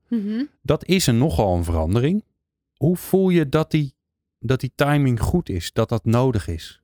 Dat 0.62 0.85
is 0.87 1.07
een 1.07 1.19
nogal 1.19 1.57
een 1.57 1.65
verandering. 1.65 2.25
Hoe 2.75 2.97
voel 2.97 3.29
je 3.29 3.49
dat 3.49 3.71
die, 3.71 3.95
dat 4.39 4.61
die 4.61 4.73
timing 4.75 5.21
goed 5.21 5.49
is, 5.49 5.73
dat 5.73 5.89
dat 5.89 6.05
nodig 6.05 6.49
is? 6.49 6.83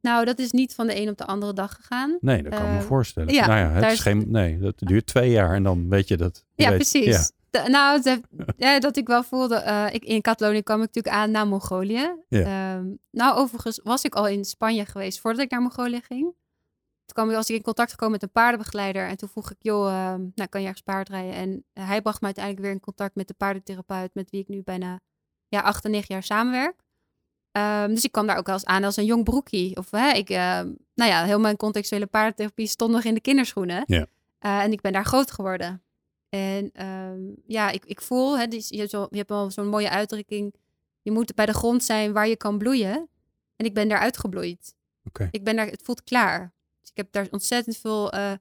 Nou, 0.00 0.24
dat 0.24 0.38
is 0.38 0.50
niet 0.50 0.74
van 0.74 0.86
de 0.86 1.00
een 1.00 1.08
op 1.08 1.18
de 1.18 1.26
andere 1.26 1.52
dag 1.52 1.74
gegaan. 1.74 2.18
Nee, 2.20 2.42
dat 2.42 2.54
kan 2.54 2.64
ik 2.64 2.70
me 2.72 2.78
Eh, 2.78 2.82
voorstellen. 2.84 3.34
ja, 3.34 3.46
nou 3.46 3.58
ja, 3.58 3.70
het 3.70 3.84
is 3.84 3.92
is- 3.92 4.00
geen, 4.00 4.24
nee, 4.30 4.58
dat 4.58 4.74
duurt 4.78 5.06
twee 5.06 5.30
jaar 5.30 5.54
en 5.54 5.62
dan 5.62 5.88
weet 5.88 6.08
je 6.08 6.16
dat. 6.16 6.44
je 6.54 6.62
Ja, 6.62 6.68
weet- 6.68 6.78
precies. 6.78 7.04
Ja, 7.04 7.30
De- 7.62 7.68
nou, 7.70 8.02
ja, 8.56 8.78
dat 8.80 8.96
ik 8.96 9.06
wel 9.06 9.22
voelde. 9.22 9.54
eh, 9.56 9.86
ik, 9.94 10.04
in 10.04 10.20
Catalonië 10.20 10.62
kwam 10.62 10.82
ik 10.82 10.86
natuurlijk 10.86 11.14
aan 11.16 11.30
naar 11.30 11.46
Mongolië. 11.46 12.14
Ja. 12.28 12.40
Ehm, 12.76 12.86
nou, 13.10 13.36
overigens 13.36 13.80
was 13.82 14.04
ik 14.04 14.14
al 14.14 14.26
in 14.28 14.44
Spanje 14.44 14.84
geweest 14.86 15.20
voordat 15.20 15.40
ik 15.42 15.50
naar 15.50 15.60
Mongolië 15.60 16.00
ging. 16.00 16.22
Toen 16.22 17.14
kwam 17.14 17.28
ik, 17.30 17.34
was 17.36 17.50
ik 17.50 17.56
in 17.56 17.62
contact 17.62 17.90
gekomen 17.90 18.12
met 18.12 18.22
een 18.22 18.30
paardenbegeleider. 18.32 19.08
En 19.08 19.16
toen 19.16 19.28
vroeg 19.28 19.50
ik, 19.50 19.56
joh, 19.58 19.86
ehm, 19.88 20.20
nou, 20.34 20.48
kan 20.48 20.60
je 20.60 20.66
ergens 20.66 20.82
paard 20.84 21.08
rijden? 21.08 21.34
En 21.34 21.64
hij 21.72 22.02
bracht 22.02 22.20
me 22.20 22.26
uiteindelijk 22.26 22.64
weer 22.64 22.74
in 22.74 22.80
contact 22.80 23.14
met 23.14 23.28
de 23.28 23.34
paardentherapeut... 23.34 24.14
met 24.14 24.30
wie 24.30 24.40
ik 24.40 24.48
nu 24.48 24.62
bijna 24.62 25.00
ja, 25.48 25.60
acht 25.60 25.84
en 25.84 25.90
negen 25.90 26.14
jaar 26.14 26.22
samenwerk. 26.22 26.82
Ehm, 27.50 27.88
dus 27.88 28.04
ik 28.04 28.12
kwam 28.12 28.26
daar 28.26 28.36
ook 28.38 28.46
wel 28.46 28.54
eens 28.54 28.64
aan 28.64 28.84
als 28.84 28.96
een 28.96 29.04
jong 29.04 29.24
broekie. 29.24 29.76
Of 29.76 29.90
hè, 29.90 30.10
ik, 30.10 30.28
nou 30.28 31.10
ja, 31.10 31.24
heel 31.24 31.40
mijn 31.40 31.56
contextuele 31.56 32.06
paardentherapie 32.06 32.66
stond 32.66 32.92
nog 32.92 33.04
in 33.04 33.14
de 33.14 33.20
kinderschoenen. 33.20 33.82
Ja. 33.86 34.06
Eh, 34.38 34.62
en 34.62 34.72
ik 34.72 34.80
ben 34.80 34.92
daar 34.92 35.04
groot 35.04 35.30
geworden. 35.30 35.82
En 36.34 36.70
ehm, 36.72 37.20
ja, 37.46 37.70
ik, 37.70 37.84
ik 37.84 38.00
voel, 38.00 38.38
hè, 38.38 38.46
dus 38.46 38.68
je, 38.68 38.76
hebt 38.78 38.90
zo, 38.90 39.06
je 39.10 39.16
hebt 39.16 39.28
wel 39.28 39.50
zo'n 39.50 39.68
mooie 39.68 39.90
uitdrukking. 39.90 40.54
Je 41.02 41.10
moet 41.10 41.34
bij 41.34 41.46
de 41.46 41.52
grond 41.52 41.84
zijn 41.84 42.12
waar 42.12 42.28
je 42.28 42.36
kan 42.36 42.58
bloeien. 42.58 43.08
En 43.56 43.66
ik 43.66 43.74
ben 43.74 43.88
daar 43.88 43.98
uitgebloeid. 43.98 44.74
Oké. 45.04 45.28
Ik 45.30 45.44
ben 45.44 45.56
daar, 45.56 45.66
het 45.66 45.82
voelt 45.82 46.04
klaar. 46.04 46.52
Dus 46.80 46.90
ik 46.90 46.96
heb 46.96 47.12
daar 47.12 47.26
ontzettend 47.30 47.76
veel 47.76 48.12
eh, 48.12 48.32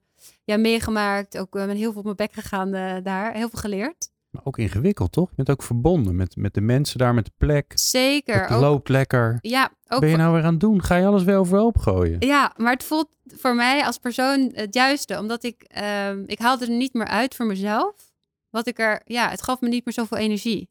ja, 0.43 0.57
meegemaakt. 0.57 1.37
Ook 1.37 1.55
uh, 1.55 1.65
met 1.65 1.77
heel 1.77 1.89
veel 1.89 1.99
op 1.99 2.03
mijn 2.03 2.15
bek 2.15 2.33
gegaan 2.33 2.75
uh, 2.75 2.97
daar. 3.03 3.33
Heel 3.33 3.49
veel 3.49 3.59
geleerd. 3.59 4.11
Maar 4.33 4.45
ook 4.45 4.57
ingewikkeld, 4.57 5.11
toch? 5.11 5.29
Je 5.29 5.35
bent 5.35 5.49
ook 5.49 5.63
verbonden 5.63 6.15
met, 6.15 6.35
met 6.35 6.53
de 6.53 6.61
mensen 6.61 6.97
daar, 6.97 7.13
met 7.13 7.25
de 7.25 7.31
plek. 7.37 7.71
Zeker. 7.75 8.41
Het 8.41 8.51
ook, 8.51 8.61
loopt 8.61 8.89
lekker. 8.89 9.37
Ja, 9.41 9.71
ook 9.87 9.99
ben 9.99 10.09
je 10.09 10.15
nou 10.15 10.33
weer 10.33 10.43
aan 10.43 10.51
het 10.51 10.59
doen? 10.59 10.83
Ga 10.83 10.95
je 10.95 11.05
alles 11.05 11.23
weer 11.23 11.37
overhoop 11.37 11.77
gooien? 11.77 12.15
Ja, 12.19 12.53
maar 12.57 12.73
het 12.73 12.83
voelt 12.83 13.09
voor 13.25 13.55
mij 13.55 13.85
als 13.85 13.97
persoon 13.97 14.51
het 14.53 14.73
juiste. 14.73 15.19
Omdat 15.19 15.43
ik, 15.43 15.75
um, 16.07 16.23
ik 16.25 16.39
haalde 16.39 16.65
er 16.65 16.71
niet 16.71 16.93
meer 16.93 17.07
uit 17.07 17.35
voor 17.35 17.45
mezelf. 17.45 18.13
Wat 18.49 18.67
ik 18.67 18.79
er, 18.79 19.01
ja, 19.05 19.29
het 19.29 19.41
gaf 19.41 19.61
me 19.61 19.69
niet 19.69 19.85
meer 19.85 19.93
zoveel 19.93 20.17
energie. 20.17 20.69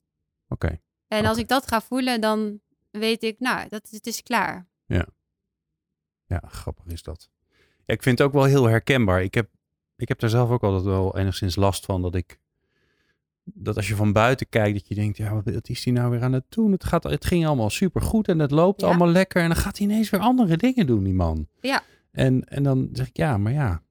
Oké. 0.48 0.66
Okay. 0.66 0.80
En 1.08 1.18
okay. 1.18 1.30
als 1.30 1.38
ik 1.38 1.48
dat 1.48 1.66
ga 1.66 1.80
voelen, 1.80 2.20
dan 2.20 2.60
weet 2.90 3.22
ik, 3.22 3.38
nou, 3.38 3.68
dat, 3.68 3.88
het 3.90 4.06
is 4.06 4.22
klaar. 4.22 4.66
Ja. 4.86 5.06
Ja, 6.26 6.42
grappig 6.46 6.86
is 6.86 7.02
dat. 7.02 7.28
Ja, 7.84 7.94
ik 7.94 8.02
vind 8.02 8.18
het 8.18 8.26
ook 8.26 8.34
wel 8.34 8.44
heel 8.44 8.64
herkenbaar. 8.64 9.22
Ik 9.22 9.34
heb, 9.34 9.50
ik 9.96 10.08
heb 10.08 10.18
daar 10.18 10.30
zelf 10.30 10.50
ook 10.50 10.62
altijd 10.62 10.84
wel 10.84 11.18
enigszins 11.18 11.56
last 11.56 11.84
van 11.84 12.02
dat 12.02 12.14
ik 12.14 12.40
dat 13.44 13.76
als 13.76 13.88
je 13.88 13.96
van 13.96 14.12
buiten 14.12 14.48
kijkt, 14.48 14.78
dat 14.78 14.88
je 14.88 14.94
denkt, 14.94 15.16
ja, 15.16 15.42
wat, 15.42 15.68
is 15.68 15.84
hij 15.84 15.92
nou 15.92 16.10
weer 16.10 16.22
aan 16.22 16.32
het 16.32 16.44
doen? 16.48 16.72
Het, 16.72 16.84
gaat, 16.84 17.02
het 17.02 17.24
ging 17.24 17.46
allemaal 17.46 17.70
supergoed 17.70 18.28
en 18.28 18.38
het 18.38 18.50
loopt 18.50 18.80
Ja. 18.80 18.86
allemaal 18.86 19.08
lekker. 19.08 19.42
En 19.42 19.48
dan 19.48 19.56
gaat 19.56 19.78
hij 19.78 19.86
ineens 19.86 20.10
weer 20.10 20.20
andere 20.20 20.56
dingen 20.56 20.86
doen, 20.86 21.04
die 21.04 21.14
man. 21.14 21.46
Ja. 21.60 21.82
En, 22.10 22.44
en 22.48 22.62
dan 22.62 22.88
zeg 22.92 23.08
ik, 23.08 23.16
ja, 23.16 23.38
maar 23.38 23.52
ja, 23.52 23.82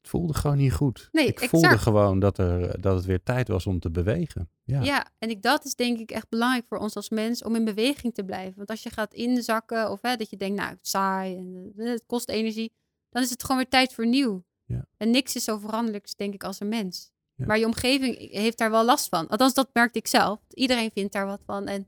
het 0.00 0.10
voelde 0.10 0.34
gewoon 0.34 0.56
niet 0.56 0.72
goed. 0.72 1.08
Nee, 1.12 1.26
ik 1.26 1.38
voelde 1.38 1.66
exact. 1.66 1.82
gewoon 1.82 2.18
dat, 2.18 2.38
er, 2.38 2.80
dat 2.80 2.96
het 2.96 3.04
weer 3.04 3.22
tijd 3.22 3.48
was 3.48 3.66
om 3.66 3.78
te 3.80 3.90
bewegen. 3.90 4.48
Ja, 4.64 4.80
Ja. 4.82 5.06
en 5.18 5.30
ik, 5.30 5.42
dat 5.42 5.64
is 5.64 5.74
denk 5.74 5.98
ik 5.98 6.10
echt 6.10 6.28
belangrijk 6.28 6.66
voor 6.68 6.78
ons 6.78 6.96
als 6.96 7.10
mens 7.10 7.42
om 7.44 7.56
in 7.56 7.64
beweging 7.64 8.14
te 8.14 8.24
blijven. 8.24 8.56
Want 8.56 8.70
als 8.70 8.82
je 8.82 8.90
gaat 8.90 9.14
inzakken 9.14 9.90
of 9.90 9.98
hè, 10.02 10.16
dat 10.16 10.30
je 10.30 10.36
denkt, 10.36 10.56
nou, 10.56 10.70
het 10.70 10.86
saai 10.88 11.36
en 11.36 11.72
eh, 11.76 11.86
het 11.86 12.02
kost 12.06 12.28
energie, 12.28 12.72
dan 13.10 13.22
is 13.22 13.30
het 13.30 13.42
gewoon 13.42 13.56
weer 13.56 13.68
tijd 13.68 13.94
voor 13.94 14.06
nieuw. 14.06 14.44
Ja. 14.64 14.86
En 14.96 15.10
niks 15.10 15.36
is 15.36 15.44
zo 15.44 15.58
veranderlijk, 15.58 16.16
denk 16.16 16.34
ik, 16.34 16.44
als 16.44 16.60
een 16.60 16.68
mens. 16.68 17.11
Ja. 17.42 17.48
Maar 17.48 17.58
je 17.58 17.66
omgeving 17.66 18.30
heeft 18.30 18.58
daar 18.58 18.70
wel 18.70 18.84
last 18.84 19.08
van. 19.08 19.28
Althans, 19.28 19.54
dat 19.54 19.70
merkte 19.72 19.98
ik 19.98 20.06
zelf. 20.06 20.40
Iedereen 20.48 20.90
vindt 20.94 21.12
daar 21.12 21.26
wat 21.26 21.42
van. 21.46 21.66
En 21.66 21.86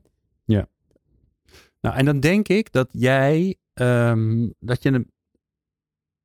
Nou, 1.81 1.95
en 1.97 2.05
dan 2.05 2.19
denk 2.19 2.47
ik 2.47 2.71
dat 2.71 2.89
jij, 2.91 3.55
ehm, 3.73 4.49
dat 4.59 4.83
je 4.83 4.91
een, 4.91 5.11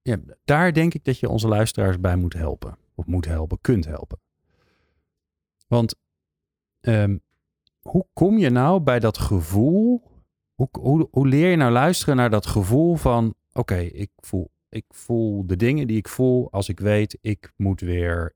ja, 0.02 0.16
daar 0.44 0.72
denk 0.72 0.94
ik 0.94 1.04
dat 1.04 1.18
je 1.18 1.28
onze 1.28 1.48
luisteraars 1.48 2.00
bij 2.00 2.16
moet 2.16 2.32
helpen. 2.32 2.78
Of 2.94 3.06
moet 3.06 3.24
helpen, 3.24 3.60
kunt 3.60 3.84
helpen. 3.84 4.20
Want 5.68 5.94
ehm, 6.80 7.18
hoe 7.80 8.06
kom 8.12 8.38
je 8.38 8.50
nou 8.50 8.80
bij 8.80 9.00
dat 9.00 9.18
gevoel, 9.18 10.02
hoe, 10.54 10.68
hoe, 10.80 11.08
hoe 11.10 11.28
leer 11.28 11.50
je 11.50 11.56
nou 11.56 11.72
luisteren 11.72 12.16
naar 12.16 12.30
dat 12.30 12.46
gevoel 12.46 12.96
van, 12.96 13.34
oké, 13.52 13.78
ik, 13.78 14.10
voel, 14.16 14.50
ik 14.68 14.84
voel 14.88 15.46
de 15.46 15.56
dingen 15.56 15.86
die 15.86 15.96
ik 15.96 16.08
voel 16.08 16.50
als 16.50 16.68
ik 16.68 16.80
weet, 16.80 17.18
ik 17.20 17.52
moet 17.56 17.80
weer 17.80 18.34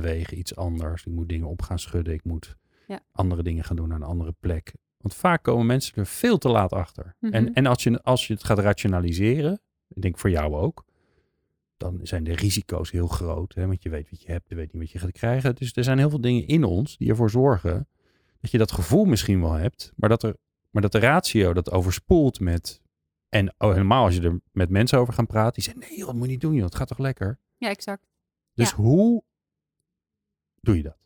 bewegen, 0.00 0.38
iets 0.38 0.56
anders. 0.56 1.04
Ik 1.06 1.12
moet 1.12 1.28
dingen 1.28 1.48
op 1.48 1.62
gaan 1.62 1.78
schudden, 1.78 2.14
ik 2.14 2.24
moet 2.24 2.56
Ja. 2.86 3.00
andere 3.12 3.42
dingen 3.42 3.64
gaan 3.64 3.76
doen 3.76 3.88
naar 3.88 3.96
een 3.96 4.02
andere 4.06 4.34
plek. 4.40 4.72
Want 4.96 5.14
vaak 5.14 5.42
komen 5.42 5.66
mensen 5.66 5.94
er 5.96 6.06
veel 6.06 6.38
te 6.38 6.48
laat 6.48 6.72
achter. 6.72 7.16
Mhm. 7.20 7.32
En, 7.32 7.52
en 7.54 7.66
als, 7.66 7.82
je, 7.82 8.02
als 8.02 8.26
je 8.26 8.32
het 8.34 8.44
gaat 8.44 8.58
rationaliseren, 8.58 9.60
ik 9.88 10.02
denk 10.02 10.18
voor 10.18 10.30
jou 10.30 10.54
ook, 10.54 10.84
dan 11.76 11.98
zijn 12.02 12.24
de 12.24 12.34
risico's 12.34 12.90
heel 12.90 13.06
groot. 13.06 13.54
Hè? 13.54 13.66
Want 13.66 13.82
je 13.82 13.88
weet 13.88 14.10
wat 14.10 14.22
je 14.22 14.32
hebt, 14.32 14.48
je 14.48 14.54
weet 14.54 14.72
niet 14.72 14.82
wat 14.82 14.90
je 14.90 14.98
gaat 14.98 15.12
krijgen. 15.12 15.54
Dus 15.54 15.72
er 15.74 15.84
zijn 15.84 15.98
heel 15.98 16.10
veel 16.10 16.20
dingen 16.20 16.46
in 16.46 16.64
ons 16.64 16.96
die 16.96 17.08
ervoor 17.08 17.30
zorgen 17.30 17.88
dat 18.40 18.50
je 18.50 18.58
dat 18.58 18.72
gevoel 18.72 19.04
misschien 19.04 19.40
wel 19.40 19.52
hebt, 19.52 19.92
maar 19.96 20.08
dat, 20.08 20.22
er, 20.22 20.36
maar 20.70 20.82
dat 20.82 20.92
de 20.92 20.98
ratio 20.98 21.52
dat 21.52 21.70
overspoelt 21.70 22.40
met. 22.40 22.80
En 23.28 23.54
oh, 23.58 23.72
helemaal 23.72 24.04
als 24.04 24.14
je 24.14 24.20
er 24.22 24.40
met 24.52 24.70
mensen 24.70 24.98
over 24.98 25.14
gaat 25.14 25.26
praten, 25.26 25.52
die 25.54 25.62
zeggen: 25.62 25.82
nee, 25.88 25.98
joh, 25.98 26.06
dat 26.06 26.14
moet 26.16 26.24
je 26.24 26.30
niet 26.30 26.40
doen, 26.40 26.54
joh, 26.54 26.64
het 26.64 26.74
gaat 26.74 26.88
toch 26.88 26.98
lekker. 26.98 27.38
ja, 27.56 27.68
exact. 27.68 28.06
Dus 28.54 28.70
Ja. 28.70 28.76
hoe 28.76 29.22
doe 30.62 30.76
je 30.76 30.82
dat? 30.82 30.96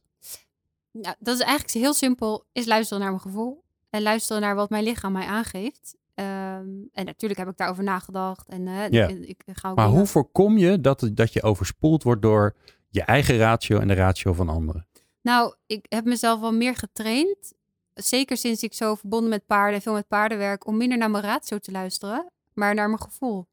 Nou, 0.90 1.14
dat 1.18 1.34
is 1.34 1.40
eigenlijk 1.40 1.72
heel 1.72 1.94
simpel. 1.94 2.44
Is 2.52 2.66
luisteren 2.66 3.02
naar 3.02 3.10
mijn 3.10 3.22
gevoel. 3.22 3.64
En 3.90 4.02
luisteren 4.02 4.42
naar 4.42 4.54
wat 4.54 4.70
mijn 4.70 4.84
lichaam 4.84 5.12
mij 5.12 5.26
aangeeft. 5.26 5.96
Ehm, 6.14 6.68
en 6.92 7.04
natuurlijk 7.04 7.40
heb 7.40 7.48
ik 7.48 7.56
daarover 7.56 7.84
nagedacht. 7.84 8.48
En 8.48 8.66
eh, 8.68 8.88
Ja. 8.88 9.06
ik, 9.08 9.42
ik 9.44 9.56
ga 9.56 9.70
ook 9.70 9.76
Maar 9.76 9.88
hoe 9.88 10.06
voorkom 10.06 10.58
je 10.58 10.80
dat, 10.80 11.10
dat 11.12 11.32
je 11.32 11.42
overspoeld 11.42 12.02
wordt 12.02 12.22
door 12.22 12.54
je 12.88 13.02
eigen 13.02 13.36
ratio 13.38 13.78
en 13.78 13.88
de 13.88 13.94
ratio 13.94 14.32
van 14.32 14.48
anderen? 14.48 14.86
Nou, 15.22 15.54
ik 15.66 15.86
heb 15.88 16.04
mezelf 16.04 16.40
wel 16.40 16.52
meer 16.52 16.74
getraind. 16.76 17.52
Zeker 17.94 18.36
sinds 18.36 18.62
ik 18.62 18.74
zo 18.74 18.94
verbonden 18.94 19.28
met 19.30 19.46
paarden 19.46 19.74
en 19.74 19.82
veel 19.82 19.92
met 19.92 20.08
paarden 20.08 20.38
werk. 20.38 20.66
Om 20.66 20.76
minder 20.76 20.98
naar 20.98 21.10
mijn 21.10 21.24
ratio 21.24 21.58
te 21.58 21.70
luisteren. 21.70 22.30
Maar 22.54 22.74
naar 22.74 22.88
mijn 22.88 23.00
gevoel. 23.02 23.46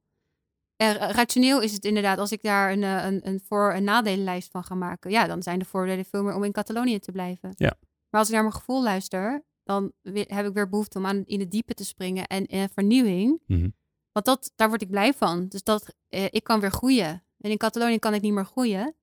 Ra- 0.92 1.12
rationeel 1.12 1.62
is 1.62 1.74
het 1.74 1.86
inderdaad. 1.86 2.18
Als 2.18 2.32
ik 2.32 2.42
daar 2.44 2.72
een, 2.72 2.84
eh, 2.84 3.06
een, 3.06 3.28
een 3.28 3.40
voor- 3.48 3.72
en 3.72 3.84
nadelenlijst 3.84 4.52
van 4.52 4.64
ga 4.64 4.76
maken. 4.76 5.12
Ja, 5.12 5.28
dan 5.28 5.44
zijn 5.44 5.60
de 5.60 5.66
voordelen 5.66 6.06
veel 6.06 6.24
meer 6.24 6.36
om 6.36 6.44
in 6.44 6.52
Catalonië 6.52 7.00
te 7.00 7.12
blijven. 7.12 7.54
Ja. 7.56 7.74
Maar 8.10 8.20
als 8.20 8.28
ik 8.30 8.34
naar 8.34 8.44
mijn 8.44 8.56
gevoel 8.56 8.84
luister. 8.84 9.44
Dan 9.64 9.92
heb 10.28 10.46
ik 10.46 10.54
weer 10.54 10.70
behoefte 10.70 10.98
om 10.98 11.06
aan, 11.06 11.24
in 11.26 11.40
het 11.40 11.52
diepe 11.52 11.74
te 11.74 11.86
springen. 11.86 12.28
En, 12.28 12.46
en 12.46 12.70
vernieuwing. 12.70 13.42
Mhm. 13.48 13.70
Want 14.12 14.26
dat, 14.26 14.52
daar 14.56 14.70
word 14.70 14.82
ik 14.82 14.90
blij 14.90 15.14
van. 15.14 15.48
Dus 15.48 15.64
dat 15.64 15.96
eh, 16.10 16.26
ik 16.30 16.44
kan 16.44 16.60
weer 16.60 16.72
groeien. 16.72 17.24
En 17.38 17.52
in 17.52 17.58
Catalonië 17.58 18.00
kan 18.00 18.14
ik 18.14 18.22
niet 18.22 18.34
meer 18.34 18.46
groeien. 18.46 18.96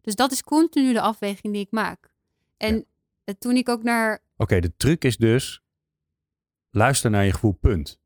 Dus 0.00 0.14
dat 0.14 0.32
is 0.32 0.42
continu 0.42 0.92
de 0.92 1.00
afweging 1.00 1.52
die 1.52 1.62
ik 1.62 1.70
maak. 1.70 2.12
En 2.56 2.74
Ja. 2.76 2.82
eh, 3.24 3.34
toen 3.38 3.56
ik 3.56 3.68
ook 3.68 3.82
naar. 3.82 4.22
Oké, 4.36 4.60
de 4.60 4.76
truc 4.76 5.04
is 5.04 5.16
dus 5.16 5.62
luister 6.70 7.10
naar 7.10 7.24
je 7.24 7.32
gevoel, 7.32 7.52
punt. 7.52 8.00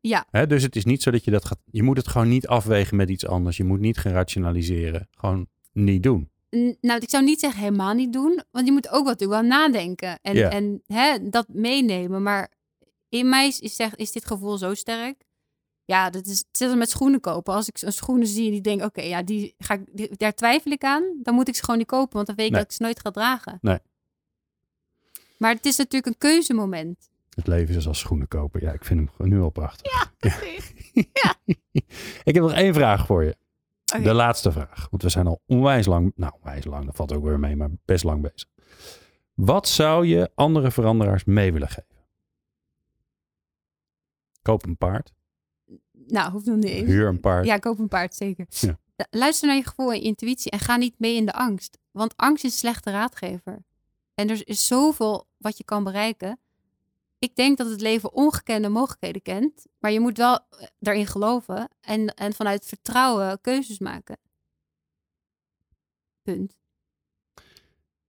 Ja, 0.00 0.26
Hè, 0.30 0.46
dus 0.46 0.62
het 0.62 0.76
is 0.76 0.84
niet 0.84 1.02
zo 1.02 1.10
dat 1.10 1.24
je 1.24 1.30
dat 1.30 1.44
gaat. 1.44 1.58
Je 1.70 1.82
moet 1.82 1.96
het 1.96 2.08
gewoon 2.08 2.28
niet 2.28 2.46
afwegen 2.46 2.96
met 2.96 3.10
iets 3.10 3.26
anders. 3.26 3.56
Je 3.56 3.64
moet 3.64 3.80
niet 3.80 3.98
gaan 3.98 4.12
rationaliseren. 4.12 5.08
Gewoon 5.10 5.46
niet 5.72 6.02
doen. 6.02 6.30
n- 6.56 6.76
nou, 6.80 7.00
ik 7.00 7.10
zou 7.10 7.24
niet 7.24 7.40
zeggen 7.40 7.60
helemaal 7.62 7.94
niet 7.94 8.12
doen. 8.12 8.42
Want 8.50 8.66
je 8.66 8.72
moet 8.72 8.88
ook 8.88 9.04
wat 9.04 9.18
doen 9.18 9.34
aan 9.34 9.46
nadenken. 9.46 10.18
En, 10.22 10.34
Ja. 10.36 10.50
en 10.50 10.82
hè, 10.86 11.28
dat 11.28 11.48
meenemen. 11.48 12.22
Maar 12.22 12.52
in 13.08 13.28
mij 13.28 13.46
is, 13.46 13.60
is, 13.60 13.76
zeg- 13.76 13.96
is 13.96 14.12
dit 14.12 14.24
gevoel 14.26 14.58
zo 14.58 14.74
sterk. 14.74 15.22
Ja, 15.84 16.10
dat 16.10 16.26
is 16.26 16.38
hetzelfde 16.48 16.76
met 16.78 16.90
schoenen 16.90 17.20
kopen. 17.20 17.54
Als 17.54 17.68
ik 17.68 17.82
een 17.82 17.92
schoenen 17.92 18.26
zie 18.26 18.44
en 18.44 18.50
die 18.50 18.60
denk, 18.60 18.82
oké, 18.82 19.00
ja, 19.02 19.22
die 19.22 19.54
ga 19.58 19.74
ik, 19.74 19.80
die- 19.92 20.16
daar 20.16 20.34
twijfel 20.34 20.70
ik 20.70 20.84
aan. 20.84 21.04
Dan 21.22 21.34
moet 21.34 21.48
ik 21.48 21.54
ze 21.54 21.62
gewoon 21.64 21.78
niet 21.78 21.86
kopen, 21.88 22.14
want 22.14 22.26
dan 22.26 22.36
weet 22.36 22.46
ik 22.46 22.52
Nee. 22.52 22.60
dat 22.60 22.70
ik 22.70 22.76
ze 22.76 22.82
nooit 22.82 23.00
ga 23.00 23.10
dragen. 23.10 23.58
Nee. 23.60 23.78
Maar 25.38 25.54
het 25.54 25.66
is 25.66 25.76
natuurlijk 25.76 26.06
een 26.06 26.18
keuzemoment. 26.18 27.09
Het 27.30 27.46
leven 27.46 27.74
is 27.74 27.86
als 27.86 27.98
schoenen 27.98 28.28
kopen. 28.28 28.60
Ja, 28.60 28.72
ik 28.72 28.84
vind 28.84 29.10
hem 29.16 29.28
nu 29.28 29.40
al 29.40 29.50
prachtig. 29.50 29.92
Ja, 29.92 30.30
ik 32.24 32.34
heb 32.34 32.42
nog 32.42 32.52
één 32.52 32.74
vraag 32.74 33.06
voor 33.06 33.24
je. 33.24 33.36
Oké. 33.94 34.02
De 34.02 34.12
laatste 34.12 34.52
vraag. 34.52 34.86
Want 34.90 35.02
we 35.02 35.08
zijn 35.08 35.26
al 35.26 35.40
onwijs 35.46 35.86
lang. 35.86 36.12
Nou, 36.16 36.32
onwijs 36.40 36.64
lang. 36.64 36.84
Dat 36.84 36.96
valt 36.96 37.12
ook 37.12 37.24
weer 37.24 37.38
mee, 37.38 37.56
maar 37.56 37.70
best 37.84 38.04
lang 38.04 38.22
bezig. 38.22 38.48
Wat 39.34 39.68
zou 39.68 40.06
je 40.06 40.30
andere 40.34 40.70
veranderaars 40.70 41.24
mee 41.24 41.52
willen 41.52 41.68
geven? 41.68 41.98
Koop 44.42 44.66
een 44.66 44.76
paard. 44.76 45.12
Nou, 45.92 46.30
hoeft 46.30 46.46
nog 46.46 46.56
niet 46.56 46.70
eens. 46.70 46.88
Huur 46.88 47.08
een 47.08 47.20
paard. 47.20 47.46
Ja, 47.46 47.56
koop 47.56 47.78
een 47.78 47.88
paard, 47.88 48.14
zeker. 48.14 48.46
Ja. 48.48 48.78
Luister 49.10 49.48
naar 49.48 49.56
je 49.56 49.66
gevoel 49.66 49.92
en 49.92 49.96
je 49.96 50.02
intuïtie 50.04 50.50
en 50.50 50.58
ga 50.58 50.76
niet 50.76 50.94
mee 50.98 51.16
in 51.16 51.26
de 51.26 51.32
angst. 51.32 51.78
Want 51.90 52.16
angst 52.16 52.44
is 52.44 52.52
een 52.52 52.58
slechte 52.58 52.90
raadgever. 52.90 53.64
En 54.14 54.30
er 54.30 54.48
is 54.48 54.66
zoveel 54.66 55.26
wat 55.36 55.58
je 55.58 55.64
kan 55.64 55.84
bereiken. 55.84 56.38
Ik 57.20 57.36
denk 57.36 57.58
dat 57.58 57.70
het 57.70 57.80
leven 57.80 58.12
ongekende 58.12 58.68
mogelijkheden 58.68 59.22
kent. 59.22 59.66
Maar 59.78 59.90
je 59.90 60.00
moet 60.00 60.16
wel 60.16 60.34
eh, 60.34 60.66
daarin 60.78 61.06
geloven 61.06 61.68
en, 61.80 62.14
en 62.14 62.32
vanuit 62.32 62.66
vertrouwen 62.66 63.40
keuzes 63.40 63.78
maken. 63.78 64.18
Punt. 66.22 66.58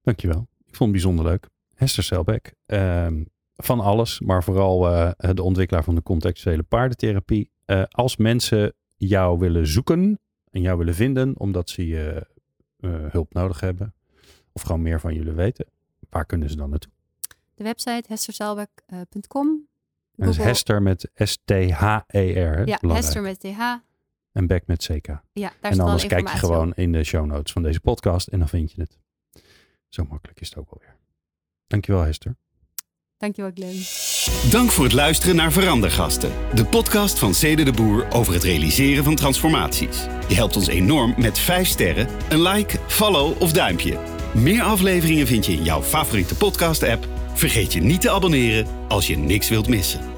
Dankjewel. 0.01 0.47
Ik 0.65 0.75
vond 0.75 0.79
het 0.79 0.91
bijzonder 0.91 1.25
leuk. 1.25 1.47
Hester 1.73 2.03
Selbeck. 2.03 2.53
ehm, 2.65 3.23
van 3.63 3.79
alles, 3.79 4.19
maar 4.19 4.43
vooral 4.43 4.89
eh, 4.89 5.29
de 5.33 5.43
ontwikkelaar 5.43 5.83
van 5.83 5.95
de 5.95 6.03
contextuele 6.03 6.63
paardentherapie. 6.63 7.49
Eh, 7.65 7.83
als 7.89 8.17
mensen 8.17 8.73
jou 8.97 9.39
willen 9.39 9.67
zoeken 9.67 10.19
en 10.49 10.61
jou 10.61 10.77
willen 10.77 10.95
vinden, 10.95 11.39
omdat 11.39 11.69
ze 11.69 11.87
je 11.87 12.27
eh, 12.79 12.91
hulp 13.09 13.33
nodig 13.33 13.59
hebben, 13.59 13.93
of 14.51 14.61
gewoon 14.61 14.81
meer 14.81 14.99
van 14.99 15.13
jullie 15.13 15.33
weten, 15.33 15.65
waar 16.09 16.25
kunnen 16.25 16.49
ze 16.49 16.55
dan 16.55 16.69
naartoe? 16.69 16.91
De 17.61 17.67
website 17.67 18.03
hesterzelbeck.com. 18.07 19.47
En 20.15 20.25
dat 20.25 20.27
is 20.27 20.37
Hester 20.37 20.81
met 20.81 21.09
S-T-H-E-R. 21.15 22.67
Ja, 22.67 22.77
Belangrijk. 22.81 22.93
Hester 22.93 23.21
met 23.21 23.39
TH. 23.39 23.59
En 24.31 24.47
Beck 24.47 24.67
met 24.67 24.85
CK. 24.85 25.07
Ja, 25.33 25.51
daar 25.61 25.71
en 25.71 25.79
anders 25.79 26.07
kijk 26.07 26.29
je 26.29 26.37
gewoon 26.37 26.69
op. 26.69 26.77
in 26.77 26.91
de 26.91 27.03
show 27.03 27.25
notes 27.25 27.51
van 27.51 27.63
deze 27.63 27.79
podcast 27.79 28.27
en 28.27 28.39
dan 28.39 28.47
vind 28.49 28.71
je 28.71 28.81
het. 28.81 28.99
Zo 29.89 30.05
makkelijk 30.09 30.39
is 30.41 30.49
het 30.49 30.57
ook 30.57 30.69
alweer. 30.69 30.95
Dankjewel 31.67 32.01
Hester. 32.01 32.35
Dankjewel, 33.17 33.51
Glenn. 33.53 34.51
Dank 34.51 34.69
voor 34.69 34.83
het 34.83 34.93
luisteren 34.93 35.35
naar 35.35 35.51
Verandergasten, 35.51 36.31
de 36.55 36.65
podcast 36.65 37.19
van 37.19 37.33
Cede 37.33 37.63
de 37.63 37.73
Boer 37.73 38.07
over 38.11 38.33
het 38.33 38.43
realiseren 38.43 39.03
van 39.03 39.15
transformaties. 39.15 40.07
Je 40.27 40.35
helpt 40.35 40.55
ons 40.55 40.67
enorm 40.67 41.13
met 41.17 41.39
5 41.39 41.67
sterren, 41.67 42.07
een 42.29 42.41
like, 42.41 42.77
follow 42.87 43.41
of 43.41 43.51
duimpje. 43.51 43.99
Meer 44.33 44.63
afleveringen 44.63 45.27
vind 45.27 45.45
je 45.45 45.53
in 45.53 45.63
jouw 45.63 45.81
favoriete 45.81 46.35
podcast-app. 46.35 47.20
Vergeet 47.33 47.73
je 47.73 47.81
niet 47.81 48.01
te 48.01 48.11
abonneren 48.11 48.67
als 48.87 49.07
je 49.07 49.17
niks 49.17 49.49
wilt 49.49 49.67
missen. 49.67 50.10